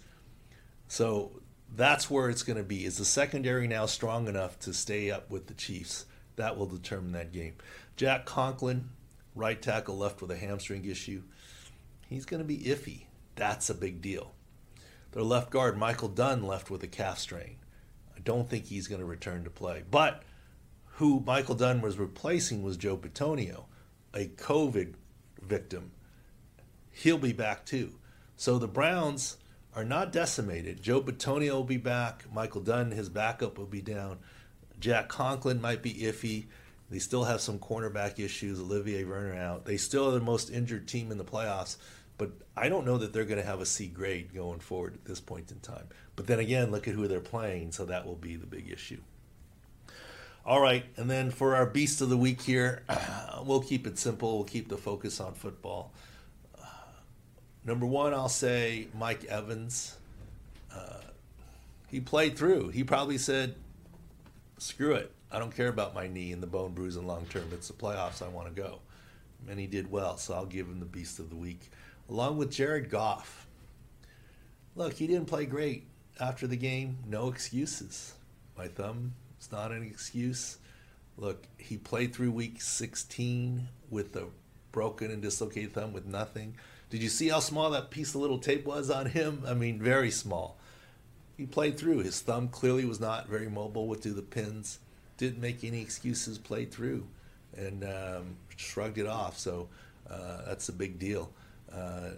So 0.87 1.31
that's 1.75 2.09
where 2.09 2.29
it's 2.29 2.43
going 2.43 2.57
to 2.57 2.63
be. 2.63 2.85
Is 2.85 2.97
the 2.97 3.05
secondary 3.05 3.67
now 3.67 3.85
strong 3.85 4.27
enough 4.27 4.59
to 4.59 4.73
stay 4.73 5.09
up 5.11 5.29
with 5.29 5.47
the 5.47 5.53
Chiefs? 5.53 6.05
That 6.35 6.57
will 6.57 6.67
determine 6.67 7.13
that 7.13 7.31
game. 7.31 7.55
Jack 7.95 8.25
Conklin, 8.25 8.89
right 9.35 9.61
tackle, 9.61 9.97
left 9.97 10.21
with 10.21 10.31
a 10.31 10.37
hamstring 10.37 10.85
issue. 10.85 11.23
He's 12.07 12.25
going 12.25 12.41
to 12.41 12.47
be 12.47 12.59
iffy. 12.59 13.05
That's 13.35 13.69
a 13.69 13.75
big 13.75 14.01
deal. 14.01 14.33
Their 15.11 15.23
left 15.23 15.49
guard, 15.49 15.77
Michael 15.77 16.09
Dunn, 16.09 16.43
left 16.43 16.69
with 16.69 16.83
a 16.83 16.87
calf 16.87 17.19
strain. 17.19 17.55
I 18.15 18.19
don't 18.19 18.49
think 18.49 18.65
he's 18.65 18.87
going 18.87 18.99
to 18.99 19.05
return 19.05 19.43
to 19.45 19.49
play. 19.49 19.83
But 19.89 20.23
who 20.97 21.21
Michael 21.25 21.55
Dunn 21.55 21.81
was 21.81 21.97
replacing 21.97 22.63
was 22.63 22.77
Joe 22.77 22.97
Bitonio, 22.97 23.65
a 24.15 24.27
COVID 24.27 24.93
victim. 25.41 25.91
He'll 26.91 27.17
be 27.17 27.33
back 27.33 27.65
too. 27.65 27.95
So 28.37 28.57
the 28.57 28.67
Browns 28.67 29.37
are 29.75 29.83
not 29.83 30.11
decimated. 30.11 30.81
Joe 30.81 31.01
Bitonio 31.01 31.51
will 31.53 31.63
be 31.63 31.77
back. 31.77 32.25
Michael 32.33 32.61
Dunn, 32.61 32.91
his 32.91 33.09
backup, 33.09 33.57
will 33.57 33.65
be 33.65 33.81
down. 33.81 34.19
Jack 34.79 35.09
Conklin 35.09 35.61
might 35.61 35.81
be 35.81 35.93
iffy. 35.95 36.45
They 36.89 36.99
still 36.99 37.25
have 37.25 37.41
some 37.41 37.59
cornerback 37.59 38.19
issues. 38.19 38.59
Olivier 38.59 39.03
Vernon 39.03 39.37
out. 39.37 39.65
They 39.65 39.77
still 39.77 40.07
are 40.09 40.13
the 40.13 40.21
most 40.21 40.49
injured 40.49 40.87
team 40.87 41.11
in 41.11 41.17
the 41.17 41.25
playoffs, 41.25 41.77
but 42.17 42.31
I 42.55 42.69
don't 42.69 42.85
know 42.85 42.97
that 42.97 43.11
they're 43.11 43.25
going 43.25 43.41
to 43.41 43.45
have 43.45 43.59
a 43.59 43.65
C 43.65 43.87
grade 43.87 44.33
going 44.33 44.59
forward 44.59 44.93
at 44.93 45.05
this 45.05 45.19
point 45.19 45.51
in 45.51 45.59
time. 45.59 45.87
But 46.15 46.27
then 46.27 46.39
again, 46.39 46.71
look 46.71 46.87
at 46.87 46.93
who 46.93 47.07
they're 47.07 47.19
playing, 47.19 47.71
so 47.71 47.85
that 47.85 48.05
will 48.05 48.15
be 48.15 48.35
the 48.35 48.45
big 48.45 48.69
issue. 48.69 49.01
All 50.47 50.61
right, 50.61 50.85
and 50.95 51.09
then 51.09 51.31
for 51.31 51.55
our 51.55 51.65
beast 51.65 52.01
of 52.01 52.09
the 52.09 52.17
week 52.17 52.39
here, 52.39 52.83
we'll 53.43 53.63
keep 53.63 53.87
it 53.87 53.97
simple. 53.97 54.35
We'll 54.35 54.45
keep 54.45 54.69
the 54.69 54.77
focus 54.77 55.19
on 55.19 55.33
football. 55.33 55.91
Uh, 56.55 56.67
number 57.65 57.87
one, 57.87 58.13
I'll 58.13 58.29
say 58.29 58.87
Mike 58.93 59.25
Evans. 59.25 59.97
Uh, 60.71 60.99
he 61.89 61.99
played 61.99 62.37
through. 62.37 62.69
He 62.69 62.83
probably 62.83 63.17
said, 63.17 63.55
"Screw 64.59 64.93
it, 64.93 65.11
I 65.31 65.39
don't 65.39 65.55
care 65.55 65.67
about 65.67 65.95
my 65.95 66.07
knee 66.07 66.31
and 66.31 66.43
the 66.43 66.47
bone 66.47 66.73
bruising 66.73 67.07
long 67.07 67.25
term. 67.25 67.49
It's 67.51 67.69
the 67.69 67.73
playoffs. 67.73 68.21
I 68.21 68.27
want 68.27 68.47
to 68.47 68.61
go." 68.61 68.81
And 69.49 69.59
he 69.59 69.65
did 69.65 69.89
well, 69.89 70.15
so 70.17 70.35
I'll 70.35 70.45
give 70.45 70.67
him 70.67 70.79
the 70.79 70.85
beast 70.85 71.17
of 71.17 71.31
the 71.31 71.35
week, 71.35 71.71
along 72.07 72.37
with 72.37 72.51
Jared 72.51 72.91
Goff. 72.91 73.47
Look, 74.75 74.93
he 74.93 75.07
didn't 75.07 75.25
play 75.25 75.47
great 75.47 75.87
after 76.19 76.45
the 76.45 76.55
game. 76.55 76.99
No 77.07 77.29
excuses. 77.29 78.13
My 78.55 78.67
thumb 78.67 79.13
it's 79.45 79.51
not 79.51 79.71
an 79.71 79.83
excuse. 79.83 80.57
Look, 81.17 81.45
he 81.59 81.77
played 81.77 82.15
through 82.15 82.31
week 82.31 82.63
16 82.63 83.67
with 83.91 84.15
a 84.15 84.25
broken 84.71 85.11
and 85.11 85.21
dislocated 85.21 85.73
thumb 85.73 85.93
with 85.93 86.07
nothing. 86.07 86.55
Did 86.89 87.03
you 87.03 87.09
see 87.09 87.29
how 87.29 87.41
small 87.41 87.69
that 87.69 87.91
piece 87.91 88.15
of 88.15 88.21
little 88.21 88.39
tape 88.39 88.65
was 88.65 88.89
on 88.89 89.05
him? 89.05 89.43
I 89.45 89.53
mean, 89.53 89.79
very 89.79 90.09
small. 90.09 90.57
He 91.37 91.45
played 91.45 91.77
through. 91.77 91.99
His 91.99 92.21
thumb 92.21 92.47
clearly 92.47 92.85
was 92.85 92.99
not 92.99 93.27
very 93.27 93.47
mobile 93.47 93.87
with 93.87 94.01
do 94.01 94.13
the 94.13 94.23
pins. 94.23 94.79
Didn't 95.17 95.39
make 95.39 95.63
any 95.63 95.79
excuses. 95.79 96.39
Played 96.39 96.71
through, 96.71 97.05
and 97.55 97.83
um, 97.83 98.37
shrugged 98.57 98.97
it 98.97 99.05
off. 99.05 99.37
So 99.37 99.69
uh, 100.09 100.45
that's 100.47 100.69
a 100.69 100.73
big 100.73 100.97
deal. 100.97 101.31
Uh, 101.71 102.11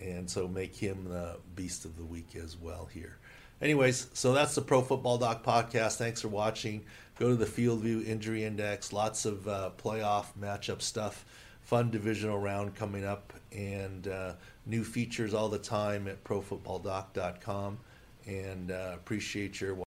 and 0.00 0.30
so 0.30 0.48
make 0.48 0.74
him 0.74 1.10
the 1.10 1.36
beast 1.56 1.84
of 1.84 1.98
the 1.98 2.04
week 2.04 2.34
as 2.42 2.56
well 2.56 2.88
here. 2.90 3.18
Anyways, 3.64 4.08
so 4.12 4.34
that's 4.34 4.54
the 4.54 4.60
Pro 4.60 4.82
Football 4.82 5.16
Doc 5.16 5.42
podcast. 5.42 5.96
Thanks 5.96 6.20
for 6.20 6.28
watching. 6.28 6.84
Go 7.18 7.30
to 7.30 7.34
the 7.34 7.46
Field 7.46 7.80
View 7.80 8.02
Injury 8.02 8.44
Index. 8.44 8.92
Lots 8.92 9.24
of 9.24 9.48
uh, 9.48 9.70
playoff 9.82 10.26
matchup 10.38 10.82
stuff. 10.82 11.24
Fun 11.62 11.90
divisional 11.90 12.38
round 12.38 12.74
coming 12.74 13.06
up, 13.06 13.32
and 13.52 14.06
uh, 14.06 14.34
new 14.66 14.84
features 14.84 15.32
all 15.32 15.48
the 15.48 15.58
time 15.58 16.08
at 16.08 16.22
ProFootballDoc.com. 16.24 17.78
And 18.26 18.70
uh, 18.70 18.90
appreciate 18.92 19.62
your 19.62 19.74